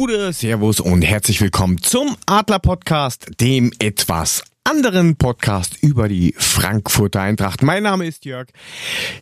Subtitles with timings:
[0.00, 7.20] Gute, Servus und herzlich willkommen zum Adler Podcast, dem etwas anderen Podcast über die Frankfurter
[7.20, 7.62] Eintracht.
[7.62, 8.48] Mein Name ist Jörg.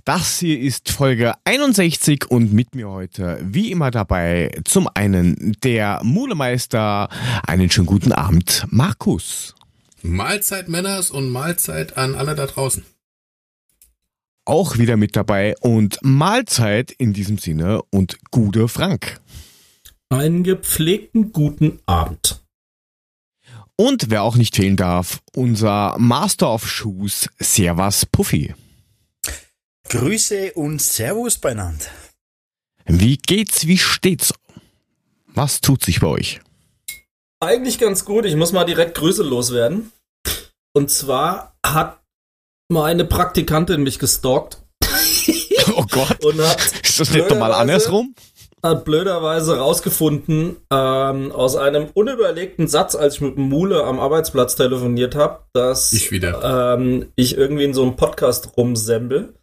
[0.05, 5.99] Das hier ist Folge 61 und mit mir heute wie immer dabei zum einen der
[6.05, 7.09] Mulemeister.
[7.45, 9.57] Einen schönen guten Abend, Markus.
[10.02, 12.85] Mahlzeit Männers und Mahlzeit an alle da draußen.
[14.45, 19.21] Auch wieder mit dabei und Mahlzeit in diesem Sinne und Gude Frank.
[20.11, 22.41] Einen gepflegten guten Abend.
[23.77, 28.55] Und wer auch nicht fehlen darf, unser Master of Shoes, Servas Puffy.
[29.91, 31.85] Grüße und Servus beieinander.
[32.87, 34.32] Wie geht's, wie steht's?
[35.27, 36.41] Was tut sich bei euch?
[37.41, 38.25] Eigentlich ganz gut.
[38.25, 39.93] Ich muss mal direkt Grüße loswerden.
[40.73, 42.01] Und zwar hat
[42.69, 44.63] meine Praktikantin mich gestalkt.
[45.77, 46.25] Oh Gott.
[46.25, 48.15] Und hat Ist das nicht normal andersrum?
[48.62, 54.56] Hat blöderweise rausgefunden, ähm, aus einem unüberlegten Satz, als ich mit dem Mule am Arbeitsplatz
[54.56, 56.74] telefoniert habe, dass Ich wieder.
[56.74, 59.34] Ähm, ich irgendwie in so einem Podcast rumsembel.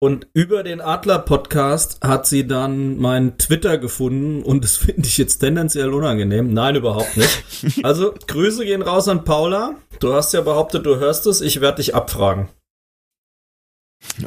[0.00, 5.38] Und über den Adler-Podcast hat sie dann meinen Twitter gefunden und das finde ich jetzt
[5.38, 6.52] tendenziell unangenehm.
[6.52, 7.42] Nein, überhaupt nicht.
[7.82, 9.76] Also, Grüße gehen raus an Paula.
[10.00, 11.40] Du hast ja behauptet, du hörst es.
[11.40, 12.48] Ich werde dich abfragen.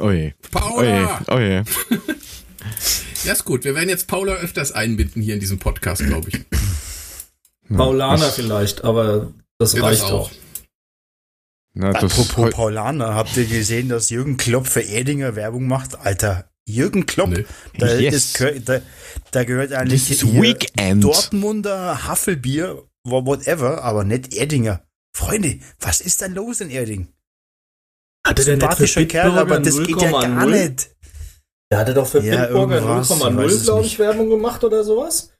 [0.00, 1.20] oje, Paula!
[1.30, 1.64] oje.
[3.24, 3.64] Ja, ist gut.
[3.64, 6.44] Wir werden jetzt Paula öfters einbinden hier in diesem Podcast, glaube ich.
[7.76, 10.30] Paulaner vielleicht, aber das Ja, reicht das auch.
[11.74, 15.98] Na, das Apropos Paulaner, habt ihr gesehen, dass Jürgen Klopp für Erdinger Werbung macht?
[15.98, 17.44] Alter, Jürgen Klopp, Nee.
[17.78, 18.14] da, Yes.
[18.14, 18.80] das gehört, da,
[19.32, 20.18] da gehört eigentlich.
[21.00, 24.82] Dortmunder Haffelbier, wha- whatever, aber nicht Erdinger.
[25.14, 27.08] Freunde, was ist denn los in Erding?
[28.26, 30.68] Hatte der nicht für Sympathischer Kerl, aber das geht ja gar 0,0?
[30.68, 30.90] nicht.
[31.70, 35.32] Der hatte doch für Ja, weiß 0,0, es glaube ich, Werbung gemacht oder sowas.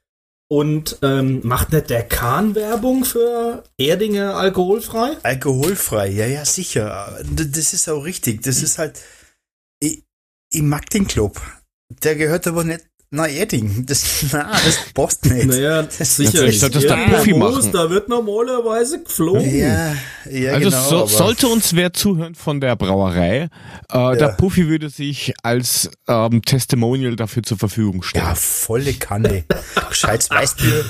[0.51, 5.17] Und ähm, macht nicht der Kahn Werbung für Erdinger alkoholfrei?
[5.21, 7.19] Alkoholfrei, ja, ja, sicher.
[7.23, 8.41] Das ist auch richtig.
[8.41, 8.99] Das ist halt,
[9.79, 10.03] ich,
[10.51, 11.39] ich mag den Club.
[12.03, 13.85] Der gehört aber nicht nach Erding.
[13.87, 15.47] Das, na, das passt nicht.
[15.47, 16.31] Naja, Das- sicher.
[16.39, 17.71] Vielleicht sollte das der Erdinger Puffy Moos, machen.
[17.71, 19.57] Da wird normalerweise geflogen.
[19.57, 19.95] Ja,
[20.29, 20.89] ja, also genau.
[20.89, 23.49] so, sollte uns wer zuhören von der Brauerei,
[23.91, 28.25] äh, der Puffy würde sich als ähm, Testimonial dafür zur Verfügung stellen.
[28.25, 29.43] Ja, volle Kanne.
[29.89, 30.85] Weißbier.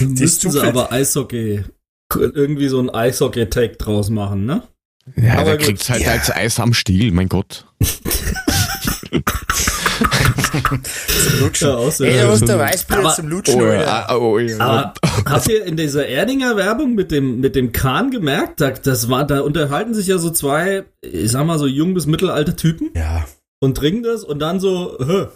[0.00, 1.64] Dann Das müssten sie aber Eishockey,
[2.12, 4.62] irgendwie so ein Eishockey-Take draus machen, ne?
[5.16, 5.66] Ja, Aber der gut.
[5.66, 6.12] kriegt's halt Ja.
[6.12, 7.66] als Eis am Stiel, mein Gott.
[11.08, 11.68] Zum Lutschen.
[11.68, 12.48] Ja, sehr Ey, da hast schön.
[12.48, 14.58] du Weißbier Aber- zum Lutschen, Oh, ja, oh, ja.
[14.60, 14.94] Aber
[15.26, 19.26] habt ihr in dieser Erdinger Werbung mit dem, mit dem Kahn gemerkt, da, das war,
[19.26, 23.24] da unterhalten sich ja so zwei, ich sag mal so jung bis mittelalte Typen Ja.
[23.60, 25.26] und trinken das und dann so, Hä,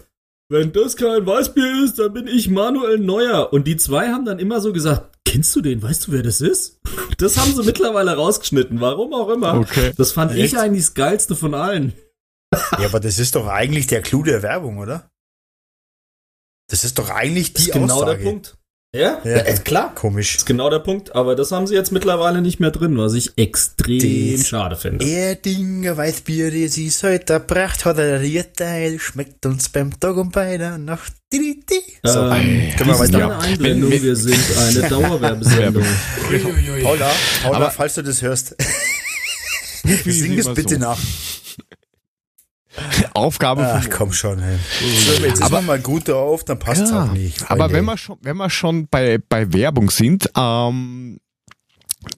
[0.49, 3.51] wenn das kein Weißbier ist, dann bin ich Manuel Neuer.
[3.53, 5.81] Und die zwei haben dann immer so gesagt, kennst du den?
[5.81, 6.79] Weißt du, wer das ist?
[7.19, 9.53] Das haben sie mittlerweile rausgeschnitten, warum auch immer.
[9.55, 9.91] Okay.
[9.97, 10.53] Das fand Echt?
[10.53, 11.93] ich eigentlich das geilste von allen.
[12.79, 15.09] ja, aber das ist doch eigentlich der Clou der Werbung, oder?
[16.73, 18.17] Das ist doch eigentlich Das die ist genau Aussage.
[18.17, 18.57] der Punkt.
[18.95, 19.29] Ja, Ja.
[19.29, 19.37] ja.
[19.43, 19.93] ist klar.
[19.93, 20.31] Komisch.
[20.33, 23.13] Das ist genau der Punkt, aber das haben sie jetzt mittlerweile nicht mehr drin, was
[23.13, 25.05] ich extrem Das- schade finde.
[25.05, 30.57] Erdinger Weißbier, das ist heute erbracht, hat er Rierteil, schmeckt uns beim Tag und bei
[30.57, 31.13] der Nacht.
[31.31, 31.75] Di, di.
[32.01, 33.17] So, Ähm, können wir weiter.
[33.23, 35.83] eine Einblendung, Wenn- wir sind eine Dauerwerbesendung.
[36.81, 37.11] Paula,
[37.43, 38.55] Paula, Aber- falls du das hörst,
[40.05, 40.79] sing es bitte so.
[40.79, 40.97] nach.
[43.13, 44.57] Aufgabe Ach komm schon, ey.
[45.05, 47.49] So, jetzt ist Aber- man mal gut auf, dann passt es Ja, auch nicht.
[47.51, 51.19] aber wenn wir schon, wenn wir schon bei, bei Werbung sind, ähm,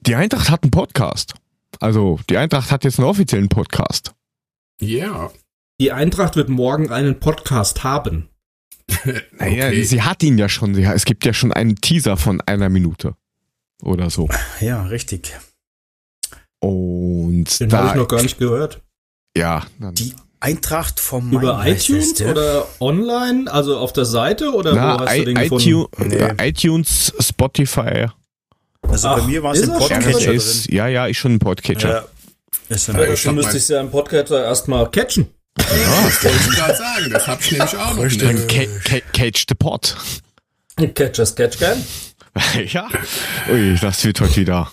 [0.06, 1.34] die Eintracht hat einen Podcast.
[1.80, 4.14] Also die Eintracht hat jetzt einen offiziellen Podcast.
[4.80, 5.30] Ja.
[5.80, 8.28] Die Eintracht wird morgen einen Podcast haben.
[9.38, 9.82] Naja, Okay.
[9.82, 10.74] sie hat ihn ja schon.
[10.74, 13.14] Sie, es gibt ja schon einen Teaser von einer Minute
[13.82, 14.28] oder so.
[14.60, 15.34] Ja, richtig.
[16.62, 18.80] Den Und habe da, ich noch gar nicht gehört.
[19.36, 20.14] ja, dann, Die
[20.46, 22.30] Eintracht vom Über Main heißt iTunes es, ja?
[22.30, 25.68] oder online, also auf der Seite oder na, wo hast du I, den gefunden?
[25.68, 26.16] iTunes, Nee.
[26.44, 28.06] äh, iTunes, Spotify,
[28.82, 30.36] Also bei Ach, mir war es ist im er Podcatcher drin?
[30.38, 31.90] RSS, ja, ja, ist schon ein Podcatcher.
[31.90, 32.04] Ja.
[32.68, 35.26] Ist Ja, ich hab müsste ich ja im Podcatcher erstmal catchen.
[35.56, 35.66] Das
[36.24, 37.10] wollte ich gerade sagen.
[37.10, 38.22] Das hab ich nämlich auch noch nicht.
[38.22, 39.96] Dann ca ca Catch the Pod.
[40.94, 41.82] Catcher Sketch Game.
[42.66, 42.88] ja.
[43.50, 44.70] Ui, das wird heute wieder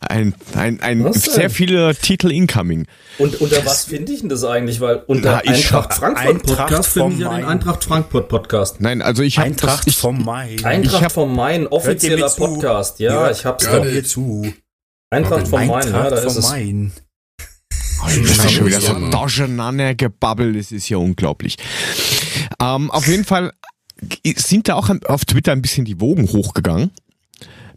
[0.00, 1.34] ein, ein, ein Was denn?
[1.34, 2.86] sehr viele Titel incoming.
[3.18, 4.80] Und unter was finde ich denn das eigentlich?
[4.80, 7.44] Weil unter Na, Eintracht Frankfurt Eintracht Podcast finde ich ja den.
[7.44, 8.80] Eintracht Frankfurt Podcast.
[8.80, 10.64] Nein, also ich habe Eintracht ich, vom Main.
[10.64, 12.36] Eintracht hab- vom Main, offizieller zu?
[12.38, 12.98] Podcast.
[12.98, 13.84] Ja, ich hab's Ja, doch.
[13.84, 14.52] Mir zu.
[15.10, 16.48] Eintracht vom Main, ja, Eintracht da ist es.
[16.48, 16.92] Main.
[18.02, 19.10] Oh, das ist schon wieder so Ja.
[19.10, 21.56] durcheinander gebabbelt, das ist ja unglaublich.
[22.58, 23.52] Ähm, auf jeden Fall
[24.36, 26.90] sind da auch auf Twitter ein bisschen die Wogen hochgegangen.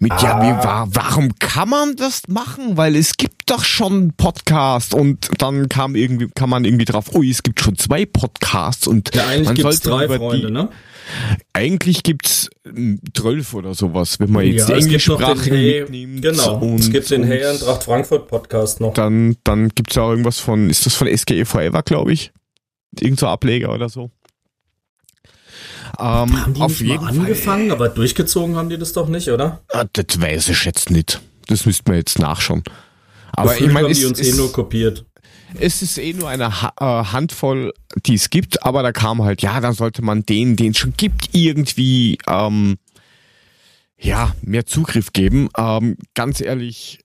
[0.03, 0.21] Mit, ah.
[0.21, 2.75] ja, wie, war, warum kann man das machen?
[2.75, 7.23] Weil es gibt doch schon Podcast und dann kam irgendwie, kann man irgendwie drauf, oh,
[7.23, 10.67] es gibt schon zwei Podcasts und ja, eigentlich man gibt's drei Freunde, die, ne?
[11.53, 15.81] Eigentlich gibt's ähm, zwölf oder sowas, wenn man jetzt Ja, die es gibt englischsprachigen Hey,
[15.83, 16.21] mitnimmt.
[16.21, 16.57] genau.
[16.57, 18.93] Und, es gibt den und Hey Eintracht Frankfurt Podcast noch.
[18.93, 22.33] Dann, dann gibt's ja auch irgendwas von, ist das von SGE Forever, glaube ich?
[22.99, 24.11] Irgend so Ableger oder so.
[25.99, 26.05] Ähm,
[26.41, 27.19] Haben die auf nicht jeden mal Fall.
[27.21, 29.61] angefangen, aber durchgezogen haben die das doch nicht, oder?
[29.69, 31.21] Ah, das weiß ich jetzt nicht.
[31.47, 32.63] Das müssten wir jetzt nachschauen.
[33.33, 35.05] Aber ich meine, haben es, die uns eh es, nur kopiert.
[35.59, 37.73] es ist eh nur eine ha äh, Handvoll,
[38.05, 40.93] die es gibt, aber da kam halt, ja, dann sollte man denen, den es schon
[40.95, 42.77] gibt, irgendwie ähm,
[43.99, 45.49] ja, mehr Zugriff geben.
[45.57, 47.02] Ähm, ganz ehrlich, eh,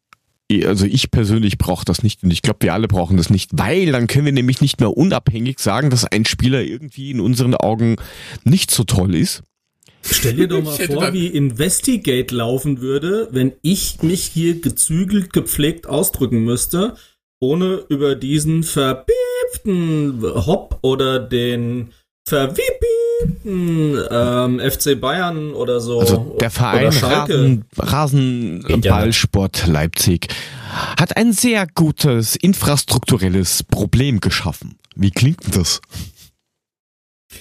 [0.64, 3.92] also ich persönlich brauche das nicht und ich glaube, wir alle brauchen das nicht, weil
[3.92, 7.96] dann können wir nämlich nicht mehr unabhängig sagen, dass ein Spieler irgendwie in unseren Augen
[8.44, 9.42] nicht so toll ist.
[10.02, 15.86] Stell dir doch mal vor, wie Investigate laufen würde, wenn ich mich hier gezügelt, gepflegt
[15.86, 16.96] ausdrücken müsste,
[17.40, 21.90] ohne über diesen verpiepten Hop oder den
[22.28, 26.00] verwiepten ähm, FC Bayern oder so.
[26.00, 27.34] Also der Verein oder Schalke.
[27.76, 30.28] Rasen, Rasenballsport Leipzig
[31.00, 34.78] hat ein sehr gutes infrastrukturelles Problem geschaffen.
[34.94, 35.80] Wie klingt denn das?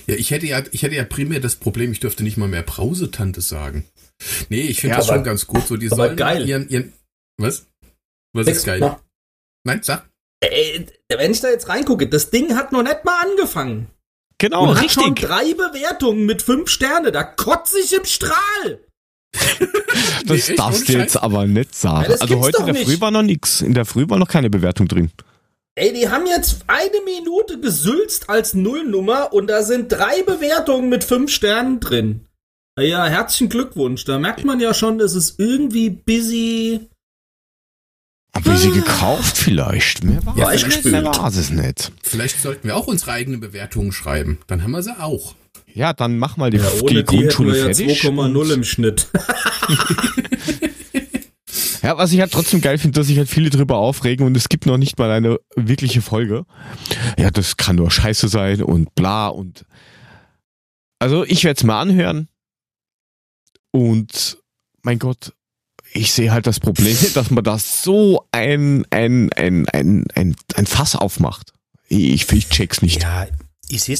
[0.05, 2.63] Ja, ich hätte ja, ich hätte ja primär das Problem, ich dürfte nicht mal mehr
[2.63, 3.85] Brausetante sagen.
[4.49, 5.67] Nee, ich finde Ja, das aber- schon ganz gut.
[5.67, 6.47] So, die aber sollen geil.
[6.47, 6.93] Ihren, ihren,
[7.37, 7.67] was?
[8.33, 8.97] Was ist geil?
[9.65, 10.07] Nein, sag.
[10.41, 13.87] Ey, wenn ich da jetzt reingucke, das Ding hat noch nicht mal angefangen.
[14.39, 15.27] Genau, und hat schon richtig.
[15.27, 17.11] drei Bewertungen mit fünf Sterne.
[17.11, 18.79] Da kotze ich im Strahl.
[20.25, 21.23] Das Nee, darfst du jetzt Scheiß.
[21.23, 22.11] aber nicht sagen.
[22.11, 23.01] Ja, also heute in der Früh nicht.
[23.01, 23.61] war noch nix.
[23.61, 25.09] In der Früh war noch keine Bewertung drin.
[25.75, 31.03] Ey, die haben jetzt eine Minute gesülzt als Nullnummer und da sind drei Bewertungen mit
[31.03, 32.25] fünf Sternen drin.
[32.79, 34.03] Ja, herzlichen Glückwunsch.
[34.05, 36.81] Da merkt man ja schon, es ist irgendwie busy.
[38.37, 40.03] Haben wir sie gekauft vielleicht?
[40.03, 40.83] Mehr war Ja, es ich.
[40.85, 41.91] Mehr war es nicht.
[42.03, 44.37] Vielleicht sollten wir auch unsere eigenen Bewertungen schreiben.
[44.47, 45.33] Dann haben wir sie auch.
[45.73, 48.01] Ja, dann mach mal die, Ja, die ohne die hätten Grundschule wir ja fertig.
[48.03, 49.07] 2,0 und- im Schnitt.
[51.83, 54.49] Ja, was ich halt trotzdem geil finde, dass sich halt viele drüber aufregen und es
[54.49, 56.45] gibt noch nicht mal eine wirkliche Folge.
[57.17, 59.63] Ja, das kann nur scheiße sein und bla und.
[60.99, 62.27] Also ich werde es mal anhören
[63.71, 64.37] und
[64.81, 65.33] mein Gott,
[65.97, 70.65] ich sehe halt das Problem, dass man das so ein, ein, ein, ein, ein, ein
[70.65, 71.53] Fass aufmacht.
[71.87, 73.01] Ich, ich check's nicht.
[73.01, 73.27] Ja,
[73.69, 73.97] ich sehe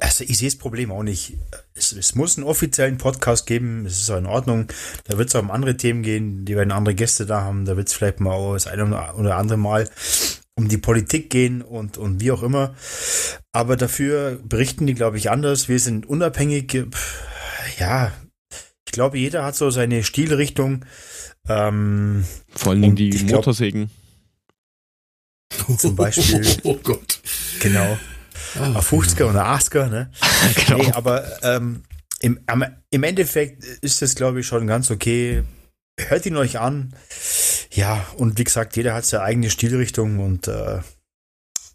[0.00, 1.38] also ich das Problem auch nicht.
[1.74, 4.66] Es, es muss einen offiziellen Podcast geben, es ist auch in Ordnung.
[5.04, 7.76] Da wird es auch um andere Themen gehen, die werden andere Gäste da haben, da
[7.76, 8.84] wird es vielleicht mal auch das eine
[9.14, 9.88] oder andere Mal
[10.56, 12.74] um die Politik gehen und, und wie auch immer.
[13.52, 15.68] Aber dafür berichten die, glaube ich, anders.
[15.68, 16.86] Wir sind unabhängig.
[17.78, 18.12] Ja,
[18.90, 20.84] ich glaube, jeder hat so seine Stilrichtung.
[21.48, 23.88] Ähm, Vor allen Dingen Und die glaub- Motorsägen.
[25.78, 26.44] Zum Beispiel.
[26.64, 27.20] Oh Gott.
[27.60, 27.96] genau.
[28.58, 30.10] Ah, Auf 50er oder 80er, ne?
[30.66, 30.82] Genau.
[30.82, 31.84] Nee, aber ähm,
[32.18, 32.40] im,
[32.90, 35.44] im Endeffekt ist das, glaube ich, schon ganz okay.
[35.96, 36.92] Hört ihn euch an.
[37.70, 40.80] Ja, und wie gesagt, jeder hat seine eigene Stilrichtung und äh,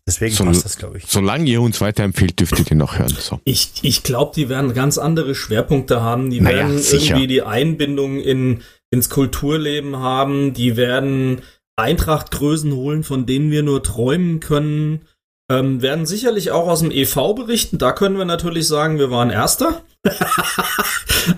[0.08, 1.06] deswegen So- passt das, glaube ich.
[1.08, 3.14] Solange ihr uns weiterempfehlt, dürft ihr den noch hören.
[3.20, 3.40] So.
[3.46, 6.30] Ich, ich glaube, die werden ganz andere Schwerpunkte haben.
[6.30, 7.16] Die Naja, werden sicher.
[7.16, 10.54] irgendwie die Einbindung in, ins Kulturleben haben.
[10.54, 11.42] Die werden
[11.78, 15.02] Eintrachtgrößen holen, von denen wir nur träumen können.
[15.48, 17.78] Ähm, werden sicherlich auch aus dem EV berichten.
[17.78, 19.84] Da können wir natürlich sagen, wir waren Erster.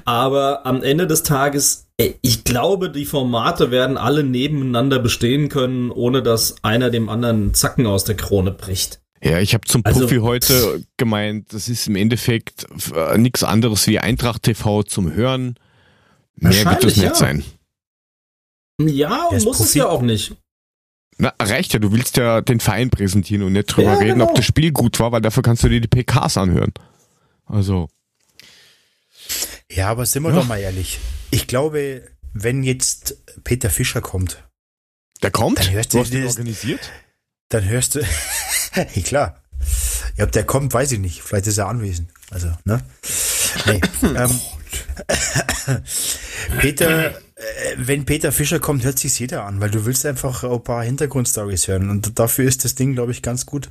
[0.06, 5.92] Aber am Ende des Tages, ey, ich glaube, die Formate werden alle nebeneinander bestehen können,
[5.92, 9.02] ohne dass einer dem anderen Zacken aus der Krone bricht.
[9.22, 13.88] Ja, ich habe zum Also- Puffy heute gemeint, das ist im Endeffekt äh, nichts anderes
[13.88, 15.56] wie Eintracht TV zum Hören.
[16.36, 17.16] Mehr wird das Wahrscheinlich, nicht ja.
[17.16, 17.44] sein.
[18.80, 19.80] Ja, muss es Profi.
[19.80, 20.36] ja auch nicht.
[21.20, 24.30] Na, reicht ja, du willst ja den Verein präsentieren und nicht drüber Ja, reden, genau.
[24.30, 26.74] ob das Spiel gut war, weil dafür kannst du dir die PKs anhören.
[27.46, 27.90] Also,
[29.72, 30.36] Ja, aber sind wir Ja.
[30.36, 31.00] doch mal ehrlich.
[31.32, 34.44] Ich glaube, wenn jetzt Peter Fischer kommt,
[35.24, 35.60] der kommt?
[35.60, 36.92] Dann hörst du du hast ihn das- organisiert?
[37.50, 38.00] dann hörst du.
[38.76, 39.42] ja, klar.
[40.18, 41.22] Ja, ob der kommt, weiß ich nicht.
[41.24, 42.12] Vielleicht ist er anwesend.
[42.30, 42.82] Also, ne?
[43.66, 43.82] Nee.
[44.04, 44.40] ähm,
[46.60, 47.14] Peter, äh,
[47.78, 51.68] wenn Peter Fischer kommt, hört sich jeder an, weil du willst einfach ein paar Hintergrundstories
[51.68, 51.90] hören.
[51.90, 53.70] Und dafür ist das Ding, glaube ich, ganz gut.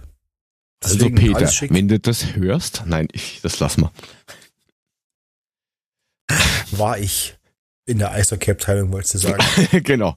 [0.84, 1.72] Also Deswegen Peter, alles schick.
[1.72, 3.90] wenn du das hörst, nein, ich, das lass mal.
[6.70, 7.36] War ich
[7.86, 9.42] in der Eishockey-Abteilung, wolltest du sagen.
[9.82, 10.16] genau.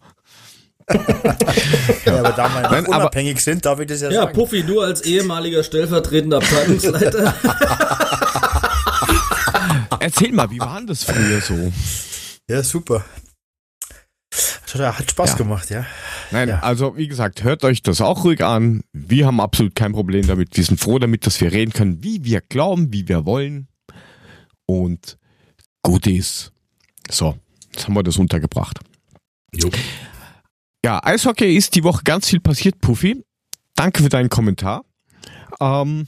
[0.90, 4.34] ja, aber da wir Nein, aber- unabhängig sind, darf ich das ja, Ja, sagen.
[4.34, 7.36] Puffy, du als ehemaliger stellvertretender Abteilungsleiter.
[10.00, 11.72] erzähl mal, wie war denn das früher so?
[12.50, 13.06] Ja, super.
[14.76, 15.36] Hat Spaß Ja.
[15.38, 15.86] gemacht, ja.
[16.32, 16.60] Nein, Ja.
[16.60, 18.82] also wie gesagt, hört euch das auch ruhig an.
[18.94, 20.56] Wir haben absolut kein Problem damit.
[20.56, 23.68] Wir sind froh damit, dass wir reden können, wie wir glauben, wie wir wollen.
[24.66, 25.18] Und
[25.82, 26.52] gut ist.
[27.10, 27.38] So,
[27.74, 28.80] jetzt haben wir das untergebracht.
[29.54, 29.70] Jo.
[30.86, 33.24] Ja, Eishockey ist die Woche ganz viel passiert, Puffy.
[33.76, 34.86] Danke für deinen Kommentar.
[35.60, 36.06] Ähm,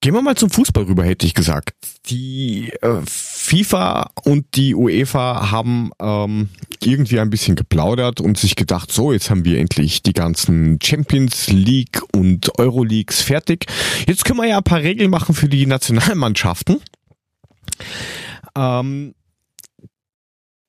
[0.00, 1.74] gehen wir mal zum Fußball rüber, hätte ich gesagt.
[2.06, 3.00] Die äh,
[3.52, 6.48] FIFA und die UEFA haben ähm,
[6.82, 11.48] irgendwie ein bisschen geplaudert und sich gedacht, so, jetzt haben wir endlich die ganzen Champions
[11.48, 13.66] League und Euroleagues fertig.
[14.06, 16.80] Jetzt können wir ja ein paar Regeln machen für die Nationalmannschaften.
[18.56, 19.14] Ähm,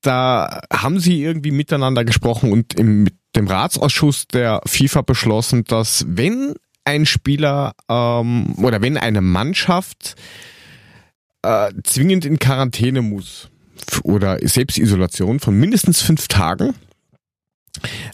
[0.01, 6.05] da haben sie irgendwie miteinander gesprochen und im, mit dem Ratsausschuss der FIFA beschlossen, dass
[6.09, 10.17] wenn ein Spieler ähm, oder wenn eine Mannschaft
[11.43, 13.49] äh, zwingend in Quarantäne muss
[14.03, 16.73] oder Selbstisolation von mindestens fünf Tagen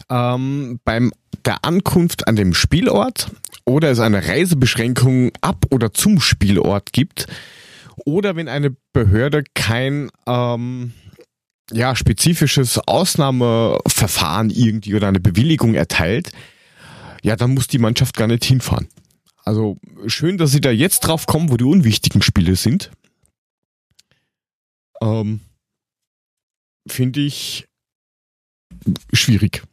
[0.10, 1.12] ähm, beim
[1.46, 3.32] der Ankunft an dem Spielort
[3.66, 7.28] oder es eine Reisebeschränkung ab oder zum Spielort gibt
[8.06, 10.94] oder wenn eine Behörde kein ähm,
[11.72, 16.32] ja, spezifisches Ausnahmeverfahren irgendwie oder eine Bewilligung erteilt,
[17.22, 18.88] ja, dann muss die Mannschaft gar nicht hinfahren.
[19.44, 22.92] Also schön, dass sie da jetzt drauf kommen, wo die unwichtigen Spiele sind.
[25.02, 25.42] Ähm,
[26.88, 27.68] Finde ich
[29.14, 29.64] schwierig.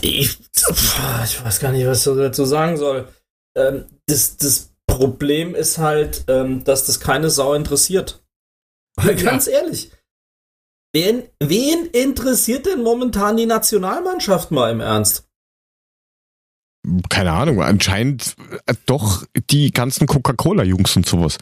[0.00, 3.08] Ich, ich weiß gar nicht, was ich dazu sagen soll.
[3.56, 8.24] Ähm, das, das Problem ist halt, ähm, dass das keine Sau interessiert.
[9.00, 9.12] Ja.
[9.12, 9.92] Ganz ehrlich.
[10.92, 15.27] Wen, wen interessiert denn momentan die Nationalmannschaft mal im Ernst?
[17.08, 18.34] Keine Ahnung, anscheinend
[18.66, 21.38] äh, doch die ganzen Coca-Cola-Jungs und sowas.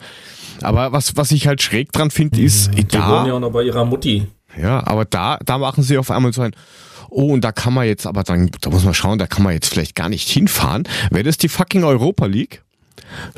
[0.61, 3.51] Aber was, was ich halt schräg dran finde, ist, Die da, wohnen ja auch noch
[3.51, 4.27] bei ihrer Mutti.
[4.59, 6.55] Ja, aber da, da machen sie auf einmal so ein,
[7.09, 9.53] oh, und da kann man jetzt, aber dann, da muss man schauen, da kann man
[9.53, 10.87] jetzt vielleicht gar nicht hinfahren.
[11.11, 12.63] Wäre das die fucking Europa League?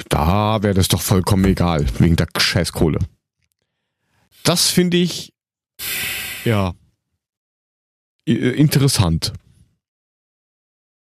[0.08, 3.00] Da wäre das doch vollkommen egal, wegen der Scheißkohle.
[4.44, 5.34] Das finde ich,
[6.46, 6.74] ja,
[8.28, 9.34] i- interessant.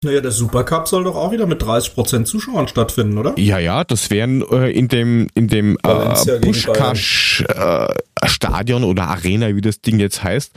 [0.06, 3.36] Naja, der Supercup soll doch auch wieder mit 30% Zuschauern stattfinden, oder?
[3.36, 7.88] Ja, ja, das wären äh, in dem, in dem äh, gegen Puschkasch äh,
[8.24, 10.52] Stadion oder Arena, wie das Ding jetzt heißt,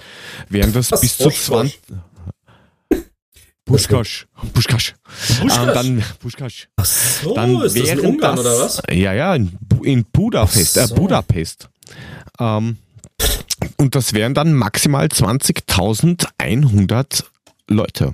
[0.49, 1.01] wären das Was?
[1.01, 1.49] bis zu Oshkosh?
[1.49, 1.79] 20.
[3.65, 4.27] Puschkasch.
[4.53, 4.93] Puschkasch.
[5.41, 5.41] Puschkasch?
[5.41, 6.67] Ähm, dann Puschkasch.
[6.75, 8.83] Ach so, Dann ist das in Ungarn das, oder was?
[8.91, 10.93] Ja, ja, in, in Budapest, äh, so.
[10.93, 11.69] Budapest.
[12.39, 12.77] Ähm,
[13.77, 17.23] und das wären dann maximal 20.100
[17.67, 18.13] Leute.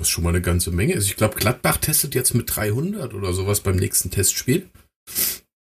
[0.00, 1.04] Was schon mal eine ganze Menge ist.
[1.04, 4.68] Ich glaube, Gladbach testet jetzt mit 300 oder sowas beim nächsten Testspiel.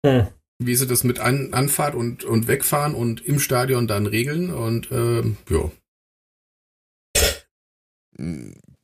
[0.05, 0.27] Hm.
[0.59, 4.53] Wie sie das mit An Anfahrt und, und Wegfahren und im Stadion dann regeln.
[4.53, 5.71] Und ähm, ja,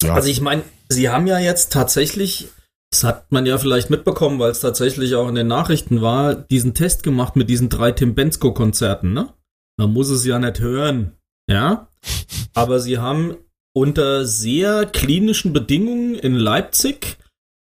[0.03, 2.49] Ja, Also ich meine, sie haben ja jetzt tatsächlich,
[2.91, 6.73] das hat man ja vielleicht mitbekommen, weil es tatsächlich auch in den Nachrichten war, diesen
[6.73, 9.33] Test gemacht mit diesen drei Tim Bensko-Konzerten, ne?
[9.77, 11.13] Man muss es ja nicht hören,
[11.47, 11.89] ja?
[12.53, 13.37] Aber sie haben
[13.73, 17.17] unter sehr klinischen Bedingungen in Leipzig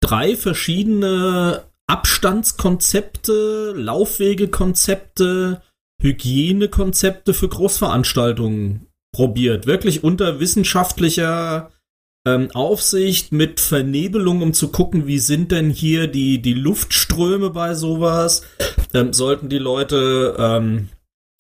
[0.01, 5.61] drei verschiedene Abstandskonzepte, Laufwegekonzepte,
[6.01, 9.65] Hygienekonzepte für Großveranstaltungen probiert.
[9.65, 11.71] Wirklich unter wissenschaftlicher
[12.25, 17.73] ähm, Aufsicht mit Vernebelung, um zu gucken, wie sind denn hier die, die Luftströme bei
[17.73, 18.43] sowas?
[18.93, 20.89] Ähm, sollten die Leute, ähm,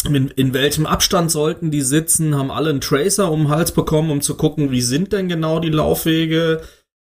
[0.05, 2.35] in, in welchem Abstand sollten die sitzen?
[2.35, 5.59] Haben alle einen Tracer um den Hals bekommen, um zu gucken, wie sind denn genau
[5.59, 6.61] die Laufwege?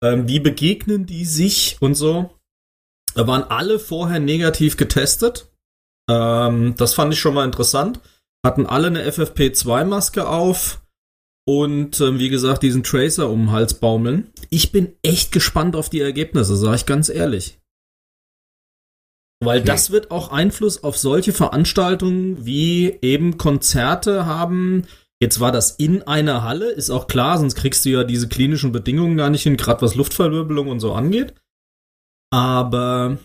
[0.02, 2.30] Ähm, wie begegnen die sich und so?
[3.14, 5.48] Da waren alle vorher negativ getestet.
[6.10, 8.00] Ähm, das fand ich schon mal interessant.
[8.44, 10.82] Hatten alle eine FFP2-Maske auf
[11.46, 14.32] und ähm, wie gesagt diesen Tracer um den Hals baumeln.
[14.50, 17.58] Ich bin echt gespannt auf die Ergebnisse, sage ich ganz ehrlich.
[19.44, 19.66] Weil Hm.
[19.66, 24.84] das wird auch Einfluss auf solche Veranstaltungen wie eben Konzerte haben.
[25.20, 28.72] Jetzt war das in einer Halle, ist auch klar, sonst kriegst du ja diese klinischen
[28.72, 31.34] Bedingungen gar nicht hin, gerade was Luftverwirbelung und so angeht.
[32.30, 33.18] Aber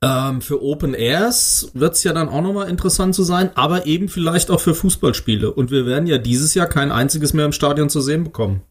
[0.00, 4.08] ähm, für Open Airs wird es ja dann auch nochmal interessant zu sein, aber eben
[4.08, 5.52] vielleicht auch für Fußballspiele.
[5.52, 8.62] Und wir werden ja dieses Jahr kein einziges mehr im Stadion zu sehen bekommen.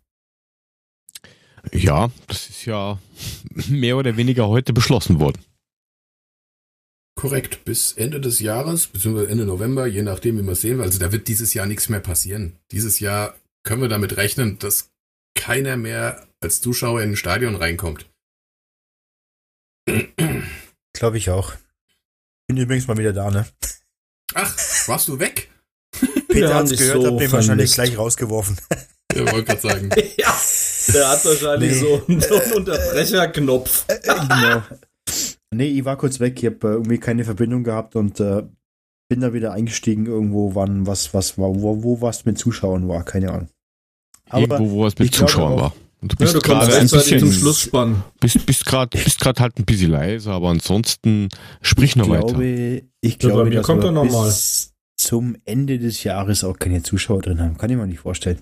[1.74, 2.98] ja, das ist ja
[3.70, 5.44] mehr oder weniger heute beschlossen worden.
[7.22, 7.64] Korrekt.
[7.66, 10.82] Bis Ende des Jahres, beziehungsweise Ende November, je nachdem, wie wir es sehen.
[10.82, 12.58] Also da wird dieses Jahr nichts mehr passieren.
[12.72, 14.90] Dieses Jahr können wir damit rechnen, dass
[15.36, 18.08] keiner mehr als Zuschauer in ein Stadion reinkommt.
[20.94, 21.54] Glaube ich auch.
[22.48, 23.46] Bin übrigens mal wieder da, ne?
[24.34, 24.56] Ach,
[24.88, 25.50] warst du weg?
[26.28, 28.58] Peter hat's dich gehört, so hat mich wahrscheinlich gleich rausgeworfen.
[29.14, 29.90] Ja, wollte gerade sagen.
[30.18, 30.42] ja,
[30.94, 31.80] der hat wahrscheinlich Nee.
[31.80, 33.86] so, einen- so einen Unterbrecherknopf.
[33.88, 34.64] genau.
[35.54, 38.44] Nee, ich war kurz weg, ich habe äh, irgendwie keine Verbindung gehabt und äh,
[39.10, 43.04] bin da wieder eingestiegen irgendwo, wann was was war, wo, wo was mit Zuschauern war,
[43.04, 43.50] keine Ahnung.
[44.30, 45.76] Aber Irgendwo, wo es mit ich Zuschauern war.
[46.02, 48.04] Und du Ja, bist du kommst gerade ein rechtzeitig zum bisschen, Schlussspann.
[48.20, 51.28] bist, bist gerade bist grad halt ein bisschen leise, aber ansonsten
[51.62, 52.26] sprich noch ich weiter.
[52.28, 54.26] glaube, ich Ja, glaube, bei mir dass kommt wir er noch mal.
[54.28, 57.58] bis zum Ende des Jahres auch keine Zuschauer drin haben.
[57.58, 58.40] Kann ich mir nicht vorstellen.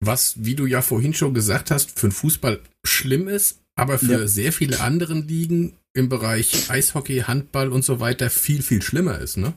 [0.00, 4.20] Was, wie du ja vorhin schon gesagt hast, für den Fußball schlimm ist, aber für
[4.20, 4.26] Ja.
[4.28, 9.36] sehr viele anderen Ligen im Bereich Eishockey, Handball und so weiter viel, viel schlimmer ist,
[9.36, 9.54] ne?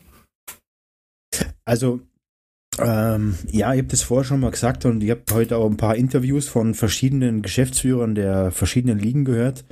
[1.66, 2.02] Also,
[2.80, 5.78] ähm, ja, ich habe das vorher schon mal gesagt und ich habe heute auch ein
[5.78, 9.66] paar Interviews von verschiedenen Geschäftsführern der verschiedenen Ligen gehört.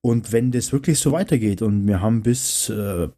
[0.00, 3.08] Und wenn das wirklich so weitergeht und wir haben bis äh,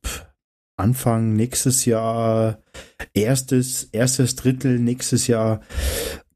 [0.77, 2.63] Anfang nächstes Jahr,
[3.13, 5.61] erstes, erstes Drittel nächstes Jahr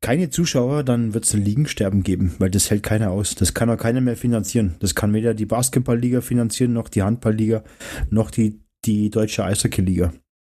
[0.04, 3.36] keine Zuschauer, dann wird es ein Ligensterben geben, weil das hält keiner aus.
[3.36, 4.74] Das kann auch keiner mehr finanzieren.
[4.80, 7.64] Das kann weder die Basketballliga finanzieren, noch die Handballliga,
[8.10, 10.12] noch die, die deutsche Eishockeyliga.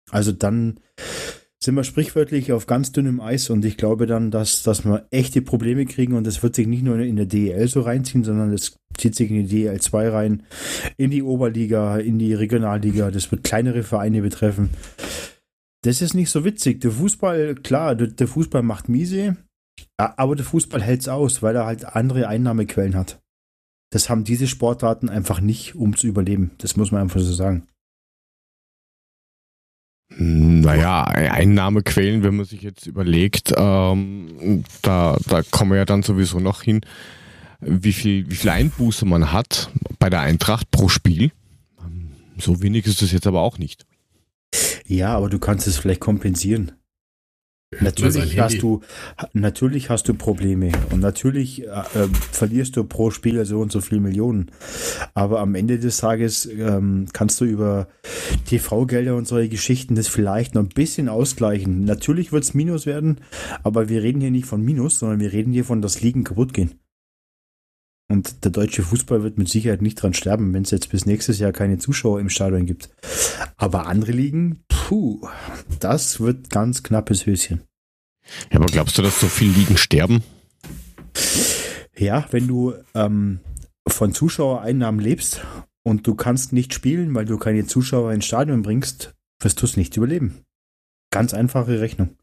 [0.10, 0.80] Also dann
[1.60, 5.42] sind wir sprichwörtlich auf ganz dünnem Eis und ich glaube dann, dass, dass wir echte
[5.42, 8.78] Probleme kriegen und das wird sich nicht nur in der DEL so reinziehen, sondern das
[8.98, 10.44] zieht sich in die DEL 2 rein,
[10.96, 14.70] in die Oberliga, in die Regionalliga, das wird kleinere Vereine betreffen.
[15.84, 16.82] Das ist nicht so witzig.
[16.82, 19.38] Der Fußball, klar, der, der Fußball macht miese,
[19.98, 23.20] aber der Fußball hält's aus, weil er halt andere Einnahmequellen hat.
[23.92, 26.52] Das haben diese Sportarten einfach nicht, um zu überleben.
[26.60, 27.68] Das muss man einfach so sagen.
[30.16, 36.04] Hm, Naja, Einnahmequellen, wenn man sich jetzt überlegt, ähm, da, da kommen wir ja dann
[36.04, 36.82] sowieso noch hin,
[37.60, 41.32] wie viel, wie viel Einbuße man hat bei der Eintracht pro Spiel.
[42.38, 43.86] So wenig ist es jetzt aber auch nicht.
[44.92, 46.74] Ja, aber du kannst es vielleicht kompensieren.
[47.80, 48.36] Natürlich Handy.
[48.36, 48.82] hast du,
[49.32, 53.80] natürlich hast du Probleme und natürlich äh, äh, verlierst du pro Spieler so und so
[53.80, 54.52] viel Millionen.
[55.14, 57.88] Aber am Ende des Tages ähm, kannst du über
[58.48, 61.86] TV-Gelder und solche Geschichten das vielleicht noch ein bisschen ausgleichen.
[61.86, 63.22] Natürlich wird es Minus werden,
[63.64, 66.54] aber wir reden hier nicht von Minus, sondern wir reden hier von, dass Ligen kaputt
[66.54, 66.82] gehen.
[68.12, 71.40] Und der deutsche Fußball wird mit Sicherheit nicht dran sterben, wenn es jetzt bis nächstes
[71.40, 72.90] Jahr keine Zuschauer im Stadion gibt.
[73.56, 75.26] Aber andere Ligen, puh,
[75.80, 77.62] das wird ganz knappes Höschen.
[78.52, 80.22] Ja, aber glaubst du, dass so viele Ligen sterben?
[81.96, 83.40] Ja, wenn du ähm,
[83.88, 85.46] von Zuschauereinnahmen lebst
[85.84, 89.78] und du kannst nicht spielen, weil du keine Zuschauer ins Stadion bringst, wirst du es
[89.78, 90.42] nicht überleben.
[91.10, 92.18] Ganz einfache Rechnung.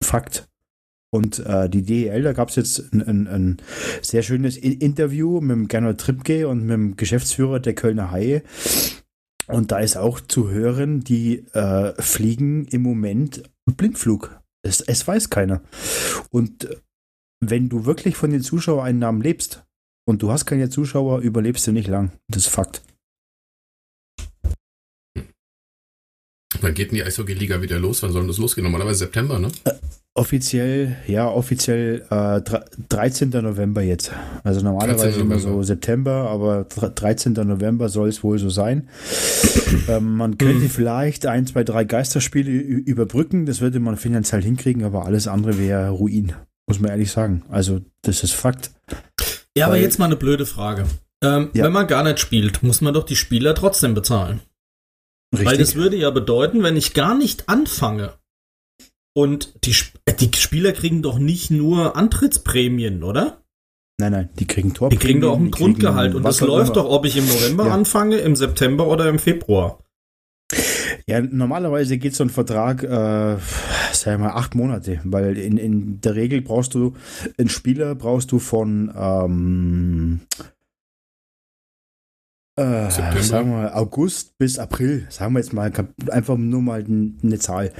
[0.00, 0.48] Fakt.
[1.12, 3.56] Und äh, die DEL, da gab es jetzt ein, ein, ein
[4.00, 8.44] sehr schönes Interview mit dem Gernot Trippke und mit dem Geschäftsführer der Kölner Haie.
[9.52, 14.40] Und da ist auch zu hören, die äh, fliegen im Moment Blindflug.
[14.62, 15.62] Es, es weiß keiner.
[16.30, 16.76] Und äh,
[17.40, 19.64] wenn du wirklich von den Zuschauereinnahmen lebst
[20.06, 22.12] und du hast keine Zuschauer, überlebst du nicht lang.
[22.28, 22.82] Das ist Fakt.
[26.60, 28.02] Wann geht denn die Eishockey-Liga wieder los?
[28.02, 28.64] Wann soll denn das losgehen?
[28.64, 29.50] Normalerweise September, ne?
[30.20, 33.30] Offiziell, ja, offiziell äh, dre- 13.
[33.30, 34.12] November jetzt.
[34.44, 35.20] Also normalerweise 13.
[35.22, 35.62] immer so.
[35.62, 37.32] September, aber dre- 13.
[37.32, 38.90] November soll es wohl so sein.
[39.88, 43.46] ähm, man könnte vielleicht ein, zwei, drei Geisterspiele überbrücken.
[43.46, 46.34] Das würde man finanziell hinkriegen, aber alles andere wäre Ruin.
[46.68, 47.42] Muss man ehrlich sagen.
[47.48, 48.72] Also, das ist Fakt.
[49.56, 50.84] Ja, aber jetzt mal eine blöde Frage.
[51.24, 51.64] Ähm, Ja.
[51.64, 54.40] Wenn man gar nicht spielt, muss man doch die Spieler trotzdem bezahlen.
[55.34, 58.12] Weil das würde ja bedeuten, wenn ich gar nicht anfange
[59.20, 59.74] und die,
[60.06, 63.42] äh, die Spieler kriegen doch nicht nur Antrittsprämien, oder?
[63.98, 65.00] Nein, nein, die kriegen Die Torprämien.
[65.02, 67.74] kriegen doch auch ein die Grundgehalt und das läuft doch, ob ich im November Ja.
[67.74, 69.78] anfange, im September oder im Februar.
[71.06, 72.86] Ja, normalerweise geht so ein Vertrag, äh,
[73.92, 76.94] sagen wir mal, acht Monate, weil in, in der Regel brauchst du,
[77.38, 80.20] einen Spieler brauchst du von, ähm,
[82.56, 85.72] äh, sagen wir August bis April, sagen wir jetzt mal
[86.10, 87.72] einfach nur mal eine Zahl.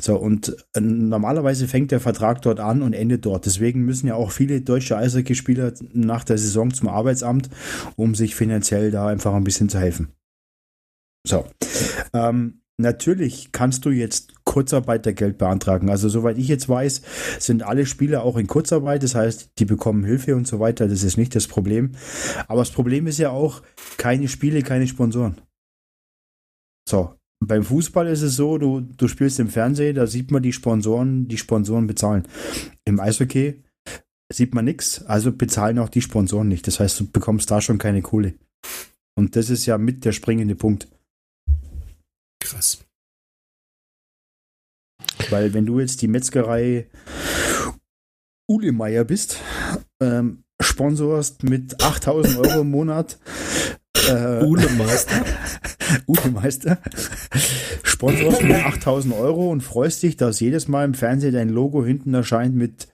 [0.00, 3.46] So, und äh, normalerweise fängt der Vertrag dort an und endet dort.
[3.46, 7.48] Deswegen müssen ja auch viele deutsche Eishockeyspieler nach der Saison zum Arbeitsamt,
[7.96, 10.08] um sich finanziell da einfach ein bisschen zu helfen.
[11.26, 11.44] So.
[12.12, 15.90] Ähm, natürlich kannst du jetzt Kurzarbeitergeld beantragen.
[15.90, 17.02] Also soweit ich jetzt weiß,
[17.40, 19.02] sind alle Spieler auch in Kurzarbeit.
[19.02, 20.86] Das heißt, die bekommen Hilfe und so weiter.
[20.86, 21.90] Das ist nicht das Problem.
[22.46, 23.62] Aber das Problem ist ja auch,
[23.96, 25.40] keine Spiele, keine Sponsoren.
[26.88, 27.16] So.
[27.44, 31.26] beim Fußball ist es so, du, du spielst im Fernsehen, da sieht man die Sponsoren,
[31.26, 32.28] die Sponsoren bezahlen.
[32.84, 33.64] Im Eishockey
[34.32, 36.68] sieht man nichts, also bezahlen auch die Sponsoren nicht.
[36.68, 38.34] Das heißt, du bekommst da schon keine Kohle.
[39.16, 40.86] Und das ist ja mit der springende Punkt.
[42.40, 42.83] Krass.
[45.30, 46.86] Weil wenn du jetzt die Metzgerei
[48.46, 49.38] Ulemeier bist,
[50.00, 53.18] ähm, sponsorst mit 8000 Euro im Monat.
[54.08, 55.24] Äh, Ulemeister.
[56.06, 56.78] Ulemeister.
[57.82, 62.12] Sponsorst mit 8000 Euro und freust dich, dass jedes Mal im Fernsehen dein Logo hinten
[62.14, 62.88] erscheint mit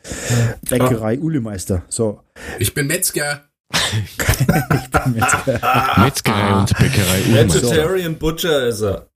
[0.68, 1.82] Bäckerei Ulemeister.
[1.88, 2.20] So.
[2.58, 3.44] Ich bin Metzger.
[3.72, 5.96] ich bin Metzger.
[5.98, 7.62] Metzgerei und Bäckerei Ulemeister.
[7.62, 9.06] Vegetarian Butcher ist er.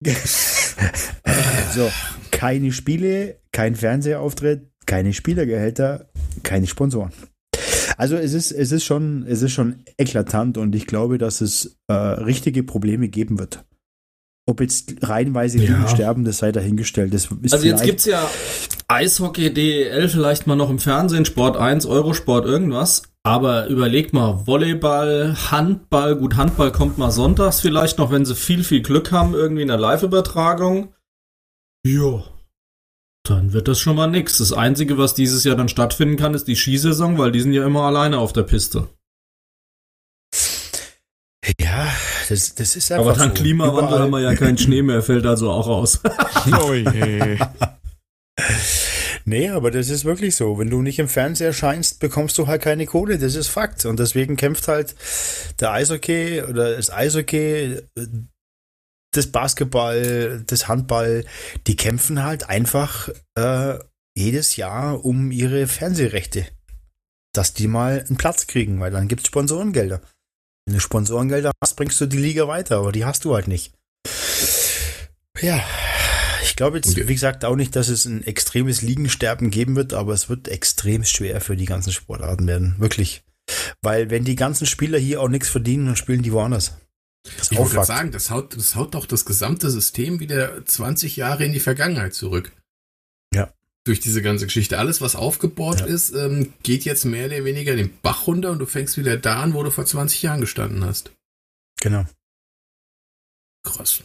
[1.74, 1.90] so,
[2.30, 6.08] keine Spiele, kein Fernsehauftritt, keine Spielergehälter,
[6.42, 7.12] keine Sponsoren.
[7.96, 11.78] Also es ist, es ist schon, es ist schon eklatant und ich glaube, dass es
[11.88, 13.64] äh, richtige Probleme geben wird.
[14.46, 15.88] Ob jetzt reihenweise ja.
[15.88, 17.12] sterben, das sei dahingestellt.
[17.12, 18.30] Das also jetzt gibt es ja
[18.86, 23.02] Eishockey, DEL vielleicht mal noch im Fernsehen, Sport 1, Eurosport, irgendwas.
[23.28, 28.64] Aber überleg mal, Volleyball, Handball, gut, Handball kommt mal sonntags vielleicht noch, wenn sie viel,
[28.64, 30.94] viel Glück haben, irgendwie in der Live-Übertragung.
[31.84, 32.24] Ja,
[33.24, 34.38] dann wird das schon mal nix.
[34.38, 37.66] Das Einzige, was dieses Jahr dann stattfinden kann, ist die Skisaison, weil die sind ja
[37.66, 38.88] immer alleine auf der Piste.
[41.60, 41.86] Ja,
[42.30, 43.42] das, das ist einfach Aber dann so.
[43.42, 44.00] Klimawandel Überall.
[44.04, 46.00] haben wir ja keinen Schnee mehr, fällt also auch aus.
[46.62, 47.38] oh je.
[49.28, 50.58] Nee, aber das ist wirklich so.
[50.58, 53.18] Wenn du nicht im Fernseher scheinst, bekommst du halt keine Kohle.
[53.18, 53.84] Das ist Fakt.
[53.84, 54.94] Und deswegen kämpft halt
[55.60, 57.82] der Eishockey oder das Eishockey
[59.12, 61.26] das Basketball, das Handball,
[61.66, 63.78] die kämpfen halt einfach äh,
[64.16, 66.46] jedes Jahr um ihre Fernsehrechte.
[67.34, 70.00] Dass die mal einen Platz kriegen, weil dann gibt es Sponsorengelder.
[70.66, 73.74] Wenn du Sponsorengelder hast, bringst du die Liga weiter, aber die hast du halt nicht.
[75.40, 75.62] Ja,
[76.42, 80.12] ich glaube jetzt, wie gesagt, auch nicht, dass es ein extremes Liegensterben geben wird, aber
[80.12, 82.74] es wird extrem schwer für die ganzen Sportarten werden.
[82.78, 83.22] Wirklich.
[83.80, 86.74] Weil wenn die ganzen Spieler hier auch nichts verdienen, dann spielen die woanders.
[87.36, 91.44] Das ich wollte sagen, das haut, das haut doch das gesamte System wieder 20 Jahre
[91.44, 92.52] in die Vergangenheit zurück.
[93.34, 93.52] Ja.
[93.84, 94.78] Durch diese ganze Geschichte.
[94.78, 95.86] Alles, was aufgebaut ja.
[95.86, 99.42] ist, ähm, geht jetzt mehr oder weniger den Bach runter und du fängst wieder da
[99.42, 101.12] an, wo du vor 20 Jahren gestanden hast.
[101.80, 102.04] Genau.
[103.62, 104.02] Krass.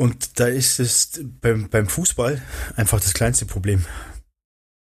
[0.00, 2.40] Und da ist es beim, beim Fußball
[2.76, 3.84] einfach das kleinste Problem.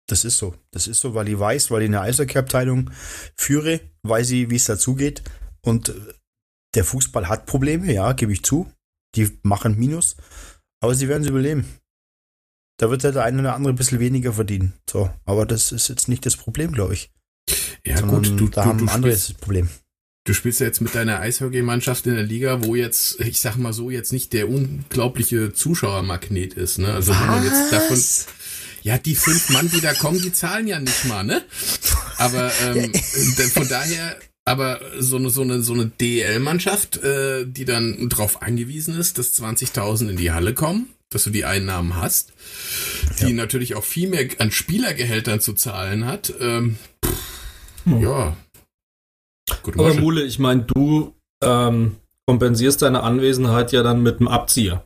[0.09, 0.55] Das ist so.
[0.71, 2.91] Das ist so, weil ich weiß, weil ich eine Eishockey-Abteilung
[3.35, 5.23] führe, weiß ich, wie es dazugeht.
[5.63, 5.93] Und
[6.75, 8.71] der Fußball hat Probleme, ja, gebe ich zu.
[9.15, 10.17] Die machen Minus,
[10.81, 11.67] aber sie werden es überleben.
[12.79, 14.75] Da wird der eine oder andere ein bisschen weniger verdienen.
[14.89, 17.11] So, aber das ist jetzt nicht das Problem, glaube ich.
[17.87, 19.71] Ja, Sondern gut, du, da du, haben du andere spielst, das Problem.
[20.27, 23.73] Du spielst ja jetzt mit deiner Eishockeymannschaft in der Liga, wo jetzt, ich sag mal
[23.73, 26.93] so, jetzt nicht der unglaubliche Zuschauermagnet ist, ne?
[26.93, 27.21] Also Was?
[27.21, 28.03] wenn man jetzt davon.
[28.83, 31.43] Ja, die fünf Mann, die da kommen, die zahlen ja nicht mal, ne?
[32.19, 32.93] Aber ähm,
[33.53, 38.97] von daher aber so eine, so eine, so eine DL-Mannschaft, äh, die dann darauf angewiesen
[38.97, 42.33] ist, dass 20.000 in die Halle kommen, dass du die Einnahmen hast,
[43.21, 43.33] die ja.
[43.33, 47.17] natürlich auch viel mehr an Spielergehältern zu zahlen hat, ähm, pff,
[47.85, 48.01] hm.
[48.01, 48.37] ja.
[49.63, 54.85] Gute Aber Mule, ich meine, du ähm, kompensierst deine Anwesenheit ja dann mit einem Abzieher.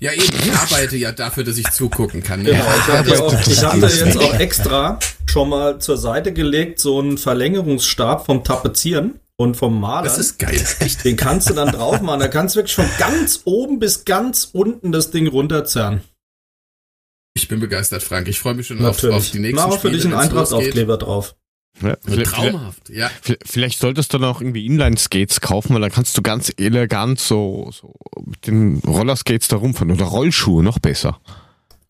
[0.00, 2.44] Ja, eben, ich arbeite ja dafür, dass ich zugucken kann.
[2.44, 7.00] Genau, ich hatte, auch, ich hatte jetzt auch extra schon mal zur Seite gelegt, so
[7.00, 10.04] einen Verlängerungsstab vom Tapezieren und vom Malen.
[10.04, 10.60] Das ist geil.
[11.04, 12.20] Den kannst du dann drauf machen.
[12.20, 16.02] Da kannst du wirklich von ganz oben bis ganz unten das Ding runterzerren.
[17.34, 18.28] Ich bin begeistert, Frank.
[18.28, 21.36] Ich freue mich schon auf, auf, die nächsten Mach auch für dich einen Eintrachtsaufkleber drauf.
[21.80, 23.08] Ja, vielleicht, Traumhaft, ja.
[23.44, 27.70] Vielleicht solltest du dann auch irgendwie Inline-Skates kaufen, weil dann kannst du ganz elegant so,
[27.72, 31.20] so mit den Rollerskates da rumfahren oder Rollschuhe, noch besser.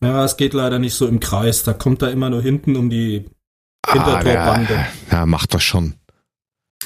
[0.01, 1.63] Ja, es geht leider nicht so im Kreis.
[1.63, 3.25] Da kommt er immer nur hinten um die
[3.87, 4.77] Hintertorbande.
[4.77, 5.95] Ah, ja, ja, macht das schon.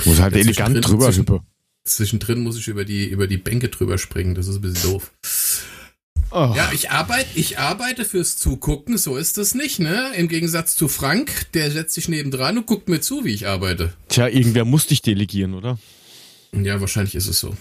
[0.06, 1.42] Muss halt ja, elegant drüber zwischen,
[1.86, 4.36] Zwischendrin muss ich über die, über die Bänke drüber springen.
[4.36, 5.12] Das ist ein bisschen doof.
[6.36, 6.52] Oh.
[6.56, 10.14] Ja, ich arbeite, ich arbeite fürs Zugucken, so ist das nicht, ne?
[10.16, 13.94] Im Gegensatz zu Frank, der setzt sich nebendran und guckt mir zu, wie ich arbeite.
[14.10, 15.78] Tja, irgendwer muss dich delegieren, oder?
[16.52, 17.56] Ja, wahrscheinlich ist es so.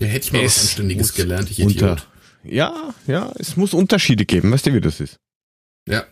[0.00, 2.08] Ja, hätte ich mal es was Anständiges gelernt, ich unter, Idiot.
[2.44, 5.18] Ja, ja, es muss Unterschiede geben, weißt du, wie das ist?
[5.88, 6.06] Ja.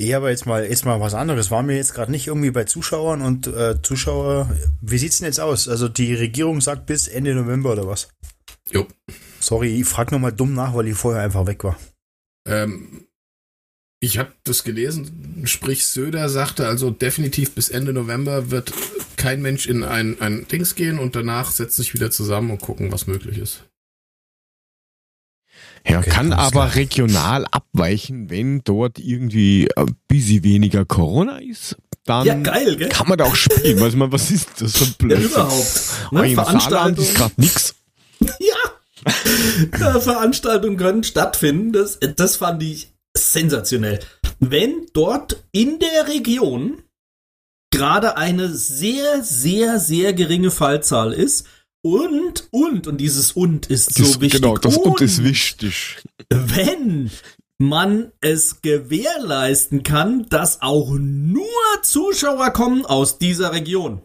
[0.00, 1.50] Ja, aber jetzt mal, jetzt mal was anderes.
[1.50, 4.56] War mir jetzt gerade nicht irgendwie bei Zuschauern und äh, Zuschauer.
[4.80, 5.68] Wie sieht's denn jetzt aus?
[5.68, 8.08] Also die Regierung sagt bis Ende November oder was?
[8.70, 8.86] Jo.
[9.46, 11.78] Sorry, ich frage nochmal dumm nach, weil ich vorher einfach weg war.
[12.48, 13.06] Ähm,
[14.02, 18.72] Ich habe das gelesen, sprich Söder sagte also definitiv bis Ende November wird
[19.16, 22.90] kein Mensch in ein, ein Dings gehen und danach setzt sich wieder zusammen und gucken,
[22.92, 23.64] was möglich ist.
[25.88, 26.74] Ja, Okay, kann aber klar.
[26.74, 31.76] regional abweichen, wenn dort irgendwie ein bisschen weniger Corona ist.
[32.04, 32.88] Dann Ja, geil, gell?
[32.88, 33.80] kann man da auch spielen.
[33.80, 35.30] Weiß man, was ist das für ein Ja, Blödsinn?
[35.30, 35.82] überhaupt.
[36.10, 37.74] Oh, Ne, Saarland ist gerade nix.
[38.20, 38.54] ja.
[40.00, 41.72] Veranstaltungen können stattfinden.
[41.72, 44.00] Das, das fand ich sensationell.
[44.40, 46.82] Wenn dort in der Region
[47.70, 51.46] gerade eine sehr, sehr, sehr geringe Fallzahl ist
[51.84, 54.40] und, und, und dieses und ist Das, so wichtig.
[54.40, 55.98] genau, das und ist wichtig.
[56.30, 57.10] wenn
[57.58, 61.46] man es gewährleisten kann, dass auch nur
[61.82, 64.02] Zuschauer kommen aus dieser Region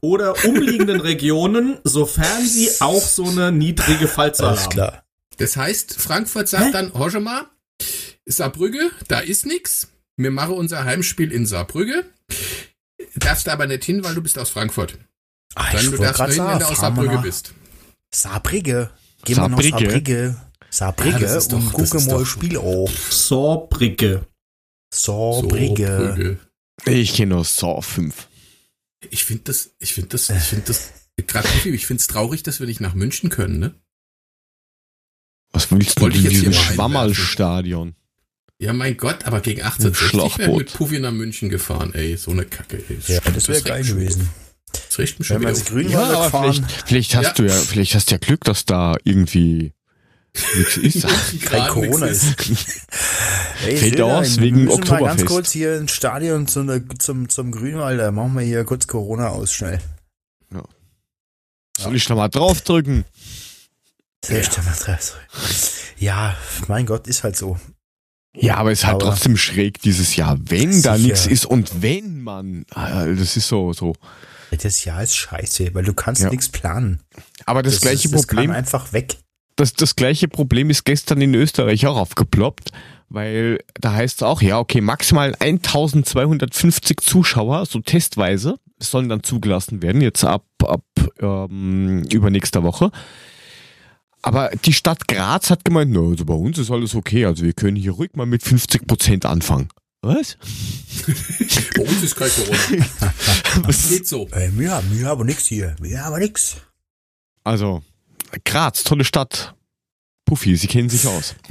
[0.00, 4.70] oder umliegenden Regionen, sofern sie auch so eine niedrige Fallzahl Alles haben.
[4.70, 5.04] klar.
[5.38, 6.70] Das heißt, Frankfurt sagt Hä?
[6.72, 7.46] dann, hör schon mal,
[8.26, 9.88] Saarbrügge, da ist nix.
[10.16, 12.04] Wir machen unser Heimspiel in Saarbrügge.
[13.16, 14.98] Darfst aber nicht hin, weil du bist aus Frankfurt.
[15.54, 17.54] Ah, Dann ich du darfst nur gerade hin, wenn du aus Saarbrügge nach bist.
[18.14, 18.90] Saarbrügge.
[19.24, 20.36] Gehen wir nach Saarbrügge?
[20.70, 21.16] Saarbrügge.
[21.18, 23.12] Saarbrügge Ja, und doch- gucken ist mal Spiel auf.
[23.12, 24.26] Saarbrügge.
[24.92, 26.38] Saarbrügge.
[26.86, 28.28] Ich kenne nur Saw 5.
[29.08, 30.90] Ich finde das, ich finde das, ich finde das,
[31.26, 33.74] gerade ich finde es traurig, dass wir nicht nach München können, ne?
[35.52, 37.94] Was willst du Wollte ich in jetzt diesem hier Schwammerlstadion?
[38.58, 42.44] Ja, mein Gott, aber gegen 1860 wäre mit Puffy nach München gefahren, ey, so eine
[42.44, 42.76] Kacke.
[42.88, 42.98] Ey.
[43.06, 44.28] Ja, das wäre geil gewesen.
[44.70, 45.54] Das riecht mich schon Wenn.
[45.54, 46.52] Grünwalder Ja, aber gefahren.
[46.54, 47.32] vielleicht, vielleicht hast Ja.
[47.32, 49.72] du ja, vielleicht hast du ja Glück, dass da irgendwie
[50.56, 51.42] nichts ist.
[51.46, 52.36] kein Corona nix ist.
[53.66, 55.26] Ey, Fällt aus wir wegen müssen mal ganz Oktoberfest.
[55.26, 58.10] kurz hier ins Stadion zum, zum, zum Grünwalder.
[58.12, 59.80] Machen wir hier kurz Corona aus, schnell.
[61.78, 63.04] Soll ich da mal draufdrücken?
[64.28, 64.98] Ja.
[65.98, 66.36] ja,
[66.68, 67.58] mein Gott, ist halt so.
[68.36, 71.82] Ja, aber es ist halt Aber- trotzdem schräg dieses Jahr, wenn da nichts ist und
[71.82, 73.94] wenn man, äh, das ist so, so.
[74.50, 76.28] Das Jahr ist scheiße, weil du kannst Ja.
[76.28, 77.00] nichts planen.
[77.46, 79.16] Aber das, gleiche ist, das Problem, kann einfach weg.
[79.60, 82.72] Das, das gleiche Problem ist gestern in Österreich auch aufgeploppt,
[83.10, 89.82] weil da heißt es auch, ja, okay, maximal 1250 Zuschauer, so testweise, sollen dann zugelassen
[89.82, 90.84] werden, jetzt ab, ab
[91.20, 92.90] ähm, übernächster Woche.
[94.22, 97.52] Aber die Stadt Graz hat gemeint, na, also bei uns ist alles okay, also wir
[97.52, 99.68] können hier ruhig mal mit 50 Prozent anfangen.
[100.02, 100.38] Was?
[101.76, 102.86] Bei uns ist kein Corona.
[103.66, 103.90] Was?
[103.90, 104.26] Geht so.
[104.28, 105.76] Äh, wir haben, wir haben nix hier.
[105.78, 106.56] Wir haben nix.
[107.44, 107.82] Also,
[108.44, 109.54] Graz, tolle Stadt.
[110.24, 111.34] Puffy, Sie kennen sich aus.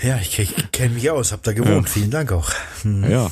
[0.00, 1.88] Ja, ich, ich kenne mich aus, hab da gewohnt.
[1.88, 2.50] Vielen Dank auch.
[2.82, 3.08] Hm.
[3.08, 3.30] Ja.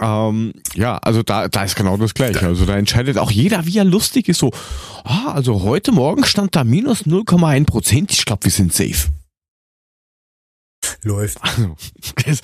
[0.00, 2.44] Ähm, ja, also da, da ist genau das Gleiche.
[2.46, 4.38] Also da entscheidet auch jeder, wie er lustig ist.
[4.38, 4.50] So,
[5.04, 8.12] ah, also heute Morgen stand da minus 0,1 Prozent.
[8.12, 9.08] Ich glaube, wir sind safe.
[11.02, 11.38] Läuft.
[11.42, 11.76] Also,
[12.24, 12.40] das,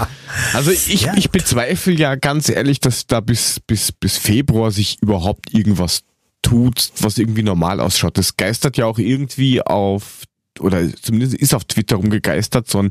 [0.54, 1.14] also ich, Ja.
[1.16, 6.02] ich bezweifle ja ganz ehrlich, dass da bis, bis, bis Februar sich überhaupt irgendwas
[6.42, 8.18] tut, was irgendwie normal ausschaut.
[8.18, 10.24] Das geistert ja auch irgendwie auf,
[10.58, 12.90] oder zumindest ist auf Twitter rumgegeistert, so ein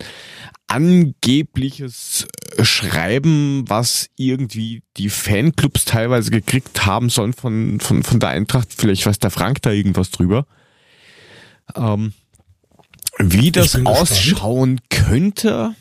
[0.67, 2.27] angebliches
[2.61, 8.69] Schreiben, was irgendwie die Fanclubs teilweise gekriegt haben sollen von, von, von der Eintracht.
[8.75, 10.45] Vielleicht weiß der Frank da irgendwas drüber.
[11.75, 12.13] Ähm,
[13.17, 14.11] wie das bin gespannt.
[14.11, 15.75] ausschauen könnte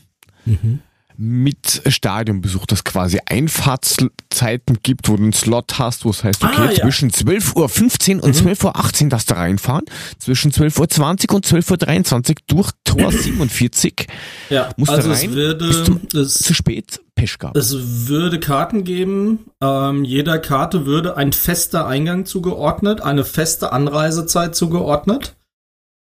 [1.23, 6.53] mit Stadionbesuch, das quasi Einfahrtszeiten gibt, wo du einen Slot hast, wo es heißt, okay,
[6.57, 6.81] Ah, ja.
[6.83, 9.85] zwischen 12.15 Uhr und 12.18 Uhr darfst du reinfahren,
[10.17, 14.07] zwischen 12.20 Uhr und 12.23 Uhr durch Tor 47
[14.49, 15.29] Ja, Musst du also rein?
[15.29, 17.55] es würde, Bis zum- es, zu spät Pech gehabt.
[17.55, 17.75] es
[18.07, 19.39] würde Karten geben.
[19.61, 25.35] Ähm, jeder Karte würde ein fester Eingang zugeordnet, eine feste Anreisezeit zugeordnet.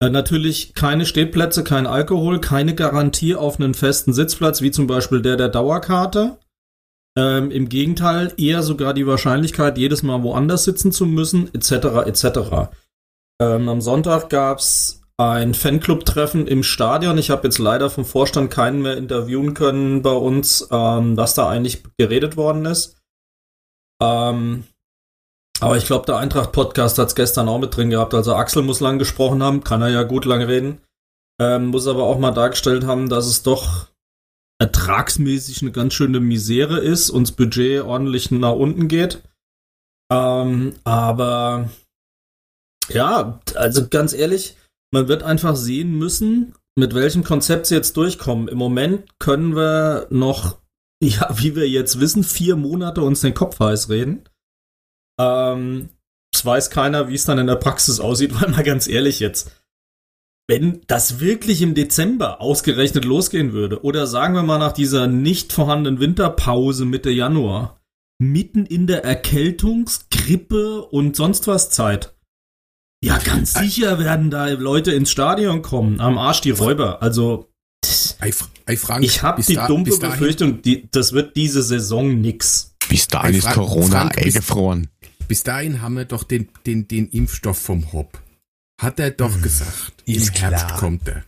[0.01, 5.21] Äh, natürlich keine Stehplätze, kein Alkohol, keine Garantie auf einen festen Sitzplatz, wie zum Beispiel
[5.21, 6.39] der der Dauerkarte.
[7.17, 11.71] Ähm, Im Gegenteil, eher sogar die Wahrscheinlichkeit, jedes Mal woanders sitzen zu müssen, etc.
[12.05, 12.69] etc.
[13.41, 17.17] Ähm, am Sonntag gab's ein Fanclub-Treffen im Stadion.
[17.17, 21.47] Ich habe jetzt leider vom Vorstand keinen mehr interviewen können bei uns, ähm, was da
[21.47, 22.97] eigentlich geredet worden ist.
[24.01, 24.65] Ähm,
[25.59, 28.13] aber ich glaube, der Eintracht-Podcast hat's gestern auch mit drin gehabt.
[28.13, 30.81] Also Axel muss lang gesprochen haben, kann er ja gut lang reden.
[31.39, 33.87] Ähm, muss aber auch mal dargestellt haben, dass es doch
[34.59, 39.21] ertragsmäßig eine ganz schöne Misere ist und das Budget ordentlich nach unten geht.
[40.11, 41.69] Ähm, aber
[42.89, 44.55] ja, also ganz ehrlich,
[44.93, 48.47] man wird einfach sehen müssen, mit welchem Konzept sie jetzt durchkommen.
[48.47, 50.59] Im Moment können wir noch,
[51.03, 54.23] ja, wie wir jetzt wissen, vier Monate uns den Kopf heiß reden.
[55.19, 55.89] Ähm,
[56.33, 59.51] es weiß keiner, wie es dann in der Praxis aussieht, weil mal ganz ehrlich jetzt.
[60.47, 65.51] wenn das wirklich im Dezember ausgerechnet losgehen würde, oder sagen wir mal nach dieser nicht
[65.53, 67.79] vorhandenen Winterpause Mitte Januar,
[68.19, 72.13] mitten in der Erkältungs-, Grippe und sonst was Zeit.
[73.03, 75.99] Ja, ganz sicher werden da Leute ins Stadion kommen.
[75.99, 77.01] Am Arsch die Räuber.
[77.01, 77.49] Also,
[78.19, 78.31] ey
[78.77, 82.75] Frank, ich habe die da- dahin- Befürchtung, die, das wird diese Saison nix.
[82.87, 84.89] Bis dahin Hey, ist Corona Frank, bis- eingefroren.
[85.27, 88.21] Bis dahin haben wir doch den, den, den Impfstoff vom Hop.
[88.79, 90.03] Hat er doch gesagt.
[90.05, 90.79] ist Im Herbst klar.
[90.79, 91.23] kommt er.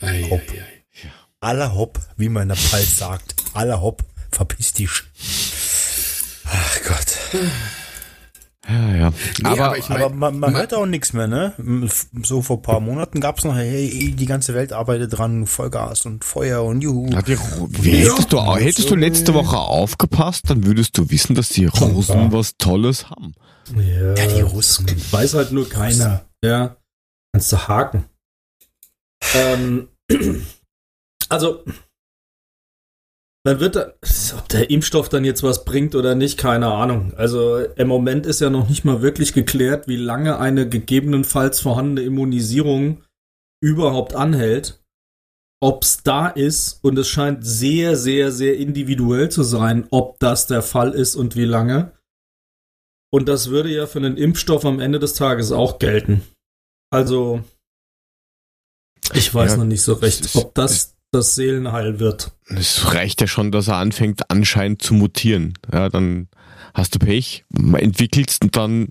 [0.00, 0.42] Ei, Hopp.
[0.50, 1.10] ei, ei.
[1.40, 3.34] Aller Hopp, wie man in der Pfalz sagt.
[3.52, 4.90] Aller Hopp, verpiss dich.
[6.44, 7.18] Ach Gott.
[8.68, 9.10] Ja, ja.
[9.42, 11.54] Nee, aber, aber ich mein- Aber man, man Ma- hört auch nichts mehr, ne?
[12.22, 16.22] So vor ein paar Monaten gab's noch, hey, die ganze Welt arbeitet dran, Vollgas und
[16.24, 17.14] Feuer und Juhu.
[17.16, 21.64] hat die, hättest, du, hättest du letzte Woche aufgepasst, dann würdest du wissen, dass die
[21.66, 23.34] Russen was Tolles haben.
[23.74, 24.86] Ja, Ja, die Russen.
[25.12, 26.26] Weiß halt nur keiner.
[26.44, 26.76] Ja.
[27.32, 28.04] Kannst du haken.
[29.34, 29.88] Ähm,
[31.28, 31.64] also,
[33.48, 33.94] dann wird da,
[34.36, 37.14] ob der Impfstoff dann jetzt was bringt oder nicht, keine Ahnung.
[37.14, 42.02] Also im Moment ist ja noch nicht mal wirklich geklärt, wie lange eine gegebenenfalls vorhandene
[42.02, 43.02] Immunisierung
[43.62, 44.84] überhaupt anhält.
[45.62, 50.46] Ob es da ist, und es scheint sehr, sehr, sehr individuell zu sein, ob das
[50.46, 51.92] der Fall ist und wie lange.
[53.10, 56.22] Und das würde ja für einen Impfstoff am Ende des Tages auch gelten.
[56.90, 57.42] Also,
[59.14, 62.32] ich weiß Ja, noch nicht so recht, ob das das Seelenheil wird.
[62.46, 65.54] Es reicht ja schon, dass er anfängt, anscheinend zu mutieren.
[65.72, 66.28] Ja, dann
[66.74, 68.88] hast du Pech, entwickelst und dann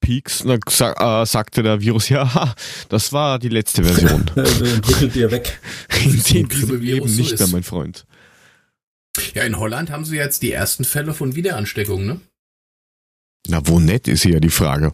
[0.00, 2.54] Peaks und dann sa äh, sagte der Virus, ja, ha,
[2.88, 4.24] das war die letzte Version.
[4.36, 4.40] Äh,
[4.74, 5.58] Entwickelt ihr weg.
[6.04, 8.06] In dem Leben Virus so nicht mehr, mein Freund.
[9.32, 12.20] Ja, in Holland haben sie jetzt die ersten Fälle von Wiederansteckung, ne?
[13.48, 14.92] Na, wo nett ist hier ja die Frage.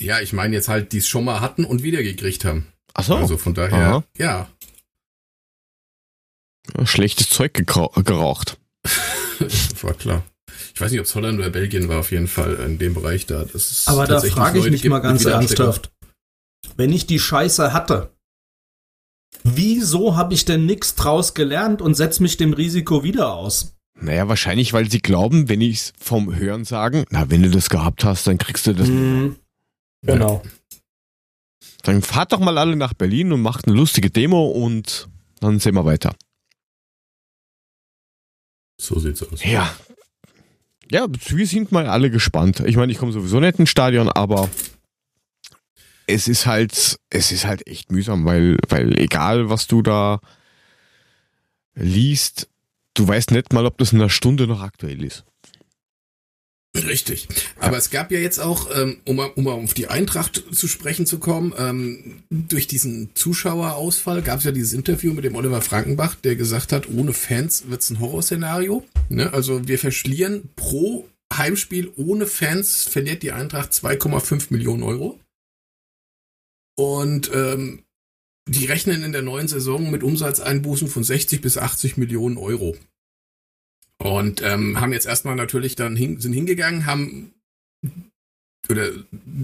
[0.00, 2.66] Ja, ich meine jetzt halt, die es schon mal hatten und wiedergekriegt haben.
[2.94, 4.04] Ach so, Also von daher, Aha.
[4.18, 4.48] ja.
[6.84, 8.58] Schlechtes Zeug geraucht.
[9.82, 10.22] war klar.
[10.74, 13.26] Ich weiß nicht, ob es Holland oder Belgien war, auf jeden Fall in dem Bereich
[13.26, 13.44] da.
[13.44, 15.90] Das ist Aber da frage ich mich mal ganz ernsthaft.
[16.76, 18.12] Wenn ich die Scheiße hatte,
[19.42, 23.76] wieso habe ich denn nichts draus gelernt und setze mich dem Risiko wieder aus?
[23.98, 28.04] Naja, wahrscheinlich, weil sie glauben, wenn ich's vom Hören sagen, na, wenn du das gehabt
[28.04, 28.88] hast, dann kriegst du das.
[28.88, 29.36] Hm,
[30.02, 30.42] genau.
[31.82, 35.08] Dann fahrt doch mal alle nach Berlin und macht eine lustige Demo und
[35.40, 36.14] dann sehen wir weiter.
[38.78, 39.44] So sieht's aus.
[39.44, 39.74] Ja.
[40.90, 42.60] Ja, wir sind mal alle gespannt.
[42.60, 44.48] Ich meine, ich komme sowieso nicht ins Stadion, aber
[46.06, 50.20] es ist halt, es ist halt echt mühsam, weil, weil egal was du da
[51.74, 52.48] liest,
[52.94, 55.24] du weißt nicht mal, ob das in einer Stunde noch aktuell ist.
[56.84, 57.28] Richtig.
[57.58, 60.68] Aber es gab ja jetzt auch, ähm, um, mal- um mal auf die Eintracht zu
[60.68, 65.62] sprechen zu kommen, ähm, durch diesen Zuschauerausfall gab es ja dieses Interview mit dem Oliver
[65.62, 68.84] Frankenbach, der gesagt hat, ohne Fans wird's ein Horrorszenario.
[69.08, 69.32] Ne?
[69.32, 75.18] Also wir verschlieren pro Heimspiel ohne Fans verliert die Eintracht 2,5 Millionen Euro.
[76.78, 77.82] Und ähm,
[78.48, 82.76] die rechnen in der neuen Saison mit Umsatzeinbußen von 60 bis 80 Millionen Euro.
[83.98, 87.32] Und ähm, haben jetzt erstmal natürlich dann hin, sind hingegangen, haben
[88.68, 88.90] oder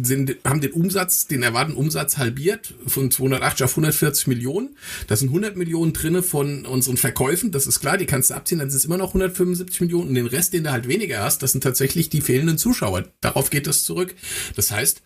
[0.02, 4.76] sind, haben den Umsatz, den erwarteten Umsatz halbiert von 280 auf 140 Millionen.
[5.06, 8.58] Da sind 100 Millionen drinne von unseren Verkäufen, das ist klar, die kannst du abziehen,
[8.58, 10.08] dann sind es immer noch 175 Millionen.
[10.08, 13.04] Und den Rest, den du halt weniger hast, das sind tatsächlich die fehlenden Zuschauer.
[13.20, 14.14] Darauf geht es zurück.
[14.56, 15.02] Das heißt,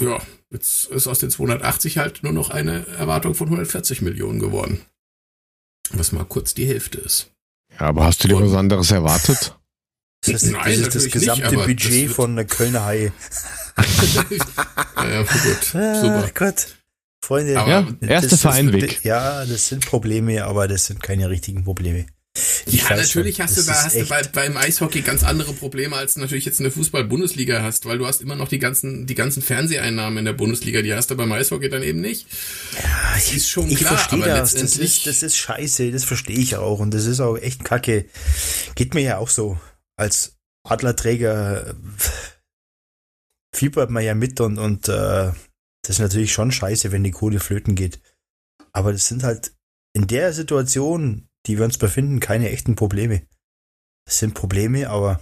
[0.00, 0.20] ja,
[0.50, 4.80] jetzt ist aus den 280 halt nur noch eine Erwartung von 140 Millionen geworden.
[5.90, 7.30] Was mal kurz die Hälfte ist.
[7.78, 9.54] Ja, aber hast du dir was anderes erwartet?
[10.22, 13.12] Das ist, Nein, das, ist das gesamte nicht, das Budget wird- von der Kölner Haie.
[14.96, 16.30] ja, ja, gut, Ah, super.
[16.34, 16.66] Gott.
[17.22, 19.04] Freunde, Aber- Ja, erster das Verein ist, weg.
[19.04, 22.06] Ja, das sind Probleme, aber das sind keine richtigen Probleme.
[22.66, 25.96] Ich ja, natürlich schon, hast du da hast du bei, beim Eishockey ganz andere Probleme,
[25.96, 29.06] als du natürlich jetzt in der Fußball-Bundesliga hast, weil du hast immer noch die ganzen,
[29.06, 32.26] die ganzen Fernseheinnahmen in der Bundesliga, die hast du beim Eishockey dann eben nicht.
[33.14, 34.54] Das ist schon ich klar, verstehe aber das.
[34.54, 36.78] Das ist, das ist scheiße, das verstehe ich auch.
[36.80, 38.06] Und das ist auch echt kacke.
[38.74, 39.58] Geht mir ja auch so.
[39.96, 41.74] Als Adlerträger äh,
[43.54, 45.32] fiebert man ja mit und, und äh,
[45.82, 48.00] das ist natürlich schon scheiße, wenn die Kohle flöten geht.
[48.72, 49.52] Aber das sind halt
[49.94, 53.22] in der Situation, die wir uns befinden, keine echten Probleme.
[54.06, 55.20] Das sind Probleme, aber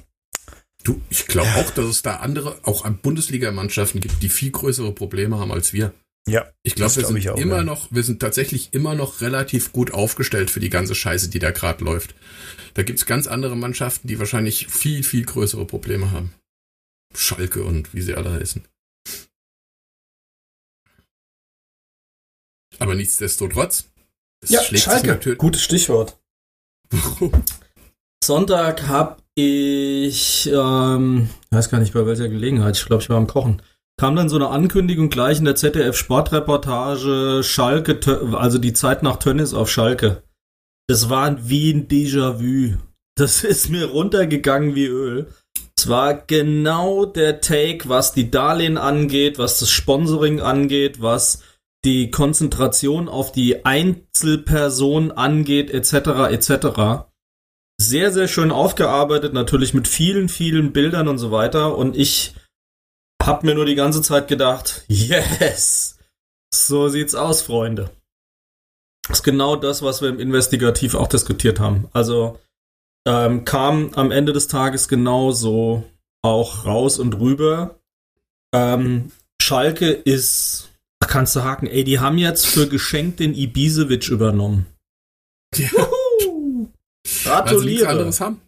[0.82, 4.92] du, ich glaube auch, dass es da andere, auch an Bundesligamannschaften gibt, die viel größere
[4.92, 5.94] Probleme haben als wir.
[6.28, 7.62] ja, Ich glaube, Das wir glaub sind auch, immer ja.
[7.62, 11.50] noch, wir sind tatsächlich immer noch relativ gut aufgestellt für die ganze Scheiße, die da
[11.50, 12.14] gerade läuft.
[12.74, 16.34] Da gibt's ganz andere Mannschaften, die wahrscheinlich viel, viel größere Probleme haben.
[17.14, 18.66] Schalke und wie sie alle heißen.
[22.80, 23.88] Aber nichtsdestotrotz.
[24.50, 25.36] Ja, Schalke.
[25.36, 26.18] Gutes Stichwort.
[28.24, 33.26] Sonntag habe ich, ähm, weiß gar nicht bei welcher Gelegenheit, ich glaube, ich war am
[33.26, 33.60] Kochen,
[33.98, 37.98] kam dann so eine Ankündigung gleich in der ZDF Sportreportage, Schalke,
[38.34, 40.22] also die Zeit nach Tönnis auf Schalke.
[40.88, 42.76] Das war wie ein Déjà-vu.
[43.16, 45.28] Das ist mir runtergegangen wie Öl.
[45.76, 51.42] Es war genau der Take, was die Darlehen angeht, was das Sponsoring angeht, was
[51.84, 57.06] die Konzentration auf die Einzelperson angeht, etc., etc.
[57.80, 61.76] Sehr, sehr schön aufgearbeitet, natürlich mit vielen, vielen Bildern und so weiter.
[61.76, 62.34] Und ich
[63.22, 65.98] habe mir nur die ganze Zeit gedacht, yes,
[66.54, 67.90] so sieht's aus, Freunde.
[69.08, 71.88] Das ist genau das, was wir im Investigativ auch diskutiert haben.
[71.92, 72.38] Also
[73.06, 75.84] ähm, kam am Ende des Tages genauso
[76.22, 77.78] auch raus und rüber.
[78.54, 79.12] Ähm,
[79.42, 80.70] Schalke ist,
[81.08, 84.66] kannst du haken, ey, die haben jetzt für geschenkt den Ibisevic übernommen.
[85.56, 85.68] Ja.
[87.24, 87.86] Gratuliere.
[87.86, 88.40] Weil anderes haben.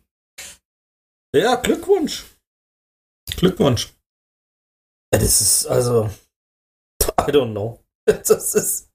[1.34, 2.24] Ja, Glückwunsch.
[3.36, 3.92] Glückwunsch.
[5.12, 6.11] Ja, das ist also,
[7.20, 7.82] I don't know.
[8.28, 8.88] Das ist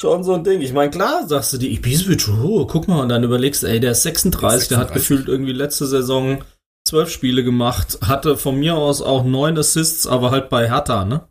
[0.00, 0.60] schon so ein Ding.
[0.60, 3.92] Ich meine, klar, sagst du die Ibisevic, oh, guck mal, und dann überlegst, ey, der
[3.92, 6.44] ist 36, 36, der hat gefühlt irgendwie letzte Saison
[6.86, 11.28] zwölf Spiele gemacht, hatte von mir aus auch neun Assists, aber halt bei Hertha, ne?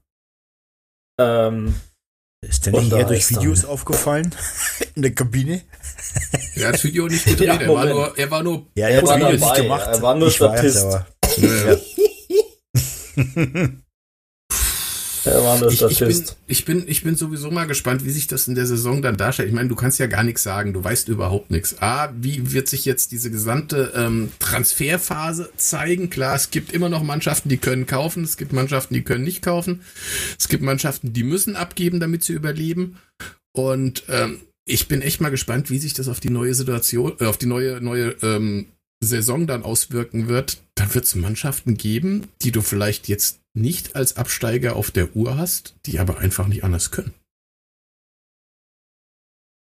[1.20, 1.76] Ähm,
[2.41, 3.72] ist der nicht eher durch Videos dann.
[3.72, 4.34] aufgefallen?
[4.95, 5.61] In der Kabine?
[6.55, 8.67] Er hat das Video nicht gedreht, ja, er, war nur, er war nur.
[8.76, 9.89] Ja, er, er war dabei, nicht gemacht.
[9.91, 10.86] Er war nur ich Statist.
[10.86, 11.05] Weiß, aber,
[11.38, 11.78] ja.
[15.26, 15.72] Er war nur.
[15.72, 18.65] Ich, ich, bin, ich, bin, ich bin sowieso mal gespannt, wie sich das in der
[18.65, 19.49] Saison dann darstellt.
[19.49, 21.82] Ich meine, du kannst ja gar nichts sagen, du weißt überhaupt nichts.
[21.82, 26.09] A, wie wird sich jetzt diese gesamte ähm, Transferphase zeigen?
[26.09, 29.41] Klar, es gibt immer noch Mannschaften, die können kaufen, es gibt Mannschaften, die können nicht
[29.41, 29.82] kaufen.
[30.38, 32.97] Es gibt Mannschaften, die müssen abgeben, damit sie überleben.
[33.51, 37.26] Und ähm, ich bin echt mal gespannt, wie sich das auf die neue Situation, äh,
[37.26, 38.67] auf die neue, neue ähm,
[39.01, 44.18] Saison dann auswirken wird, dann wird es Mannschaften geben, die du vielleicht jetzt nicht als
[44.18, 47.14] Absteiger auf der Uhr hast, die aber einfach nicht anders können.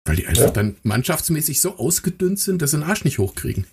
[0.07, 0.51] Weil die einfach ja.
[0.51, 3.67] dann mannschaftsmäßig so ausgedünnt sind, dass sie den Arsch nicht hochkriegen.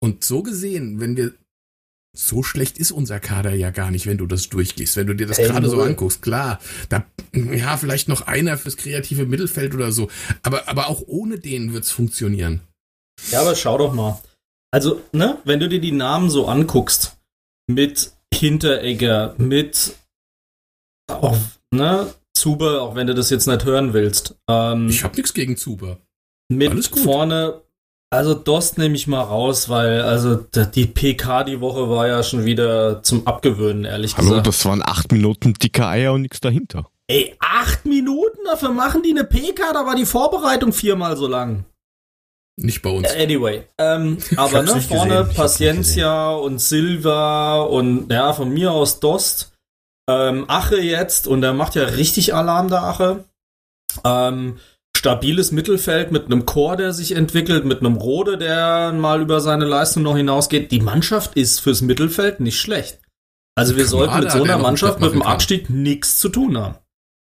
[0.00, 1.32] Und so gesehen, wenn wir
[2.14, 4.96] so schlecht ist unser Kader ja gar nicht, wenn du das durchgehst.
[4.96, 8.76] Wenn du dir das hey, gerade so anguckst, klar, da, ja, vielleicht noch einer fürs
[8.76, 10.10] kreative Mittelfeld oder so.
[10.42, 12.60] Aber, aber auch ohne den wird's funktionieren.
[13.30, 14.20] Ja, aber schau doch mal.
[14.74, 17.18] Also, ne, wenn du dir die Namen so anguckst,
[17.66, 19.96] mit Hinteregger, mit
[21.10, 21.36] auch,
[21.70, 24.34] ne, Zuber, auch wenn du das jetzt nicht hören willst.
[24.48, 25.98] Ähm, ich hab nichts gegen Zuber.
[26.48, 27.60] Mit vorne,
[28.10, 32.44] also Dost nehme ich mal raus, weil also die PK die Woche war ja schon
[32.44, 34.46] wieder zum Abgewöhnen, ehrlich Hallo, gesagt.
[34.46, 36.88] Hallo, das waren acht Minuten dicke Eier und nichts dahinter.
[37.06, 38.38] Ey, acht Minuten?
[38.46, 41.64] Dafür machen die eine PK, da war die Vorbereitung viermal so lang.
[42.56, 43.10] Nicht bei uns.
[43.10, 49.52] Anyway, ähm, aber ne, vorne Paciencia und Silva und ja, von mir aus Dost.
[50.08, 53.24] Ähm, Ache jetzt und der macht ja richtig Alarm, der Ache.
[54.04, 54.58] Ähm,
[54.96, 59.64] stabiles Mittelfeld mit einem Chor, der sich entwickelt, mit einem Rode, der mal über seine
[59.64, 60.70] Leistung noch hinausgeht.
[60.70, 63.00] Die Mannschaft ist fürs Mittelfeld nicht schlecht.
[63.54, 66.76] Also wir sollten mit so einer Mannschaft mit dem Abstieg nichts zu tun haben.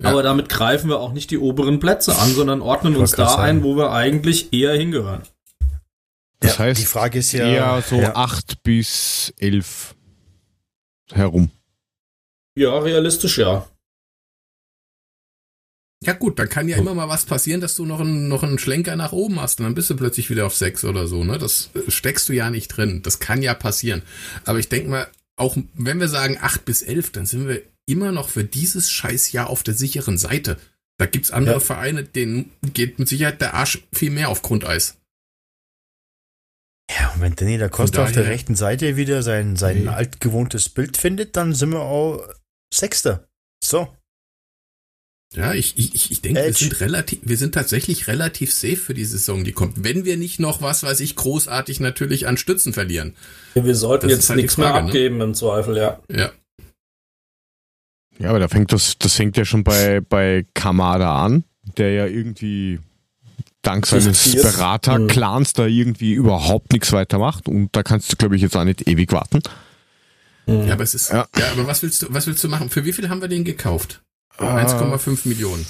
[0.02, 0.10] Ja.
[0.10, 3.64] Aber damit greifen wir auch nicht die oberen Plätze an, sondern ordnen uns da ein,
[3.64, 5.24] wo wir eigentlich eher hingehören.
[6.40, 8.16] Das ja, heißt, die Frage ist ja eher so ja.
[8.16, 9.96] 8 bis 11
[11.12, 11.52] herum.
[12.56, 13.66] Ja, realistisch ja.
[16.04, 18.60] Ja gut, dann kann ja immer mal was passieren, dass du noch einen, noch einen
[18.60, 21.24] Schlenker nach oben hast und dann bist du plötzlich wieder auf 6 oder so.
[21.24, 21.38] Ne?
[21.38, 23.02] Das äh, steckst du ja nicht drin.
[23.04, 24.02] Das kann ja passieren.
[24.44, 28.12] Aber ich denke mal, auch wenn wir sagen 8 bis 11, dann sind wir immer
[28.12, 30.58] noch für dieses Scheißjahr auf der sicheren Seite.
[30.98, 31.60] Da gibt's andere ja.
[31.60, 34.98] Vereine, denen geht mit Sicherheit der Arsch viel mehr auf Grundeis.
[36.92, 39.90] Ja, und wenn Danny da Costa auf der rechten Seite wieder sein, sein nee.
[39.90, 42.28] altgewohntes Bild findet, dann sind wir auch
[42.74, 43.28] Sechster.
[43.64, 43.88] So.
[45.36, 49.06] Ja, ich, ich, ich denke, wir sind relativ, wir sind tatsächlich relativ safe für die
[49.06, 49.84] Saison, die kommt.
[49.84, 53.16] Wenn wir nicht noch was, weiß ich, großartig natürlich an Stützen verlieren.
[53.56, 54.88] Ja, wir sollten das jetzt halt nichts Frage, mehr ne?
[54.90, 55.24] abgeben ne?
[55.24, 56.00] im Zweifel, ja.
[56.12, 56.32] Ja.
[58.20, 61.44] Ja, aber da fängt das, das fängt ja schon bei, bei Kamada an,
[61.78, 62.80] der ja irgendwie
[63.62, 68.42] dank seines Beraterclans da irgendwie überhaupt nichts weiter macht und da kannst du, glaube ich,
[68.42, 69.40] jetzt auch nicht ewig warten.
[70.46, 71.26] Ja, aber es ist, ja.
[71.38, 72.70] ja, aber was willst du, was willst du machen?
[72.70, 74.02] Für wie viel haben wir den gekauft?
[74.38, 75.66] 1,5 äh, Millionen.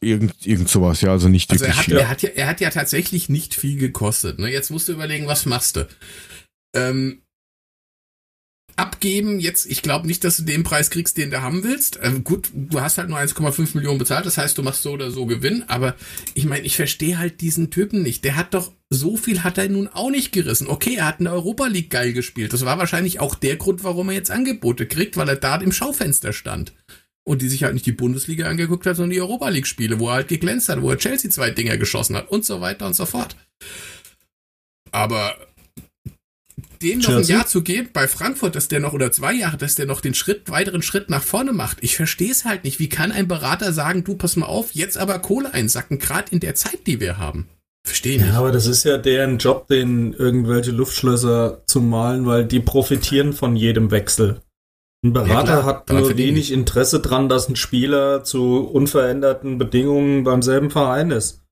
[0.00, 1.96] Irgend, irgend sowas, ja, also nicht also wirklich er hat, viel.
[1.96, 4.38] Er hat, ja, er hat ja tatsächlich nicht viel gekostet.
[4.38, 4.50] Ne?
[4.50, 5.86] Jetzt musst du überlegen, was machst du?
[6.74, 7.22] Ähm,
[8.76, 9.40] abgeben.
[9.40, 11.98] Jetzt, ich glaube nicht, dass du den Preis kriegst, den du haben willst.
[12.02, 15.10] Ähm, gut, du hast halt nur 1,5 Millionen bezahlt, das heißt, du machst so oder
[15.10, 15.64] so Gewinn.
[15.68, 15.94] Aber
[16.34, 18.24] ich meine, ich verstehe halt diesen Typen nicht.
[18.24, 20.68] Der hat doch so viel hat er nun auch nicht gerissen.
[20.68, 22.52] Okay, er hat in der Europa League geil gespielt.
[22.52, 25.72] Das war wahrscheinlich auch der Grund, warum er jetzt Angebote kriegt, weil er da im
[25.72, 26.72] Schaufenster stand.
[27.24, 30.08] Und die sich halt nicht die Bundesliga angeguckt hat, sondern die Europa League Spiele, wo
[30.08, 32.94] er halt geglänzt hat, wo er Chelsea zwei Dinger geschossen hat und so weiter und
[32.94, 33.34] so fort.
[34.92, 35.36] Aber
[36.82, 39.74] den noch ein Jahr zu geben bei Frankfurt, dass der noch oder zwei Jahre, dass
[39.74, 41.78] der noch den Schritt, weiteren Schritt nach vorne macht.
[41.80, 42.78] Ich verstehe es halt nicht.
[42.78, 46.40] Wie kann ein Berater sagen, du pass mal auf, jetzt aber Kohle einsacken, gerade in
[46.40, 47.48] der Zeit, die wir haben?
[47.84, 48.28] Verstehe nicht.
[48.28, 53.32] Ja, aber das ist ja deren Job, den irgendwelche Luftschlösser zu malen, weil die profitieren
[53.32, 54.40] von jedem Wechsel.
[55.04, 60.42] Ein Berater ja, hat nur wenig Interesse dran, dass ein Spieler zu unveränderten Bedingungen beim
[60.42, 61.42] selben Verein ist.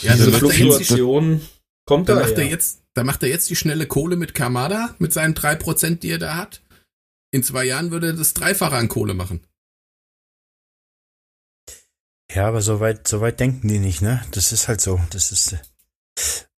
[0.00, 1.42] Ja, Diese Fluktuation
[1.84, 2.16] kommt da.
[2.16, 5.54] Macht er jetzt, da macht er jetzt die schnelle Kohle mit Kamada, mit seinen drei
[5.54, 6.62] Prozent, die er da hat.
[7.30, 9.40] In zwei Jahren würde er das Dreifache an Kohle machen.
[12.34, 14.24] Ja, aber so weit, so weit denken die nicht, ne?
[14.32, 15.00] Das ist halt so.
[15.10, 15.52] Das ist.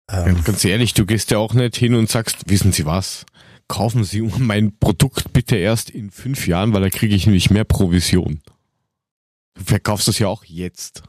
[0.10, 3.26] Ähm ja, ganz ehrlich, du gehst ja auch nicht hin und sagst, wissen Sie was?
[3.68, 7.66] Kaufen Sie mein Produkt bitte erst in fünf Jahren, weil da kriege ich nämlich mehr
[7.66, 8.42] Provision.
[9.56, 11.04] Du verkaufst das ja auch jetzt.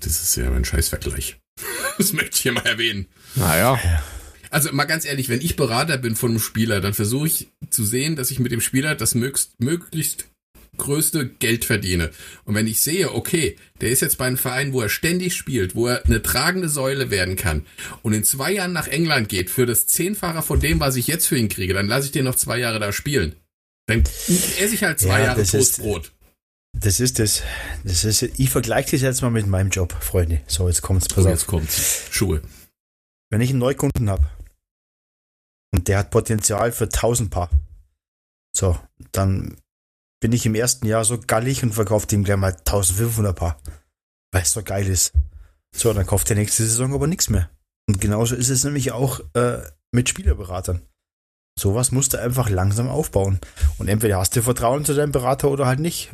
[0.00, 1.40] Das ist ja ein Scheißvergleich.
[1.96, 3.06] Das möchte ich hier mal erwähnen.
[3.36, 3.78] Naja.
[4.54, 7.84] Also mal ganz ehrlich, wenn ich Berater bin von einem Spieler, dann versuche ich zu
[7.84, 10.26] sehen, dass ich mit dem Spieler das möglichst, möglichst
[10.76, 12.12] größte Geld verdiene.
[12.44, 15.74] Und wenn ich sehe, okay, der ist jetzt bei einem Verein, wo er ständig spielt,
[15.74, 17.66] wo er eine tragende Säule werden kann
[18.02, 21.26] und in zwei Jahren nach England geht für das Zehnfache von dem, was ich jetzt
[21.26, 23.34] für ihn kriege, dann lasse ich den noch zwei Jahre da spielen.
[23.88, 24.04] Dann
[24.60, 26.12] esse ich halt zwei ja, Jahre Toastbrot.
[26.78, 27.42] Das ist das.
[27.82, 28.22] Das ist.
[28.22, 30.42] Ich vergleiche das jetzt mal mit meinem Job, Freunde.
[30.46, 31.08] So, jetzt kommt's.
[31.08, 32.02] Pass oh, jetzt kommt's.
[32.12, 32.40] Schuhe.
[33.30, 34.28] Wenn ich einen Neukunden habe
[35.74, 37.50] und der hat Potenzial für 1000 Paar,
[38.56, 38.78] so,
[39.10, 39.56] dann
[40.20, 43.60] bin ich im ersten Jahr so gallig und verkaufe ihm gleich mal 1500 Paar,
[44.32, 45.12] weil es so geil ist.
[45.76, 47.50] So, dann kauft der nächste Saison aber nichts mehr.
[47.88, 49.62] Und genauso ist es nämlich auch äh,
[49.92, 50.80] mit Spielerberatern.
[51.58, 53.40] Sowas musst du einfach langsam aufbauen.
[53.78, 56.12] Und entweder hast du Vertrauen zu deinem Berater oder halt nicht.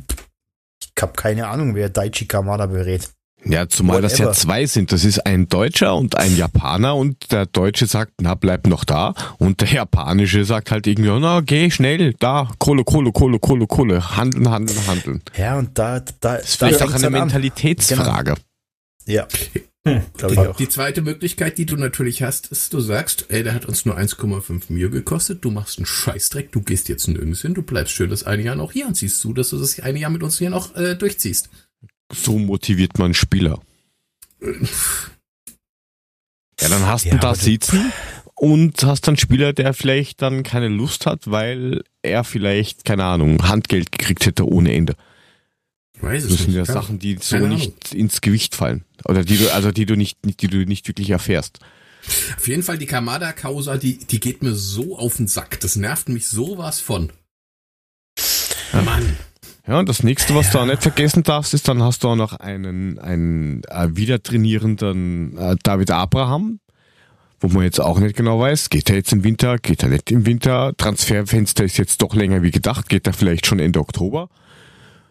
[0.82, 3.11] Ich habe keine Ahnung, wer Daichi Kamada berät.
[3.45, 4.09] Ja, zumal Whatever.
[4.09, 4.93] das ja zwei sind.
[4.93, 9.14] Das ist ein Deutscher und ein Japaner und der Deutsche sagt, na, bleib noch da.
[9.38, 14.16] Und der Japanische sagt halt irgendwie, na, geh schnell, da, Kohle, Kohle, Kohle, Kohle, Kohle,
[14.16, 15.22] handeln, handeln, handeln.
[15.36, 18.34] Ja, und da, da, das ist vielleicht auch eine Mentalitätsfrage.
[18.34, 19.18] Genau.
[19.18, 19.26] Ja.
[19.82, 23.64] Hm, die, die, zweite Möglichkeit, die du natürlich hast, ist, du sagst, ey, der hat
[23.64, 27.62] uns nur 1,5 Mio gekostet, du machst einen Scheißdreck, du gehst jetzt nirgends hin, du
[27.62, 30.11] bleibst schön das eine Jahr noch hier und siehst zu, dass du das eine Jahr
[30.11, 31.49] mit uns hier noch äh, durchziehst.
[32.12, 33.61] So motiviert man Spieler.
[36.61, 37.92] Ja, dann hast ja, du da sitzen
[38.34, 43.48] und hast dann Spieler, der vielleicht dann keine Lust hat, weil er vielleicht, keine Ahnung,
[43.48, 44.96] Handgeld gekriegt hätte ohne Ende.
[46.00, 48.84] Weiß das sind ja Sachen, die so nicht ins Gewicht fallen.
[49.04, 51.58] Oder die du, also die du nicht, die du nicht wirklich erfährst.
[52.36, 55.61] Auf jeden Fall die Kamada-Causa, die, die geht mir so auf den Sack.
[55.61, 57.12] Das nervt mich sowas von.
[58.72, 59.16] Mann.
[59.71, 62.16] Ja, und das nächste, was du auch nicht vergessen darfst, ist, dann hast du auch
[62.16, 66.59] noch einen, einen äh, wieder trainierenden äh, David Abraham,
[67.39, 70.11] wo man jetzt auch nicht genau weiß, geht er jetzt im Winter, geht er nicht
[70.11, 74.29] im Winter, Transferfenster ist jetzt doch länger wie gedacht, geht er vielleicht schon Ende Oktober.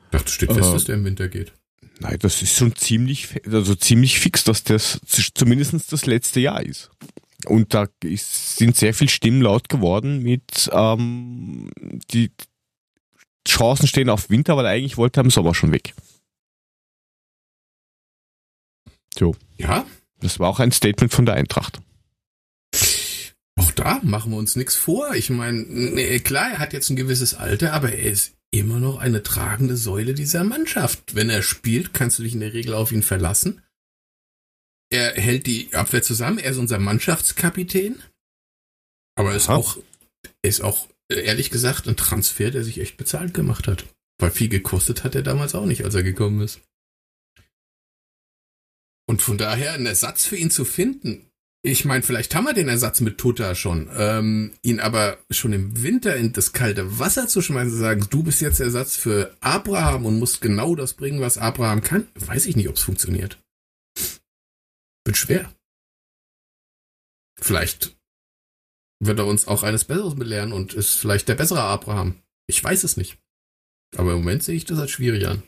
[0.08, 1.54] Ich dachte, steht fest, äh, dass der im Winter geht.
[2.02, 5.00] Nein, das ist schon ziemlich, also ziemlich fix, dass das
[5.36, 6.92] zumindest das letzte Jahr ist.
[7.46, 11.70] Und da ist, sind sehr viele Stimmen laut geworden mit, ähm,
[12.12, 12.32] die
[13.50, 15.94] Chancen stehen auf Winter, weil eigentlich wollte er im Sommer schon weg.
[19.18, 19.36] So.
[19.58, 19.86] Ja.
[20.20, 21.82] Das war auch ein Statement von der Eintracht.
[23.60, 25.16] Auch da machen wir uns nichts vor.
[25.16, 29.22] Ich meine, klar, er hat jetzt ein gewisses Alter, aber er ist immer noch eine
[29.24, 31.16] tragende Säule dieser Mannschaft.
[31.16, 33.62] Wenn er spielt, kannst du dich in der Regel auf ihn verlassen.
[34.92, 38.02] Er hält die Abwehr zusammen, er ist unser Mannschaftskapitän.
[39.16, 39.78] Aber er ist auch,
[40.42, 43.86] er ist auch, ehrlich gesagt, ein Transfer, der sich echt bezahlt gemacht hat.
[44.20, 46.62] Weil viel gekostet hat er damals auch nicht, als er gekommen ist.
[49.08, 51.30] Und von daher einen Ersatz für ihn zu finden,
[51.62, 53.90] ich meine, vielleicht haben wir den Ersatz mit Tuta schon.
[53.94, 58.24] Ähm, ihn aber schon im Winter in das kalte Wasser zu schmeißen, zu sagen, du
[58.24, 62.56] bist jetzt Ersatz für Abraham und musst genau das bringen, was Abraham kann, weiß ich
[62.56, 63.42] nicht, ob es funktioniert.
[65.04, 65.54] Wird schwer.
[67.42, 67.99] Vielleicht
[69.00, 72.22] wird er uns auch eines Besseres belehren und ist vielleicht der bessere Abraham.
[72.48, 73.18] Ich weiß es nicht.
[73.96, 75.44] Aber im Moment sehe ich das als schwierig an.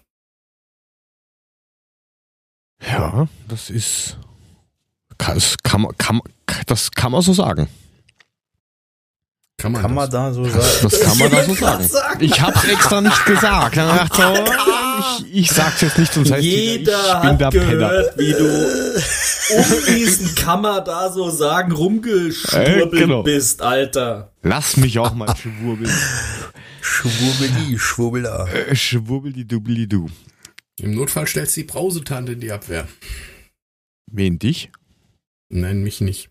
[2.82, 4.18] Ja, das ist
[5.18, 6.22] das kann, kann,
[6.66, 7.68] das kann man so sagen.
[9.62, 10.12] Kann man, Kann man das?
[10.12, 10.66] da so sagen?
[10.82, 11.90] Das kann man da so sagen.
[12.20, 13.78] Ich hab's extra nicht gesagt.
[13.78, 14.12] Dann hab
[15.20, 17.90] ich ich, ich sag's jetzt nicht, sonst heißt Jeder ich bin hat der Penner.
[17.90, 18.96] gehört, wie du
[19.58, 23.24] um diesen Kammer da so sagen rumgeschwurbelt Äh, genau.
[23.24, 24.32] bist, Alter.
[24.42, 25.92] Lass mich auch mal schwurbeln.
[26.82, 28.48] Schwubbeli, Schwubbela.
[28.48, 30.10] Äh, Schwurbeli dubli du.
[30.80, 32.88] Im Notfall stellst du die Brausetante in die Abwehr.
[34.12, 34.72] Wen dich?
[35.50, 36.30] Nein, mich nicht.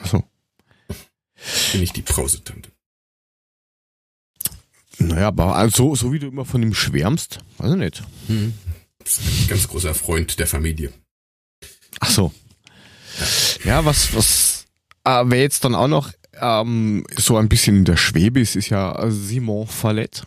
[0.00, 0.22] Achso.
[1.72, 2.70] Bin ich die Brausetante.
[4.98, 8.02] Naja, aber also, so wie du immer von ihm schwärmst, weiß ich nicht.
[8.28, 8.54] Hm.
[9.00, 10.92] Ein ganz großer Freund der Familie.
[12.00, 12.32] Ach so.
[13.64, 14.66] Ja, was, was,
[15.04, 18.68] äh, wer jetzt dann auch noch ähm, so ein bisschen in der Schwebe ist, ist
[18.68, 20.26] ja Simon Fallett.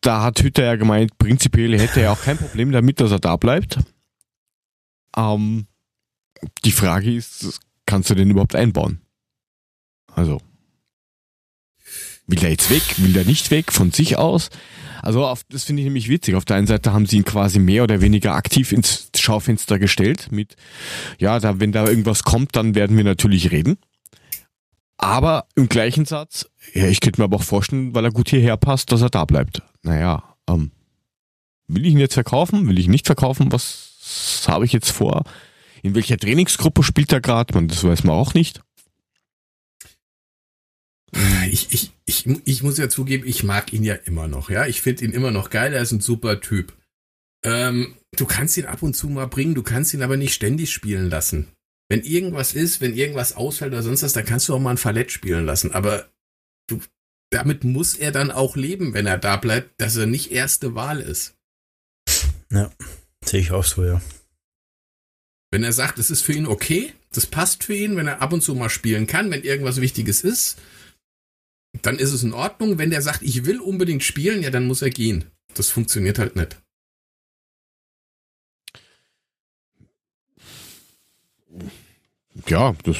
[0.00, 3.36] Da hat Hütter ja gemeint, prinzipiell hätte er auch kein Problem damit, dass er da
[3.36, 3.78] bleibt.
[5.16, 5.66] Ähm,
[6.64, 9.00] die Frage ist, kannst du den überhaupt einbauen?
[10.14, 10.40] Also,
[12.26, 12.82] will der jetzt weg?
[12.98, 14.50] Will der nicht weg von sich aus?
[15.02, 16.36] Also auf, das finde ich nämlich witzig.
[16.36, 20.28] Auf der einen Seite haben sie ihn quasi mehr oder weniger aktiv ins Schaufenster gestellt
[20.30, 20.54] mit,
[21.18, 23.78] ja, da, wenn da irgendwas kommt, dann werden wir natürlich reden.
[24.96, 28.56] Aber im gleichen Satz, ja, ich könnte mir aber auch vorstellen, weil er gut hierher
[28.56, 29.62] passt, dass er da bleibt.
[29.82, 30.70] Naja, ähm,
[31.66, 32.68] will ich ihn jetzt verkaufen?
[32.68, 33.50] Will ich ihn nicht verkaufen?
[33.50, 35.24] Was habe ich jetzt vor?
[35.82, 37.66] In welcher Trainingsgruppe spielt er gerade?
[37.66, 38.62] Das weiß man auch nicht.
[41.50, 44.66] Ich, ich, ich, ich muss ja zugeben, ich mag ihn ja immer noch, ja.
[44.66, 46.72] Ich finde ihn immer noch geil, er ist ein super Typ.
[47.44, 50.72] Ähm, du kannst ihn ab und zu mal bringen, du kannst ihn aber nicht ständig
[50.72, 51.48] spielen lassen.
[51.90, 54.78] Wenn irgendwas ist, wenn irgendwas ausfällt oder sonst was, dann kannst du auch mal ein
[54.78, 55.72] Fallett spielen lassen.
[55.72, 56.08] Aber
[56.68, 56.80] du,
[57.30, 61.00] damit muss er dann auch leben, wenn er da bleibt, dass er nicht erste Wahl
[61.00, 61.34] ist.
[62.50, 62.70] Ja,
[63.24, 64.00] sehe ich auch so, ja.
[65.52, 68.32] Wenn er sagt, es ist für ihn okay, das passt für ihn, wenn er ab
[68.32, 70.58] und zu mal spielen kann, wenn irgendwas Wichtiges ist,
[71.82, 72.78] dann ist es in Ordnung.
[72.78, 75.26] Wenn der sagt, ich will unbedingt spielen, ja, dann muss er gehen.
[75.54, 76.56] Das funktioniert halt nicht.
[82.48, 82.96] Ja, das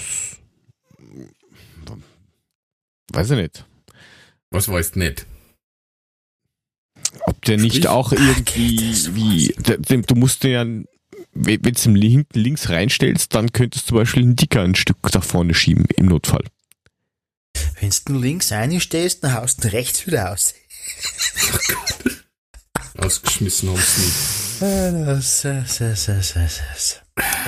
[3.13, 3.65] weiß ich nicht.
[4.51, 5.27] Was weißt nicht?
[7.27, 8.79] Ob der nicht Sprich- auch irgendwie
[9.15, 9.55] wie
[10.03, 10.92] du musst den ja
[11.33, 14.97] wenn du ihn hinten links reinstellst, dann könntest du zum Beispiel einen Dicker ein Stück
[15.15, 16.45] nach vorne schieben im Notfall.
[17.81, 20.55] Wenn du links einstehst, dann haust du rechts wieder aus.
[22.99, 24.13] Ausgeschmissen haben sie.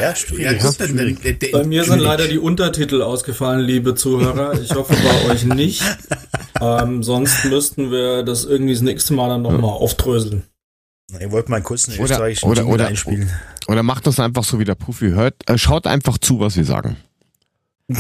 [0.00, 0.62] Ja, schwierig.
[0.62, 0.70] Ja,
[1.52, 4.60] Bei mir sind leider die Untertitel ausgefallen, liebe Zuhörer.
[4.60, 5.82] Ich hoffe bei euch nicht.
[6.60, 10.44] Ähm, sonst müssten wir das irgendwie das nächste Mal dann nochmal aufdröseln.
[11.20, 13.30] Ich wollte mal kurz einen Oder- österreichischen oder- oder- einspielen.
[13.68, 16.64] Oder macht das einfach so wie der Profi hört, äh, schaut einfach zu, was wir
[16.64, 16.96] sagen.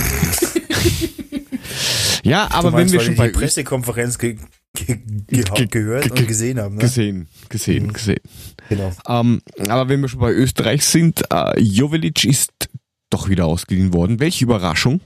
[2.22, 4.38] ja, aber Du wenn meinst, wir schon die bei Pressekonferenz ge
[4.74, 4.96] ge
[5.28, 6.80] Ge- ge gehört ge- und gesehen haben, ne?
[6.80, 7.92] gesehen, gesehen, Mhm.
[7.92, 8.20] gesehen.
[8.68, 8.92] Genau.
[9.06, 12.50] Ähm, aber wenn wir schon bei Österreich sind, äh, Jovelic ist
[13.10, 14.18] doch wieder ausgeliehen worden.
[14.20, 15.00] Welche Überraschung.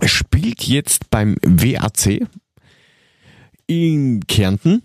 [0.00, 2.26] Er spielt jetzt beim WAC
[3.66, 4.82] in Kärnten.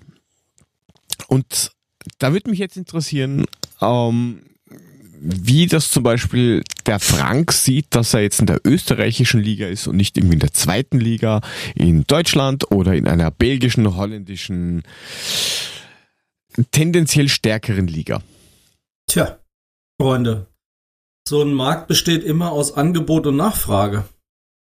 [1.27, 1.71] Und
[2.19, 3.45] da würde mich jetzt interessieren,
[3.81, 4.41] ähm,
[5.19, 9.87] wie das zum Beispiel der Frank sieht, dass er jetzt in der österreichischen Liga ist
[9.87, 11.41] und nicht irgendwie in der zweiten Liga
[11.75, 14.83] in Deutschland oder in einer belgischen, holländischen,
[16.71, 18.21] tendenziell stärkeren Liga.
[19.09, 19.39] Tja,
[19.99, 20.47] Freunde,
[21.27, 24.05] so ein Markt besteht immer aus Angebot und Nachfrage.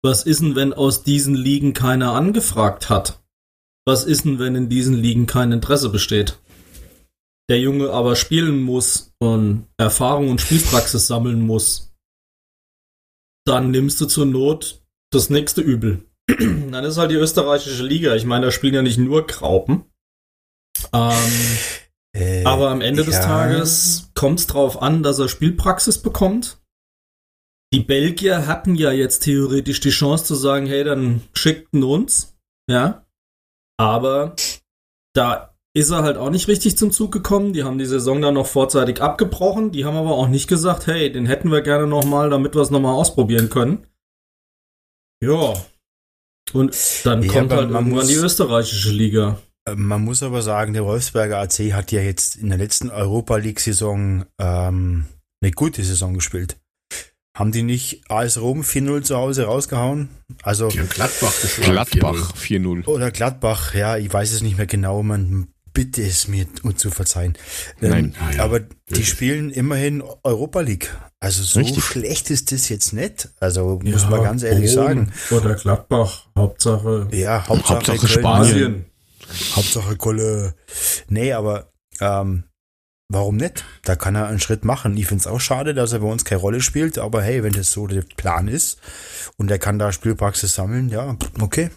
[0.03, 3.21] Was ist denn, wenn aus diesen Ligen keiner angefragt hat?
[3.85, 6.39] Was ist denn, wenn in diesen Ligen kein Interesse besteht?
[7.49, 11.95] Der Junge aber spielen muss und Erfahrung und Spielpraxis sammeln muss.
[13.47, 16.05] Dann nimmst du zur Not das nächste Übel.
[16.29, 18.15] Dann ist halt die österreichische Liga.
[18.15, 19.85] Ich meine, da spielen ja nicht nur Graupen.
[20.93, 21.59] Ähm,
[22.15, 23.23] Äh, aber am Ende des ja.
[23.23, 26.61] Tages kommt es darauf an, dass er Spielpraxis bekommt.
[27.73, 32.37] Die Belgier hatten ja jetzt theoretisch die Chance zu sagen, hey, dann schickten uns.
[32.69, 33.07] Ja.
[33.79, 34.35] Aber
[35.15, 37.53] da ist er halt auch nicht richtig zum Zug gekommen.
[37.53, 39.71] Die haben die Saison dann noch vorzeitig abgebrochen.
[39.73, 42.71] Die haben aber auch nicht gesagt, hey, den hätten wir gerne nochmal, damit wir es
[42.71, 43.87] nochmal ausprobieren können.
[45.23, 45.55] Ja.
[46.53, 49.39] Und dann Ja, kommt halt man irgendwann muss- die österreichische Liga.
[49.69, 53.37] Äh, Man muss aber sagen, der Wolfsberger AC hat ja jetzt in der letzten Europa
[53.37, 55.07] League-Saison ähm,
[55.43, 56.57] eine gute Saison gespielt.
[57.37, 60.09] Haben die nicht AS Rom 4-0 zu Hause rausgehauen?
[60.43, 61.71] Also, Die haben Gladbach geschlagen.
[61.73, 62.87] Gladbach 4-0.
[62.87, 65.03] oder Gladbach, ja, ich weiß es nicht mehr genau.
[65.05, 65.47] Man
[65.79, 67.39] bitte es mir zu verzeihen.
[67.81, 68.17] Nein.
[68.21, 69.09] Ähm, ja, aber die wirklich.
[69.09, 70.93] spielen immerhin Europa League.
[71.21, 71.85] Also so Richtig.
[71.85, 73.29] schlecht ist das jetzt nicht.
[73.39, 75.13] Also muss man ganz ehrlich Bochum sagen.
[75.31, 78.85] Oder Gladbach, Hauptsache Ja, Hauptsache, Hauptsache Köln, Spanien.
[79.55, 80.57] Hauptsache Kolle.
[81.09, 81.71] Nee, aber
[82.01, 82.43] ähm,
[83.09, 83.65] warum nicht?
[83.85, 84.97] Da kann er einen Schritt machen.
[84.97, 87.53] Ich finde es auch schade, dass er bei uns keine Rolle spielt, aber hey, wenn
[87.53, 88.81] das so der Plan ist
[89.37, 91.71] und er kann da Spielpraxis sammeln, ja, okay.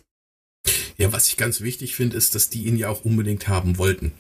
[1.02, 4.12] Ja, was ich ganz wichtig finde, ist, dass die ihn ja auch unbedingt haben wollten.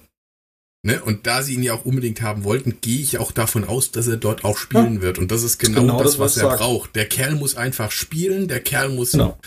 [0.83, 1.01] Ne?
[1.03, 4.07] Und da sie ihn ja auch unbedingt haben wollten, gehe ich auch davon aus, dass
[4.07, 5.19] er dort auch spielen wird.
[5.19, 6.59] Und das ist genau, Genau das, das, was was er sagt.
[6.59, 6.95] braucht.
[6.95, 9.37] Der Kerl muss einfach spielen, der Kerl muss Genau.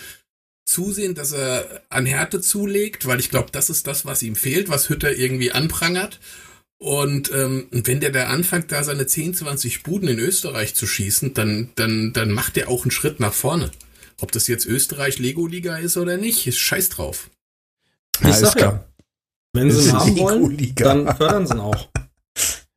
[0.65, 4.69] zusehen, dass er an Härte zulegt, weil ich glaube, das ist das, was ihm fehlt,
[4.69, 6.21] was Hütter irgendwie anprangert.
[6.79, 11.35] Und ähm, wenn der da anfängt, da seine 10, 20 Buden in Österreich zu schießen,
[11.35, 13.71] dann, dann, dann macht er auch einen Schritt nach vorne.
[14.21, 17.31] Ob das jetzt Österreich Lego-Liga ist oder nicht, ist scheiß drauf.
[18.23, 18.85] Ja, Ich es sag ja,
[19.53, 20.85] wenn sie Es ihn haben wollen, Liga.
[20.95, 21.89] dann fördern sie ihn auch.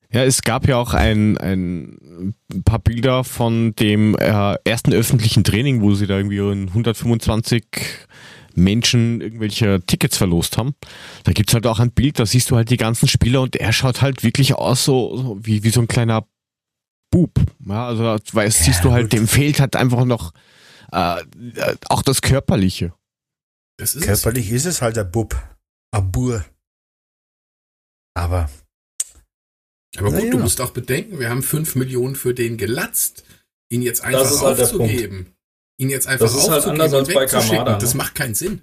[0.10, 2.34] Ja, es gab ja auch ein, ein
[2.64, 7.66] paar Bilder von dem äh, ersten öffentlichen Training, wo sie da irgendwie in 125
[8.56, 10.76] Menschen irgendwelche Tickets verlost haben.
[11.26, 13.74] Da gibt's halt auch ein Bild, da siehst du halt die ganzen Spieler und er
[13.74, 16.26] schaut halt wirklich aus so, so wie, wie so ein kleiner
[17.12, 17.32] Bub.
[17.66, 19.14] Ja, also da weißt, Ja, siehst du halt, gut.
[19.14, 20.32] dem fehlt halt einfach noch
[20.92, 21.22] äh,
[21.56, 22.94] äh, auch das Körperliche.
[23.78, 24.06] Das ist es.
[24.08, 25.36] Körperlich ist es halt ein Bub.
[25.92, 26.46] Ein Bur.
[28.16, 28.50] Aber
[29.96, 30.32] Aber gut, Naja.
[30.32, 33.24] du musst auch bedenken, wir haben 5 Millionen für den gelatzt.
[33.70, 35.36] Ihn jetzt einfach Das ist halt der aufzugeben.
[35.80, 37.78] ihn jetzt einfach Das ist halt aufzugeben anders als und bei wegzuschicken, Kamada, ne?
[37.80, 38.62] das macht keinen Sinn.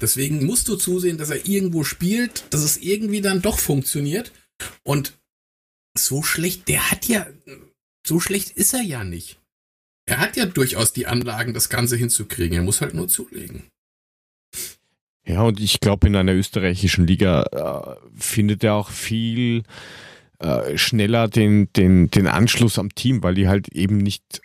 [0.00, 4.32] Deswegen musst du zusehen, dass er irgendwo spielt, dass es irgendwie dann doch funktioniert.
[4.84, 5.18] Und
[5.98, 7.26] so schlecht, der hat ja,
[8.06, 9.38] so schlecht ist er ja nicht.
[10.06, 12.56] Er hat ja durchaus die Anlagen, das Ganze hinzukriegen.
[12.56, 13.64] Er muss halt nur zulegen.
[15.24, 19.62] Ja, und ich glaube, in einer österreichischen Liga äh, findet er auch viel
[20.40, 24.42] äh, schneller den, den, den Anschluss am Team, weil die halt eben nicht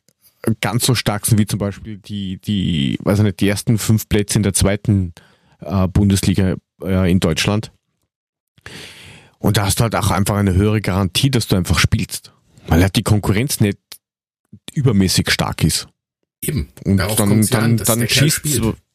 [0.61, 4.07] ganz so stark sind wie zum Beispiel die, die, weiß ich nicht, die ersten fünf
[4.07, 5.13] Plätze in der zweiten
[5.61, 7.71] äh, Bundesliga äh, in Deutschland.
[9.39, 12.33] Und da hast du halt auch einfach eine höhere Garantie, dass du einfach spielst.
[12.67, 13.79] Weil halt die Konkurrenz nicht
[14.73, 15.87] übermäßig stark ist.
[16.41, 16.69] Eben.
[16.85, 18.41] Und Darauf dann, dann, an, dann schießt,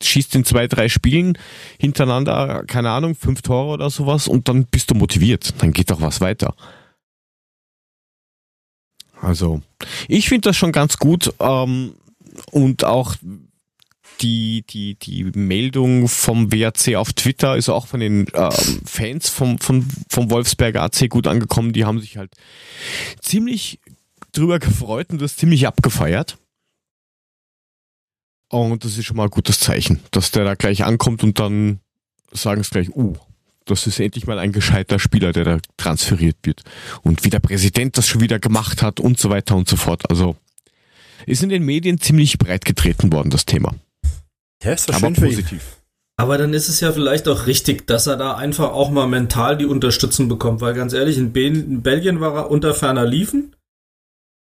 [0.03, 1.37] schießt in zwei, drei Spielen
[1.79, 5.55] hintereinander, keine Ahnung, fünf Tore oder sowas und dann bist du motiviert.
[5.59, 6.55] Dann geht doch was weiter.
[9.21, 9.61] Also,
[10.09, 11.95] ich finde das schon ganz gut ähm,
[12.51, 13.17] und auch
[14.21, 19.59] die, die, die Meldung vom WRC auf Twitter ist auch von den ähm, Fans vom,
[19.59, 21.73] vom, vom Wolfsberger AC gut angekommen.
[21.73, 22.33] Die haben sich halt
[23.21, 23.81] ziemlich
[24.33, 26.39] drüber gefreut und das ziemlich abgefeiert.
[28.49, 31.81] Und das ist schon mal ein gutes Zeichen, dass der da gleich ankommt und dann
[32.33, 33.17] sagen es gleich, uh,
[33.65, 36.63] das ist endlich mal ein gescheiter Spieler, der da transferiert wird.
[37.03, 40.09] Und wie der Präsident das schon wieder gemacht hat und so weiter und so fort.
[40.11, 40.37] Also
[41.27, 43.75] ist in den Medien ziemlich breit getreten worden, das Thema.
[44.63, 45.37] ja, ist doch Aber schön für ihn.
[45.37, 45.63] positiv.
[46.17, 49.57] Aber dann ist es ja vielleicht auch richtig, dass er da einfach auch mal mental
[49.57, 53.57] die Unterstützung bekommt, weil ganz ehrlich, in, Be in Belgien war er unter ferner Liefen.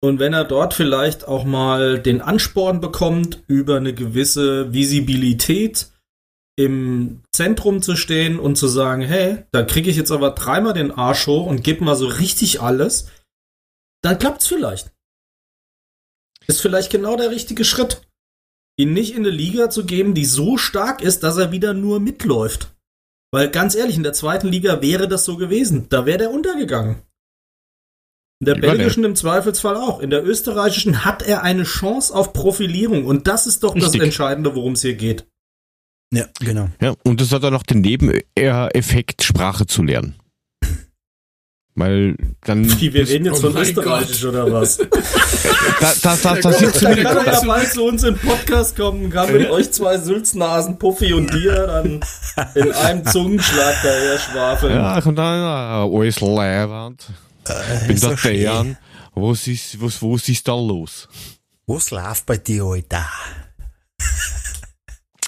[0.03, 5.91] Und wenn er dort vielleicht auch mal den Ansporn bekommt, über eine gewisse Visibilität
[6.57, 10.91] im Zentrum zu stehen und zu sagen, hey, da kriege ich jetzt aber dreimal den
[10.91, 13.07] Arsch hoch und gebe mal so richtig alles,
[14.03, 14.91] dann klappt's vielleicht.
[16.47, 18.01] Ist vielleicht genau der richtige Schritt
[18.77, 21.99] ihn nicht in eine Liga zu geben, die so stark ist, dass er wieder nur
[21.99, 22.73] mitläuft.
[23.31, 25.87] Weil ganz ehrlich, in der zweiten Liga wäre das so gewesen.
[25.89, 27.01] Da wäre der untergegangen.
[28.41, 29.99] In der belgischen im Zweifelsfall auch.
[29.99, 33.05] In der österreichischen hat er eine Chance auf Profilierung.
[33.05, 33.99] Und das ist doch Richtig.
[33.99, 35.27] das Entscheidende, worum es hier geht.
[36.11, 36.67] Ja, genau.
[36.81, 40.15] Ja, und das hat dann noch den Nebeneffekt, Sprache zu lernen.
[41.75, 42.65] Weil dann.
[42.81, 44.79] Wie, wir reden jetzt Oh von Österreichisch oder was?
[45.79, 48.75] Da, da, da, da du Dann wieder kann er ja bald zu uns den Podcast
[48.75, 51.99] kommen, kann mit euch zwei Sülznasen, Puffy und dir dann
[52.55, 54.73] in einem Zungenschlag daher schwafeln.
[54.73, 57.07] Ja, und dann äh, leibend.
[57.47, 58.33] Äh, Bin doch schön.
[58.33, 58.77] Dejan.
[59.13, 61.07] Was ist, was, was ist da los?
[61.67, 63.05] Was läuft bei dir, Alter?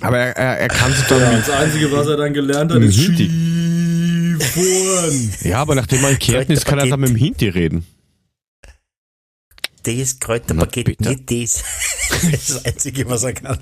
[0.02, 2.82] Aber er, er, er kann sich dann Ja, das Einzige, was er dann gelernt hat,
[2.82, 3.26] ist Hinti.
[4.40, 5.34] Skifahren.
[5.44, 7.86] ja, aber nachdem er in Kärnten ist, kann er dann mit dem Hinti reden.
[9.84, 11.64] Das Kräuterpaket, Na, nicht das.
[12.10, 13.60] Das ist das Einzige, was er kann.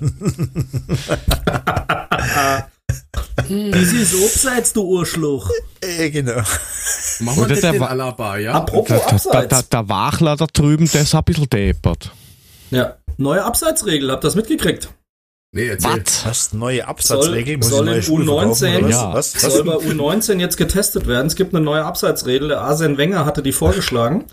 [3.48, 5.50] Das ist abseits, du Urschluch.
[5.80, 6.42] Äh, genau.
[7.20, 8.52] Machen wir das der den Alaba, ja?
[8.52, 12.10] Apropos Der, der, der, Wachler da drüben, der ist ein bisschen deppert.
[12.70, 14.88] Ja, neue Abseitsregel, habt ihr das mitgekriegt?
[15.54, 16.02] Nee, erzähl.
[16.04, 16.26] Was?
[16.26, 16.52] Was?
[16.54, 17.58] Neue Absatzregel?
[17.58, 18.90] Muss ich soll neue in Schuhe verkaufen, U19 oder was?
[18.90, 19.14] Ja.
[19.14, 19.34] Was?
[19.34, 19.52] Was?
[19.52, 21.26] Soll bei U19 jetzt getestet werden.
[21.26, 22.48] Es gibt eine neue Abseitsregel.
[22.48, 24.24] Der Arsene Wenger hatte die vorgeschlagen.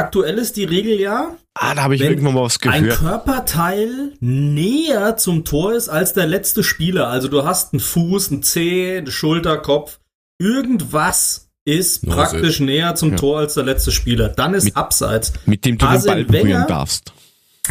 [0.00, 2.98] Aktuell ist die Regel ja, Ah, da habe ich irgendwann mal was ein gehört.
[3.00, 7.08] Körperteil näher zum Tor ist als der letzte Spieler.
[7.08, 9.98] Also du hast einen Fuß, einen Zeh, eine Schulter, Kopf.
[10.40, 12.16] Irgendwas ist Nase.
[12.16, 13.16] praktisch näher zum Ja.
[13.16, 14.28] Tor als der letzte Spieler.
[14.28, 15.32] Dann ist Mit- Abseits.
[15.46, 17.12] Mit dem du den Arsene Ball berühren Wenger- darfst.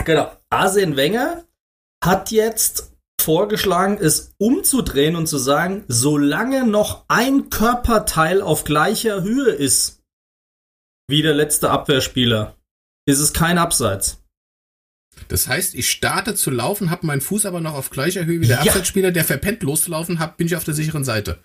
[0.05, 0.31] Genau.
[0.49, 1.43] Arsene Wenger
[2.03, 9.51] hat jetzt vorgeschlagen, es umzudrehen und zu sagen, solange noch ein Körperteil auf gleicher Höhe
[9.51, 9.98] ist
[11.09, 12.55] wie der letzte Abwehrspieler,
[13.05, 14.23] ist es kein Abseits.
[15.27, 18.47] Das heißt, ich starte zu laufen, habe meinen Fuß aber noch auf gleicher Höhe wie
[18.47, 18.71] der Ja.
[18.71, 21.39] Abseitsspieler, der verpennt loszulaufen hat, bin ich auf der sicheren Seite.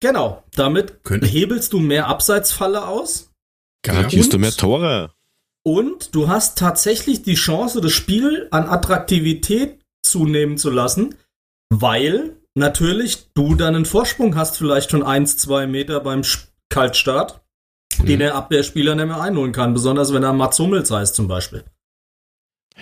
[0.00, 0.44] Genau.
[0.54, 3.30] Damit Könnte- hebelst du mehr Abseitsfalle aus
[3.82, 5.12] Garantierst du mehr Tore?
[5.64, 11.14] und du hast tatsächlich die Chance, das Spiel an Attraktivität zunehmen zu lassen,
[11.70, 16.22] weil natürlich du dann einen Vorsprung hast, vielleicht schon 1, 2 Meter beim
[16.68, 17.40] Kaltstart,
[17.98, 18.18] den Mhm.
[18.18, 21.64] der Abwehrspieler nicht mehr einholen kann, besonders wenn er Mats Hummels heißt zum Beispiel.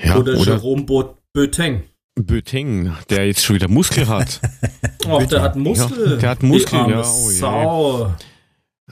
[0.02, 1.82] Ja, oder, oder, Jerome Bo Boateng.
[2.18, 4.40] Böting, der jetzt schon wieder Muskel hat.
[5.08, 6.12] Oh, der hat Muskel.
[6.12, 7.02] Ja, der hat Muskel, die ja, oh.
[7.04, 8.12] Sau.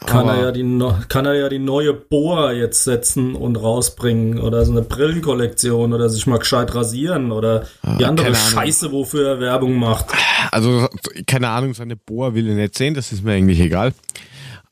[0.06, 0.62] Kann er, ja die,
[1.08, 6.08] kann er ja die neue Boa jetzt setzen und rausbringen oder so eine Brillenkollektion oder
[6.08, 7.60] sich mal gescheit rasieren oder
[7.98, 8.50] die Ah, andere keine Ahnung.
[8.52, 10.06] Scheiße, wofür er Werbung macht.
[10.52, 10.88] Also,
[11.26, 13.92] keine Ahnung, seine Bohr will ich nicht sehen, das ist mir eigentlich egal.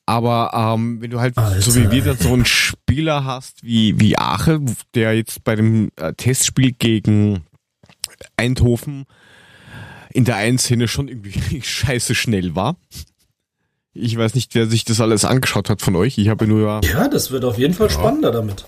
[0.07, 3.98] Aber ähm, wenn du halt, Alter, so wie wir, dann so einen Spieler hast wie,
[4.00, 4.61] wie Ache,
[4.94, 7.44] der jetzt bei dem äh, Testspiel gegen
[8.36, 9.05] Eindhoven
[10.12, 12.76] in der einen Szene schon irgendwie scheiße schnell war.
[13.94, 16.18] Ich weiß nicht, wer sich das alles angeschaut hat von euch.
[16.18, 17.92] Ich habe nur ja, Ja, das wird auf jeden Fall Ja.
[17.94, 18.64] spannender damit.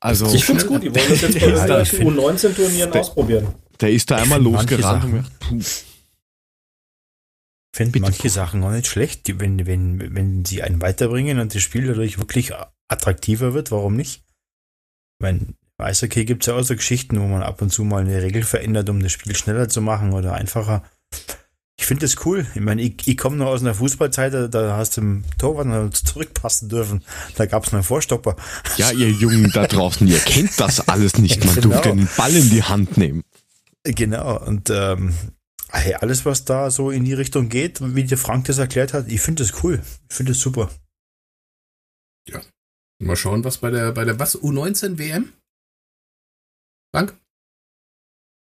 [0.00, 3.46] also Ich find's gut, die wollen das jetzt bei den ich find- U19-Turnieren der- ausprobieren.
[3.80, 5.60] der ist da einmal losgerannt und gedacht, puh,
[7.76, 11.62] finde manche Sachen auch nicht schlecht, die, wenn, wenn, wenn sie einen weiterbringen und das
[11.62, 12.52] Spiel dadurch wirklich
[12.88, 14.22] attraktiver wird, warum nicht?
[15.18, 17.84] Ich meine, im Eishockey gibt es ja auch so Geschichten, wo man ab und zu
[17.84, 20.82] mal eine Regel verändert, um das Spiel schneller zu machen oder einfacher.
[21.78, 22.46] Ich finde das cool.
[22.54, 25.66] Ich meine, ich, ich komme noch aus einer Fußballzeit, da, da hast du im Torwart
[25.66, 27.04] noch zurückpassen dürfen.
[27.36, 28.36] Da gab es einen Vorstopper.
[28.78, 31.44] ja, ihr Jungen da draußen, ihr kennt das alles nicht.
[31.44, 31.68] Man Genau.
[31.68, 33.22] durfte den Ball in die Hand nehmen.
[33.84, 35.14] Genau, und ähm,
[35.70, 39.08] hey, alles, was da so in die Richtung geht, wie der Frank das erklärt hat,
[39.08, 39.82] ich finde das cool.
[40.08, 40.70] Ich finde das super.
[42.98, 45.32] Mal schauen, was bei der, bei der, was, U19 WM?
[46.94, 47.14] Frank?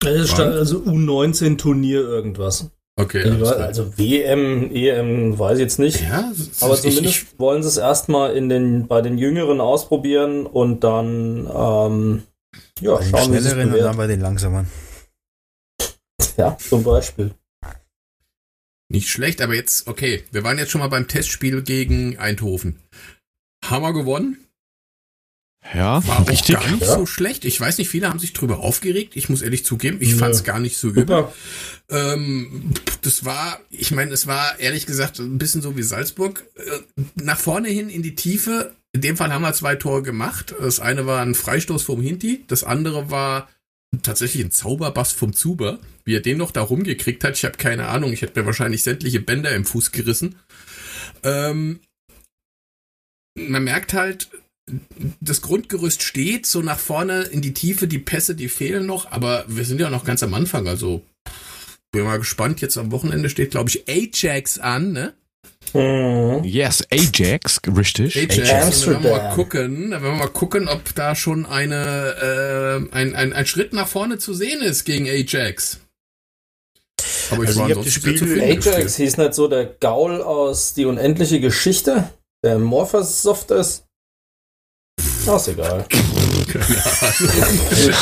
[0.05, 2.71] Also U19-Turnier irgendwas.
[2.99, 3.23] Okay.
[3.31, 6.03] Also WM, EM, weiß ich jetzt nicht.
[6.03, 10.47] ja, Aber ich, zumindest ich, wollen sie es erstmal in den, bei den Jüngeren ausprobieren
[10.47, 12.23] und dann ähm,
[12.81, 14.67] ja, Bei den schauen, wie es schnelleren und dann bei den langsamen.
[16.37, 17.35] Ja, zum Beispiel.
[18.89, 22.79] nicht schlecht, aber jetzt, okay, wir waren jetzt schon mal beim Testspiel gegen Eindhoven.
[23.65, 24.39] Haben wir gewonnen?
[25.75, 26.55] Ja, War auch richtig.
[26.55, 26.95] gar nicht Ja.
[26.95, 27.45] so schlecht.
[27.45, 29.17] Ich weiß nicht, viele haben sich drüber aufgeregt.
[29.17, 30.19] Ich muss ehrlich zugeben, ich Nö.
[30.19, 31.27] fand es gar nicht so übel.
[31.91, 32.73] Ähm,
[33.03, 36.45] das war, ich meine, es war ehrlich gesagt ein bisschen so wie Salzburg.
[36.55, 38.77] Äh, Nach vorne hin in die Tiefe.
[38.93, 40.55] In dem Fall haben wir zwei Tore gemacht.
[40.61, 43.49] Das eine war ein Freistoß vom Hinti, das andere war
[44.03, 45.79] tatsächlich ein Zauberbass vom Zuber.
[46.05, 48.13] Wie er den noch da rumgekriegt hat, ich habe keine Ahnung.
[48.13, 50.37] Ich hätte mir wahrscheinlich sämtliche Bänder im Fuß gerissen.
[51.23, 51.81] Ähm,
[53.37, 54.31] man merkt halt,
[55.21, 59.45] das Grundgerüst steht, so nach vorne in die Tiefe, die Pässe, die fehlen noch, aber
[59.49, 61.05] wir sind ja noch ganz am Anfang, also
[61.93, 62.61] bin mal gespannt.
[62.61, 65.15] Jetzt am Wochenende steht, glaube ich, Ajax an, ne?
[65.75, 66.43] Mhm.
[66.45, 68.17] Yes, Ajax, richtig.
[68.17, 68.87] Ajax.
[68.87, 73.33] Werden wir mal gucken, werden wir mal gucken, ob da schon eine, äh, ein, ein,
[73.33, 75.79] ein Schritt nach vorne zu sehen ist gegen Ajax.
[77.31, 80.85] Aber ich Also war ich das Spiel- Ajax hieß nicht so der Gaul aus Die
[80.87, 82.11] unendliche Geschichte,
[82.45, 83.85] der Morphersoft ist.
[85.29, 85.85] Ach, ist egal.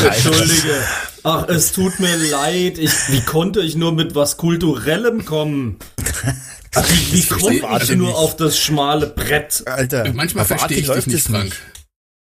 [0.04, 0.74] Entschuldige.
[1.22, 2.78] Ach, es tut mir leid.
[2.78, 5.78] Ich, wie konnte ich nur mit was Kulturellem kommen?
[6.74, 8.16] Ach, wie konnte ich ich nur nicht.
[8.16, 9.62] auf das schmale Brett?
[9.66, 11.54] Alter, Manchmal auf verstehe ich dich nicht, Frank.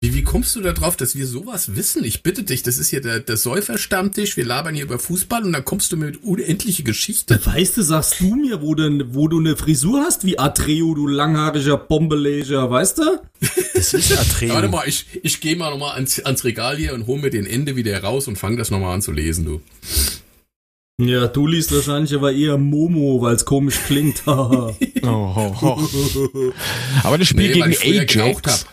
[0.04, 2.04] Wie, wie kommst du da drauf, dass wir sowas wissen?
[2.04, 5.54] Ich bitte dich, das ist hier der, der Säuferstammtisch, wir labern hier über Fußball und
[5.54, 7.40] dann kommst du mir mit unendliche Geschichte.
[7.42, 11.06] Weißt du, sagst du mir, wo du, wo du eine Frisur hast, wie Atreo, du
[11.06, 13.18] langhaariger Bombeleger, weißt du?
[13.72, 14.52] Das ist Atreo.
[14.52, 17.46] Warte mal, ich, ich gehe mal nochmal ans, ans Regal hier und hol mir den
[17.46, 19.62] Ende wieder raus und fang das nochmal an zu lesen, du.
[21.00, 24.22] Ja, du liest wahrscheinlich aber eher Momo, weil es komisch klingt.
[25.06, 25.88] Oh, oh,
[26.24, 26.52] oh.
[27.02, 28.66] Aber das Spiel Nee, gegen Ajax.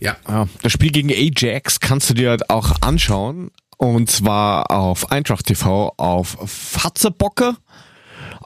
[0.00, 3.50] Ja, ja, das Spiel gegen Ajax kannst du dir halt auch anschauen.
[3.76, 7.56] Und zwar auf Eintracht TV, auf Fatzebocke,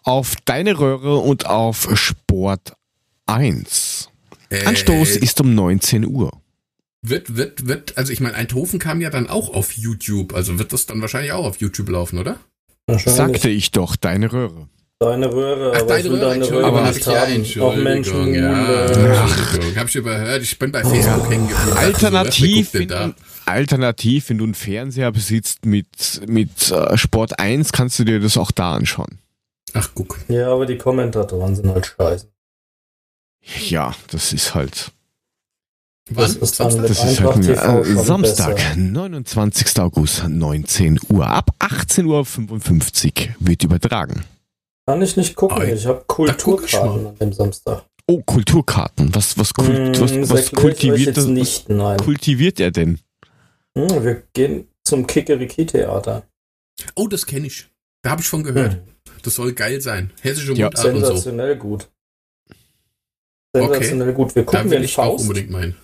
[0.03, 2.74] auf Deine Röhre und auf Sport
[3.26, 4.11] 1.
[4.51, 6.30] Äh, Anstoß ist um 19 Uhr.
[7.03, 10.72] Wird, wird, wird, also ich meine, Eindhoven kam ja dann auch auf YouTube, also wird
[10.72, 12.38] das dann wahrscheinlich auch auf YouTube laufen, oder?
[12.97, 14.68] Sagte ich doch, Deine Röhre.
[14.99, 17.20] deine Röhre, Ach, aber deine ich will Röhre, deine Entschuldigung, Röhre aber nicht ja, haben.
[17.20, 18.34] Auch Entschuldigung, Menschen.
[18.34, 21.76] ja, Entschuldigung, hab ich überhört, ich bin bei Facebook hängen geblieben.
[21.76, 23.14] Alternativ, Wer wenn
[23.45, 25.86] alternativ, wenn du einen Fernseher besitzt mit,
[26.26, 29.18] mit äh, Sport 1, kannst du dir das auch da anschauen.
[29.74, 30.18] Ach, guck.
[30.28, 32.26] Ja, aber die Kommentatoren sind halt scheiße.
[33.68, 34.93] Ja, das ist halt.
[36.11, 36.36] Wann?
[36.36, 36.86] ist Samstag?
[36.86, 37.46] Das ist halt
[37.86, 38.76] äh, Samstag, besser.
[38.76, 39.78] 29.
[39.80, 41.26] August, 19 Uhr.
[41.26, 44.24] Ab 18.55 Uhr wird übertragen.
[44.86, 45.68] Kann ich nicht gucken.
[45.68, 47.09] Ich habe guck ich Kulturkarten mal.
[47.11, 47.84] an dem Samstag.
[48.06, 49.14] Oh, Kulturkarten.
[49.14, 51.98] Was, was, kult, Hm, was, was ich euch kultiviert, nicht, nein.
[51.98, 52.98] was kultiviert er denn?
[53.76, 56.22] Hm, wir gehen zum Kikeriki-Theater.
[56.94, 57.68] Oh, das kenne ich.
[58.02, 58.74] Da habe ich von gehört.
[58.74, 58.80] Hm,
[59.22, 60.11] Das soll geil sein.
[60.22, 60.66] Hessische Ja.
[60.66, 61.06] Mundart und so.
[61.06, 61.88] sensationell gut.
[63.54, 64.34] Sensationell gut.
[64.34, 65.22] Wir Da gucken will den ich auch Faust.
[65.22, 65.76] unbedingt meinen.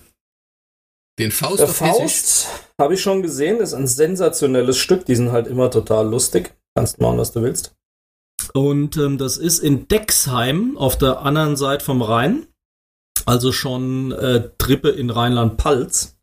[1.17, 1.67] Den Faust Der?
[1.67, 2.47] Faust
[2.79, 5.05] habe ich schon gesehen, ist ein sensationelles Stück.
[5.05, 6.53] Die sind halt immer total lustig.
[6.75, 7.73] Kannst machen, was du willst.
[8.53, 12.47] Und ähm, das ist in Dexheim auf der anderen Seite vom Rhein.
[13.25, 16.17] Also schon äh, Trippe in Rheinland-Pfalz.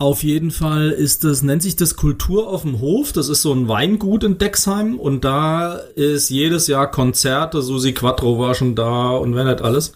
[0.00, 3.12] Auf jeden Fall ist das, nennt sich das Kultur auf dem Hof.
[3.12, 7.62] Das ist so ein Weingut in Dexheim und da ist jedes Jahr Konzerte.
[7.62, 9.92] Susi Quattro war schon da und wenn nicht alles.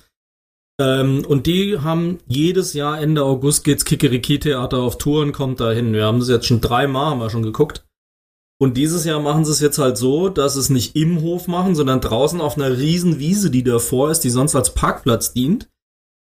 [0.80, 5.92] Ähm, und die haben jedes Jahr Ende August geht's Kikeriki-Theater auf Touren, kommt da hin.
[5.92, 7.84] Wir haben das jetzt schon dreimal, haben wir schon geguckt.
[8.60, 11.46] Und dieses Jahr machen sie es jetzt halt so, dass sie es nicht im Hof
[11.46, 15.68] machen, sondern draußen auf einer riesen Wiese, die davor ist, die sonst als Parkplatz dient,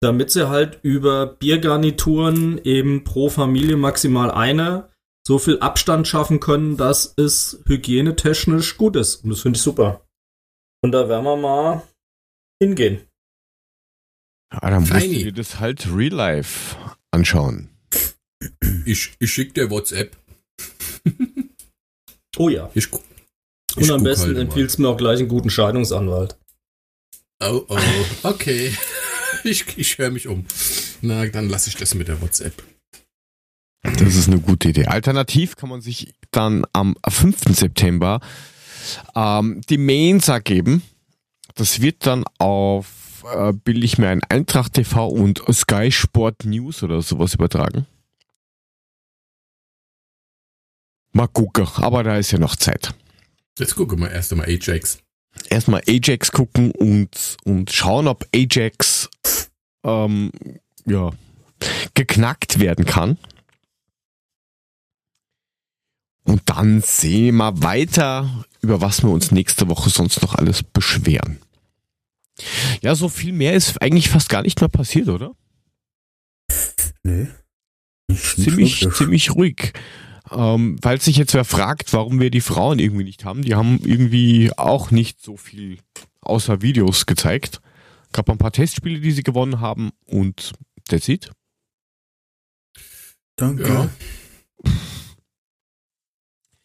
[0.02, 4.90] damit sie halt über Biergarnituren eben pro Familie maximal eine
[5.26, 9.24] so viel Abstand schaffen können, dass es hygienetechnisch gut ist.
[9.24, 10.06] Und das finde ich super.
[10.84, 11.84] Und da werden wir mal
[12.62, 13.02] hingehen.
[14.62, 15.24] Ja, dann musst du Feini.
[15.24, 16.76] dir das halt real life
[17.12, 17.70] anschauen.
[18.86, 20.16] Ich, ich schick dir WhatsApp.
[22.38, 22.70] Oh ja.
[22.74, 22.90] Ich,
[23.78, 26.38] ich Und am besten halt empfiehlst du mir auch gleich einen guten Scheidungsanwalt.
[27.42, 27.78] Oh, oh,
[28.24, 28.74] okay.
[29.44, 30.46] Ich, ich höre mich um.
[31.02, 32.64] Na, dann lasse ich das mit der WhatsApp.
[33.84, 34.88] Das ist eine gute Idee.
[34.88, 37.56] Alternativ kann man sich dann am 5.
[37.56, 38.22] September
[39.16, 40.82] ähm, die Mensa geben.
[41.54, 42.88] Das wird dann auf,
[43.34, 47.86] äh, bilde ich mir ein Eintracht TV und Sky Sport News oder sowas übertragen.
[51.12, 52.94] Mal gucken, aber da ist ja noch Zeit.
[53.58, 55.00] Jetzt gucken wir erst einmal Ajax.
[55.50, 59.10] Erstmal Ajax gucken und, und schauen, ob Ajax
[59.86, 60.32] ähm,
[60.86, 61.12] ja,
[61.94, 63.18] geknackt werden kann.
[66.26, 71.40] Und dann sehen wir weiter, über was wir uns nächste Woche sonst noch alles beschweren.
[72.82, 75.36] Ja, so viel mehr ist eigentlich fast gar nicht mehr passiert, oder?
[77.04, 77.28] Nö.
[78.08, 78.98] Nicht, nicht Ziemlich, wirklich.
[78.98, 79.74] ziemlich ruhig.
[80.32, 83.80] Ähm, falls sich jetzt wer fragt, warum wir die Frauen irgendwie nicht haben, die haben
[83.84, 85.80] irgendwie auch nicht so viel
[86.22, 87.62] außer Videos gezeigt.
[88.12, 90.54] Gab ein paar Testspiele, die sie gewonnen haben und
[90.90, 91.32] that's it.
[93.36, 93.68] Danke.
[93.68, 93.90] Ja.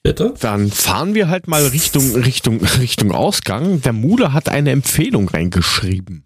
[0.03, 0.34] Bitte?
[0.40, 3.82] Dann fahren wir halt mal Richtung, Richtung, Richtung Ausgang.
[3.82, 6.24] Der Mule hat eine Empfehlung reingeschrieben.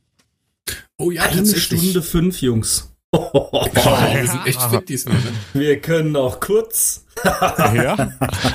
[0.96, 1.44] Oh ja, Eine.
[1.56, 2.90] Stunde fünf, Jungs.
[3.16, 5.16] Oh, wir sind echt fit diesmal.
[5.16, 5.22] Ne?
[5.52, 7.04] Wir können auch kurz.
[7.24, 8.10] Ja.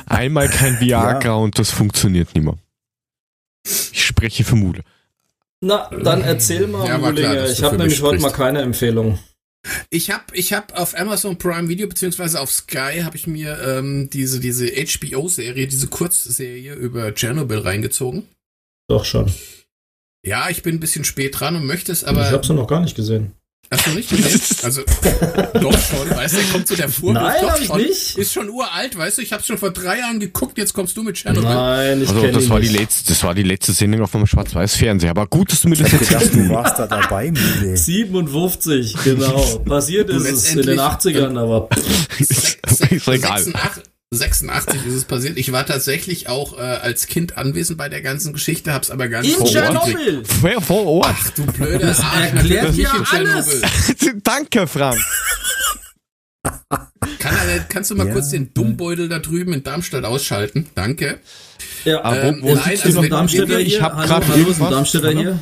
[0.06, 1.34] Einmal kein Viagra Ja.
[1.36, 2.58] und das funktioniert nicht mehr.
[3.66, 4.82] Ich spreche für Mule.
[5.62, 7.50] Na, dann erzähl mal, Ja, Mulinger.
[7.50, 9.18] Ich habe nämlich heute mal keine Empfehlung.
[9.90, 14.10] Ich habe ich hab auf Amazon Prime Video beziehungsweise auf Sky habe ich mir ähm,
[14.12, 18.24] diese diese HBO-Serie, diese Kurzserie über Tschernobyl reingezogen.
[18.88, 19.32] Doch schon.
[20.26, 22.30] Ja, ich bin ein bisschen spät dran und möchte es ich aber.
[22.32, 23.34] habe sie noch gar nicht gesehen.
[23.72, 24.42] Hast du nicht gesehen?
[24.64, 24.82] Also
[25.54, 27.14] doch schon, weißt du, kommt so der Vorwurf.
[27.14, 27.78] Nein, doch hab ich schon.
[27.82, 28.18] nicht.
[28.18, 31.04] Ist schon uralt, weißt du, ich habe schon vor drei Jahren geguckt, jetzt kommst du
[31.04, 31.50] mit Tschernobyl.
[31.50, 32.80] Nein, ich Also kenne das ihn war die nicht.
[32.80, 35.12] letzte, das war die letzte Sendung auf meinem Schwarz-Weiß-Fernseher.
[35.12, 36.34] Aber gut, dass du mir das gedacht, erzählst.
[36.36, 37.78] du warst da dabei, Mule.
[37.78, 39.40] 57, genau.
[39.66, 40.80] Passiert ist es in den letztendlich-
[41.24, 41.70] 80ern, aber
[42.20, 42.58] ist
[43.08, 43.44] egal.
[43.44, 43.54] 86,
[44.12, 45.38] 86 ist es passiert.
[45.38, 49.22] Ich war tatsächlich auch äh, als Kind anwesend bei der ganzen Geschichte, hab's aber gar
[49.22, 50.00] nicht in vor Ort gekriegt.
[50.00, 50.26] Tschernobyl.
[50.26, 51.16] Vor, vor Ort.
[51.20, 53.62] Ach du blöder Das Arsch, erklärt ja in Tschernobyl.
[54.24, 55.00] Danke, Frank.
[57.20, 58.14] Kann er, kannst du mal Ja.
[58.14, 60.68] kurz den Dummbeutel da drüben in Darmstadt ausschalten?
[60.74, 61.20] Danke.
[61.86, 63.82] Ja, Aber Ähm, wo, wo nein, also noch wenn- Darmstädter wenn- ich hier?
[63.84, 65.20] hab grad hallo, ist ein Darmstädter oder?
[65.20, 65.40] hier?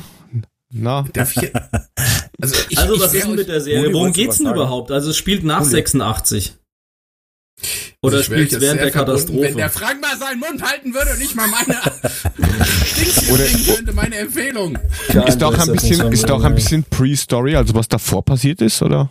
[0.70, 1.52] Na, Darf ich hier,
[2.42, 3.92] also ich, Also, ich was wär ist denn mit der Serie?
[3.94, 4.90] Worum geht's was denn überhaupt?
[4.90, 5.70] Also, es spielt nach Uli.
[5.70, 6.54] 86.
[8.00, 9.42] Oder Ich jetzt während der verbunden, Katastrophe?
[9.42, 11.74] Wenn der Frank mal seinen Mund halten würde und nicht mal meine
[13.36, 14.78] bringen könnte, meine Empfehlung.
[15.26, 19.10] Ist doch ein bisschen, ist doch ein bisschen Pre-Story, also was davor passiert ist, oder?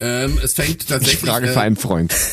[0.00, 1.20] Ähm, es fängt Ich tatsächlich.
[1.30, 2.14] frage äh, für einen Freund.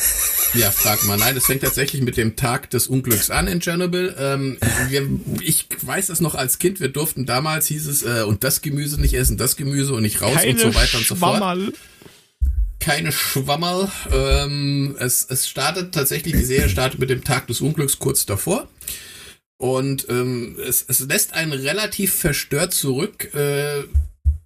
[0.56, 1.16] Ja, frag mal.
[1.18, 4.14] Nein, es fängt tatsächlich mit dem Tag des Unglücks an in Tschernobyl.
[4.16, 4.56] Ähm,
[4.88, 5.02] wir,
[5.40, 6.78] ich weiß das noch als Kind.
[6.78, 10.22] Wir durften damals, hieß es, äh, und das Gemüse nicht essen, das Gemüse und nicht
[10.22, 11.38] raus und so weiter und so fort.
[11.38, 11.72] Schwammerl.
[12.84, 13.90] Keine Schwammerl.
[14.12, 18.68] Ähm, es, es startet tatsächlich, die Serie startet mit dem Tag des Unglücks kurz davor.
[19.56, 23.84] Und ähm, es, es lässt einen relativ verstört zurück, äh,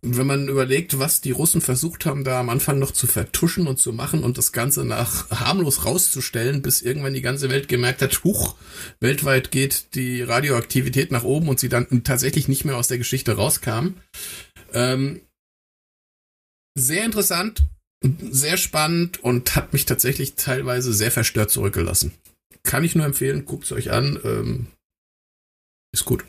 [0.02, 3.80] wenn man überlegt, was die Russen versucht haben, da am Anfang noch zu vertuschen und
[3.80, 8.22] zu machen und das Ganze nach harmlos rauszustellen, bis irgendwann die ganze Welt gemerkt hat,
[8.22, 8.54] huch,
[9.00, 13.32] weltweit geht die Radioaktivität nach oben und sie dann tatsächlich nicht mehr aus der Geschichte
[13.32, 13.94] rauskam.
[14.72, 15.22] Ähm,
[16.76, 17.64] sehr interessant,
[18.02, 22.12] sehr spannend und hat mich tatsächlich teilweise sehr verstört zurückgelassen.
[22.62, 24.18] Kann ich nur empfehlen, guckt es euch an.
[24.24, 24.66] Ähm,
[25.92, 26.24] ist gut.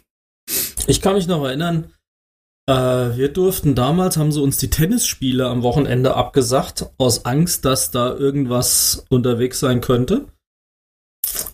[0.88, 1.94] Ich kann mich noch erinnern,
[2.70, 7.90] äh, wir durften damals, haben sie uns die Tennisspiele am Wochenende abgesagt, aus Angst, dass
[7.92, 10.28] da irgendwas unterwegs sein könnte.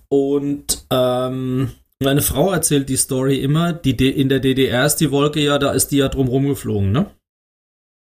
[0.09, 5.11] Und ähm, meine Frau erzählt die Story immer, die D in der DDR ist die
[5.11, 7.09] Wolke ja, da ist die ja drum rumgeflogen, ne?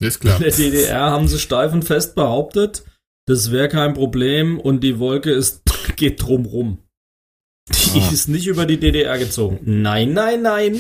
[0.04, 0.38] Ist klar.
[0.38, 2.84] In der DDR haben sie steif und fest behauptet,
[3.26, 5.62] das wäre kein Problem und die Wolke ist,
[5.96, 6.80] geht drum rum.
[7.70, 8.10] Die Ah.
[8.12, 9.60] ist nicht über die DDR gezogen.
[9.64, 10.80] Nein, nein, nein.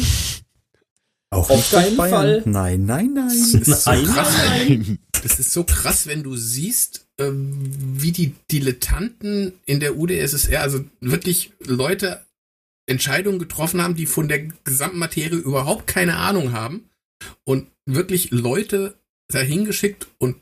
[1.32, 2.12] Auch Auf keinen Bayern.
[2.12, 2.44] Fall.
[2.46, 3.62] Nein, nein, Das nein.
[3.62, 5.00] ist so Nein, krass, nein.
[5.24, 7.54] Das ist so krass, wenn du siehst, ähm,
[8.02, 12.26] wie die Dilettanten in der UdSSR, also wirklich Leute
[12.86, 16.90] Entscheidungen getroffen haben, die von der gesamten Materie überhaupt keine Ahnung haben
[17.46, 18.96] und wirklich Leute
[19.30, 20.38] dahingeschickt und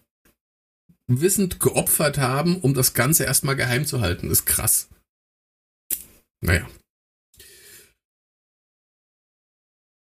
[1.07, 4.29] wissend geopfert haben, um das Ganze erstmal geheim zu halten.
[4.29, 4.89] Das ist krass.
[6.41, 6.67] Naja.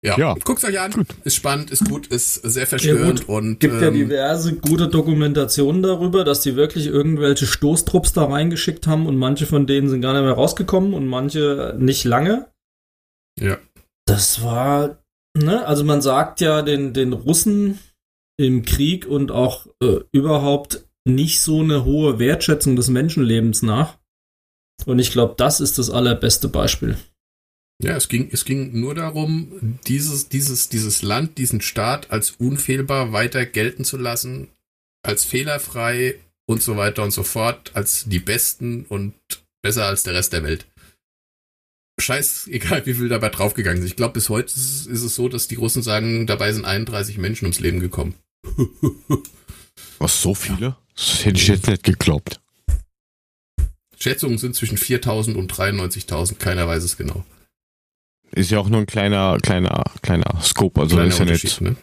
[0.03, 0.33] Ja, Ja.
[0.33, 0.91] guckt's euch an.
[0.91, 1.07] Gut.
[1.23, 6.23] Ist spannend, ist gut, ist sehr verstörend und gibt ja ähm, diverse gute Dokumentationen darüber,
[6.23, 10.23] dass die wirklich irgendwelche Stoßtrupps da reingeschickt haben und manche von denen sind gar nicht
[10.23, 12.49] mehr rausgekommen und manche nicht lange.
[13.39, 13.59] Ja.
[14.05, 15.03] Das war,
[15.37, 17.77] ne, also man sagt ja den, den Russen
[18.45, 23.97] im Krieg und auch äh, überhaupt nicht so eine hohe Wertschätzung des Menschenlebens nach.
[24.85, 26.97] Und ich glaube, das ist das allerbeste Beispiel.
[27.81, 33.11] Ja, es ging, es ging nur darum, dieses, dieses, dieses Land, diesen Staat als unfehlbar
[33.11, 34.49] weiter gelten zu lassen,
[35.03, 36.15] als fehlerfrei
[36.47, 39.15] und so weiter und so fort, als die Besten und
[39.63, 40.67] besser als der Rest der Welt.
[41.99, 43.89] Scheiß, egal wie viel dabei draufgegangen sind.
[43.89, 47.17] Ich glaube, bis heute ist, ist es so, dass die Russen sagen, dabei sind 31
[47.17, 48.15] Menschen ums Leben gekommen.
[49.99, 50.75] Was, so viele?
[50.95, 52.41] Das hätte ich jetzt nicht geglaubt.
[53.97, 57.23] Schätzungen sind zwischen 4000 und 93.000, keiner weiß es genau.
[58.31, 61.61] Ist ja auch nur ein kleiner, kleiner, kleiner Scope, also Kleiner ist ja nicht.
[61.61, 61.75] ne?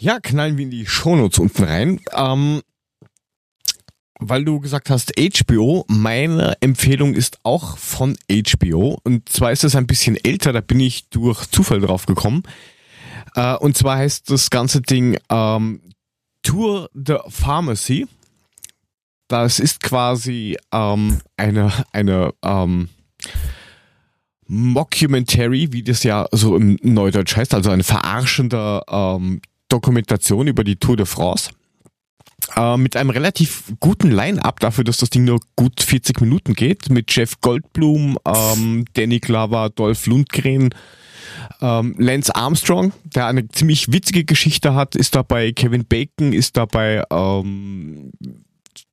[0.00, 2.00] Ja, knallen wir in die Shownotes unten rein.
[2.14, 2.62] Ähm,
[4.20, 9.00] weil du gesagt hast HBO, meine Empfehlung ist auch von HBO.
[9.02, 12.44] Und zwar ist es ein bisschen älter, da bin ich durch Zufall drauf gekommen.
[13.34, 15.80] Äh, und zwar heißt das ganze Ding ähm,
[16.42, 18.06] Tour the Pharmacy.
[19.28, 22.88] Das ist quasi ähm, eine, eine ähm,
[24.46, 30.76] Mockumentary, wie das ja so im Neudeutsch heißt, also eine verarschende ähm, Dokumentation über die
[30.76, 31.50] Tour de France.
[32.56, 36.88] Äh, mit einem relativ guten Line-Up dafür, dass das Ding nur gut 40 Minuten geht.
[36.88, 40.70] Mit Jeff Goldblum, ähm, Danny Glover, Dolph Lundgren,
[41.60, 45.52] ähm, Lance Armstrong, der eine ziemlich witzige Geschichte hat, ist dabei.
[45.52, 47.02] Kevin Bacon ist dabei.
[47.10, 48.12] Ähm,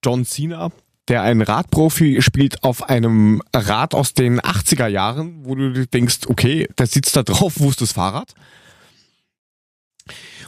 [0.03, 0.71] John Cena,
[1.07, 6.67] der ein Radprofi spielt auf einem Rad aus den 80er Jahren, wo du denkst, okay,
[6.77, 8.33] der sitzt da drauf, wo ist das Fahrrad?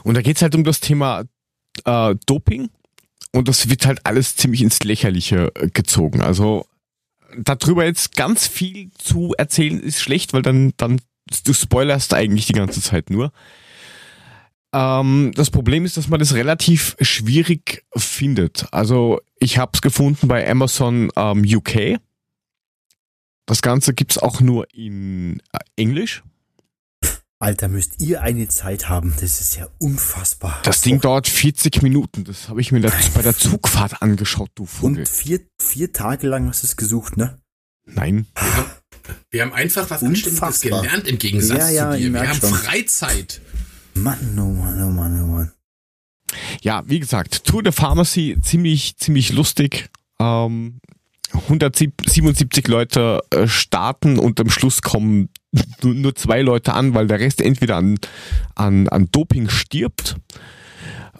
[0.04, 1.24] Und da geht's halt um das Thema
[1.84, 2.70] äh, Doping
[3.32, 6.22] und das wird halt alles ziemlich ins Lächerliche äh, gezogen.
[6.22, 6.66] Also
[7.36, 11.00] darüber jetzt ganz viel zu erzählen ist schlecht, weil dann, dann
[11.44, 13.32] du spoilerst eigentlich die ganze Zeit nur.
[14.72, 18.66] Ähm, das Problem ist, dass man das relativ schwierig findet.
[18.72, 21.98] Also ich habe es gefunden bei Amazon ähm, UK.
[23.46, 26.22] Das Ganze gibt's auch nur in äh, Englisch.
[27.40, 29.14] Alter, müsst ihr eine Zeit haben.
[29.20, 30.58] Das ist ja unfassbar.
[30.64, 32.24] Das Ding dauert 40 Minuten.
[32.24, 32.80] Das habe ich mir
[33.14, 34.98] bei der Zugfahrt angeschaut, du Vogel.
[34.98, 37.38] Und vier, vier Tage lang hast du es gesucht, ne?
[37.86, 38.26] Nein.
[39.30, 40.48] Wir haben einfach was Unfassbar.
[40.48, 42.12] Anständiges gelernt im Gegensatz Ja, ja, zu dir.
[42.12, 42.54] Wir haben schon.
[42.54, 43.40] Freizeit.
[43.94, 45.52] Mann, oh Mann, oh Mann, oh Mann.
[46.62, 49.88] ja, wie gesagt, Tour de Pharmacy, ziemlich, ziemlich lustig.
[50.20, 50.80] Ähm,
[51.34, 55.28] 177 Leute äh, starten und am Schluss kommen
[55.82, 57.98] nur, nur zwei Leute an, weil der Rest entweder an,
[58.54, 60.16] an, an Doping stirbt,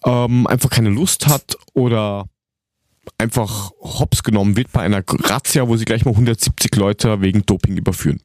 [0.05, 2.27] ähm, einfach keine Lust hat oder
[3.19, 7.77] einfach hops genommen wird bei einer Razzia, wo sie gleich mal 170 Leute wegen Doping
[7.77, 8.21] überführen.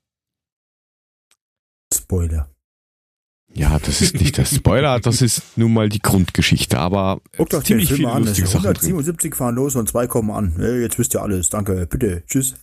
[1.94, 2.50] Spoiler.
[3.56, 7.64] Ja, das ist nicht der Spoiler, das ist nun mal die Grundgeschichte, aber Guckt euch
[7.66, 8.26] ziemlich viele an.
[8.26, 8.76] lustige Sachen drin.
[8.76, 10.56] 177 fahren los und zwei kommen an.
[10.58, 11.50] Hey, jetzt wisst ihr alles.
[11.50, 11.86] Danke.
[11.86, 12.24] Bitte.
[12.28, 12.56] Tschüss.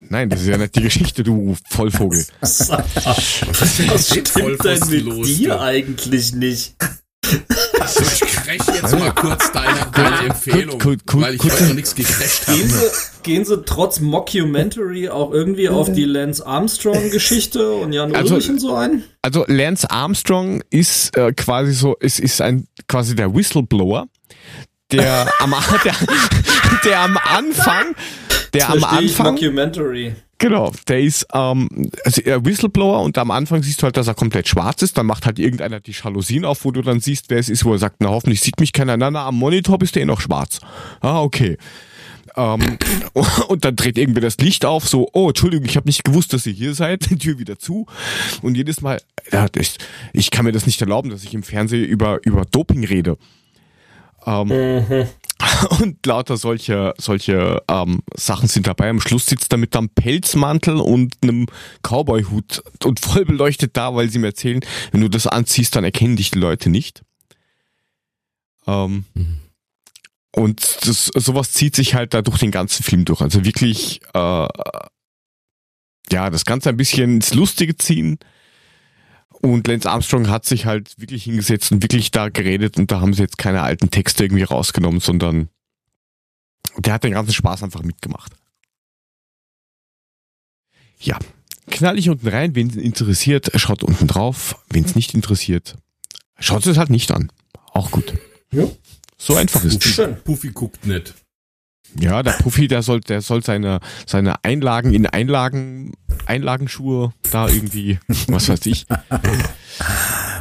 [0.00, 2.24] Nein, das ist ja nicht die Geschichte, du Vollvogel.
[2.40, 6.76] Was Was stimmt denn mit dir eigentlich nicht?
[8.48, 11.74] Also ich crash jetzt mal kurz deine, deine Empfehlung, Gut, gut, weil ich heute noch
[11.74, 12.90] nichts gecrashed Gehen habe.
[12.90, 18.48] sie, gehen sie trotz Mockumentary auch irgendwie auf die Lance Armstrong-Geschichte und Jan Also- Ulrich
[18.50, 19.04] und so ein?
[19.22, 24.06] Also Lance Armstrong ist äh, quasi so, es ist ein quasi der Whistleblower,
[24.90, 25.54] der am
[25.84, 25.94] der,
[26.84, 27.94] der am Anfang,
[28.54, 30.14] der am Versteh ich Anfang, Mockumentary.
[30.38, 31.68] Genau, der ist ähm,
[32.04, 35.06] also er Whistleblower und am Anfang siehst du halt, dass er komplett schwarz ist, dann
[35.06, 37.78] macht halt irgendeiner die Jalousien auf, wo du dann siehst, wer es ist, wo er
[37.78, 40.60] sagt, na hoffentlich sieht mich keiner, na, na am Monitor bist du eh noch schwarz.
[41.00, 41.58] Ah, okay.
[42.36, 42.78] Ähm,
[43.48, 46.46] und dann dreht irgendwer das Licht auf, so, oh, Entschuldigung, ich habe nicht gewusst, dass
[46.46, 47.86] ihr hier seid, die Tür wieder zu.
[48.42, 49.00] Und jedes Mal,
[49.32, 49.76] ja, das,
[50.12, 53.18] ich kann mir das nicht erlauben, dass ich im Fernsehen über, über Doping rede.
[54.24, 55.06] Ähm,
[55.80, 58.90] Und lauter solche, solche ähm, Sachen sind dabei.
[58.90, 61.46] Am Schluss sitzt er mit einem Pelzmantel und einem
[61.82, 64.60] Cowboy-Hut und voll beleuchtet da, weil sie mir erzählen,
[64.90, 67.02] wenn du das anziehst, dann erkennen dich die Leute nicht.
[68.66, 69.04] Ähm,
[70.32, 73.20] Und das, sowas zieht sich halt da durch den ganzen Film durch.
[73.20, 74.48] Also wirklich, äh,
[76.10, 78.18] ja, das Ganze ein bisschen ins Lustige ziehen.
[79.40, 83.14] Und Lance Armstrong hat sich halt wirklich hingesetzt und wirklich da geredet und da haben
[83.14, 85.48] sie jetzt keine alten Texte irgendwie rausgenommen, sondern
[86.76, 88.32] der hat den ganzen Spaß einfach mitgemacht.
[91.00, 91.18] Ja,
[91.68, 95.76] knall ich unten rein, wen es interessiert, schaut unten drauf, wen es nicht interessiert,
[96.40, 97.30] schaut es halt nicht an.
[97.72, 98.14] Auch gut.
[98.50, 98.64] Ja.
[99.16, 99.94] So einfach ist es.
[99.94, 100.16] Schön.
[100.22, 101.14] Puffy guckt nicht.
[101.98, 105.92] Ja, der Profi, der soll, der soll seine, seine Einlagen in Einlagen,
[106.26, 107.98] Einlagenschuhe da irgendwie,
[108.28, 108.86] was weiß ich.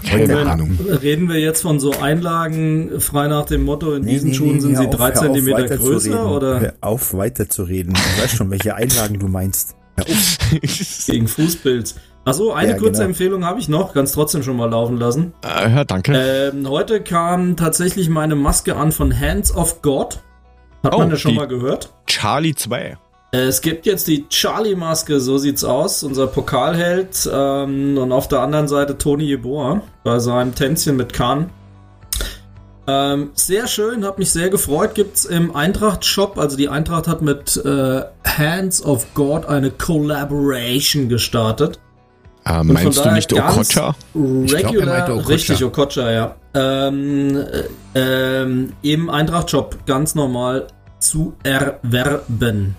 [0.08, 0.80] Keine Moment, Ahnung.
[1.02, 4.54] Reden wir jetzt von so Einlagen frei nach dem Motto, in Nee, diesen nee, Schuhen
[4.56, 6.26] nee, sind sie auf, drei Zentimeter weiter zu größer reden.
[6.26, 7.94] oder Hör auf, weiterzureden.
[7.94, 9.76] Du weißt schon, welche Einlagen du meinst.
[11.08, 11.96] Gegen Fußpilz?
[12.26, 13.06] Achso, eine Ja, kurze genau.
[13.06, 15.34] Empfehlung habe ich noch, ganz trotzdem schon mal laufen lassen.
[15.44, 16.14] äh, ja, danke.
[16.54, 20.20] Ähm, heute kam tatsächlich meine Maske an von Hands of God.
[20.84, 21.92] Hat Oh, man ja schon mal gehört.
[22.06, 22.98] Charlie 2.
[23.32, 27.30] Äh, Es gibt jetzt die Charlie-Maske, so sieht's aus, unser Pokalheld.
[27.32, 31.50] Ähm, und auf der anderen Seite Toni Jeboa bei seinem Tänzchen mit Kahn.
[32.90, 34.96] Ähm, sehr schön, hat mich sehr gefreut.
[34.96, 36.38] Gibt's im Eintracht-Shop.
[36.38, 41.80] Also die Eintracht hat mit äh, Hands of God eine Collaboration gestartet.
[42.48, 43.96] Äh, meinst du nicht Okocha?
[44.44, 45.28] Ich glaub, Regular, meinte Okocha.
[45.28, 46.36] richtig, Okocha, ja.
[46.54, 47.36] Ähm,
[47.94, 50.68] äh, ähm, Im Eintracht-Shop ganz normal
[51.00, 52.76] zu erwerben.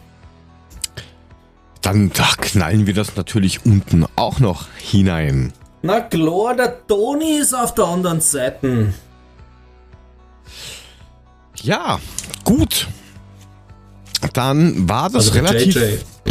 [1.82, 5.52] Dann da knallen wir das natürlich unten auch noch hinein.
[5.82, 8.92] Na klar, der Toni ist auf der anderen Seite.
[11.62, 12.00] Ja,
[12.44, 12.88] gut.
[14.32, 15.80] Dann war das Also der relativ JJ.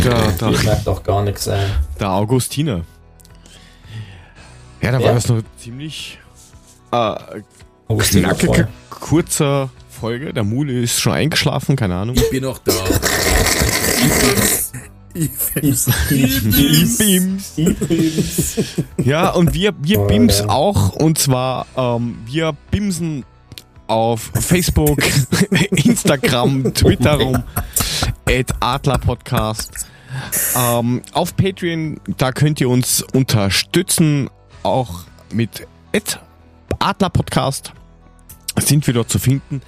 [0.04, 1.66] der, der, nichts, ey.
[2.00, 2.84] der Augustine.
[4.88, 5.08] Ja, da Ja.
[5.08, 6.18] war das noch ziemlich
[6.94, 7.16] äh,
[7.90, 10.32] knackige, kurzer Folge.
[10.34, 12.16] Der Mule ist schon eingeschlafen, keine Ahnung.
[12.16, 12.72] Ich bin noch da.
[15.60, 15.90] Bims.
[19.04, 20.92] Ja, und wir, wir Oh, Bims auch.
[20.96, 23.26] Und zwar, ähm, wir bimsen
[23.88, 25.00] auf Facebook,
[25.72, 27.44] Instagram, Twitter rum,
[28.30, 29.72] at Adler Podcast.
[30.56, 34.30] Ähm, auf Patreon, da könnt ihr uns unterstützen,
[34.68, 35.68] auch mit
[36.80, 37.74] Adler Podcast
[38.60, 39.62] sind wir dort zu finden.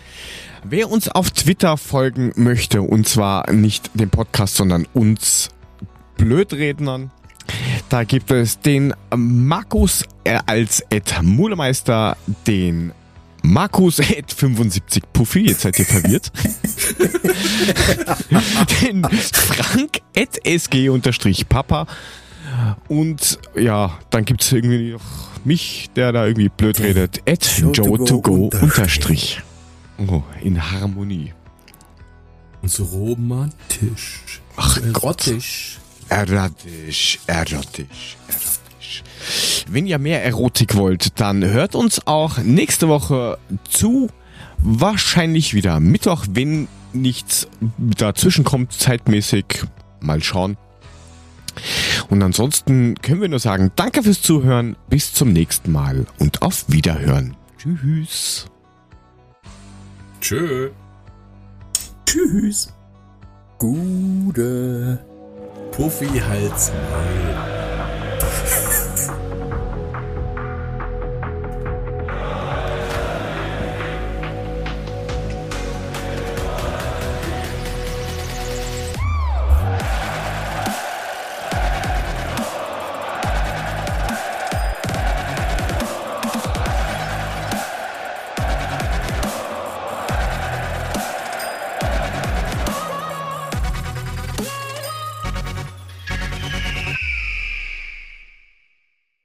[0.63, 5.49] Wer uns auf Twitter folgen möchte, und zwar nicht dem Podcast, sondern uns
[6.17, 7.11] Blödrednern,
[7.89, 12.91] da gibt es den Markus äh, als Ed Mulemeister, den
[13.41, 16.31] Markus Ed 75 Puffy, jetzt seid ihr verwirrt.
[18.81, 21.87] den Frank Ed SG unterstrich Papa.
[22.87, 27.21] Und ja, dann gibt's irgendwie noch mich, der da irgendwie blöd redet.
[27.25, 28.61] Ed Joe Joe to to go go unterstrich.
[28.61, 29.41] unterstrich.
[30.07, 31.33] Oh, in Harmonie.
[32.61, 34.41] Und so romantisch.
[34.55, 35.27] Ach so Gott.
[35.27, 35.79] erotisch.
[36.09, 39.03] Erotisch, erotisch, erotisch.
[39.67, 43.37] Wenn ihr mehr Erotik wollt, dann hört uns auch nächste Woche
[43.69, 44.09] zu
[44.57, 47.47] wahrscheinlich wieder Mittwoch, wenn nichts
[47.77, 49.45] dazwischen kommt, zeitmäßig.
[50.01, 50.57] Mal schauen.
[52.09, 56.65] Und ansonsten können wir nur sagen, danke fürs Zuhören, bis zum nächsten Mal und auf
[56.67, 57.35] Wiederhören.
[57.57, 58.47] Tschüss.
[60.21, 60.69] Tschö.
[62.05, 62.73] Tschüss.
[63.57, 64.99] Gute.
[65.71, 66.71] Puffy Hals.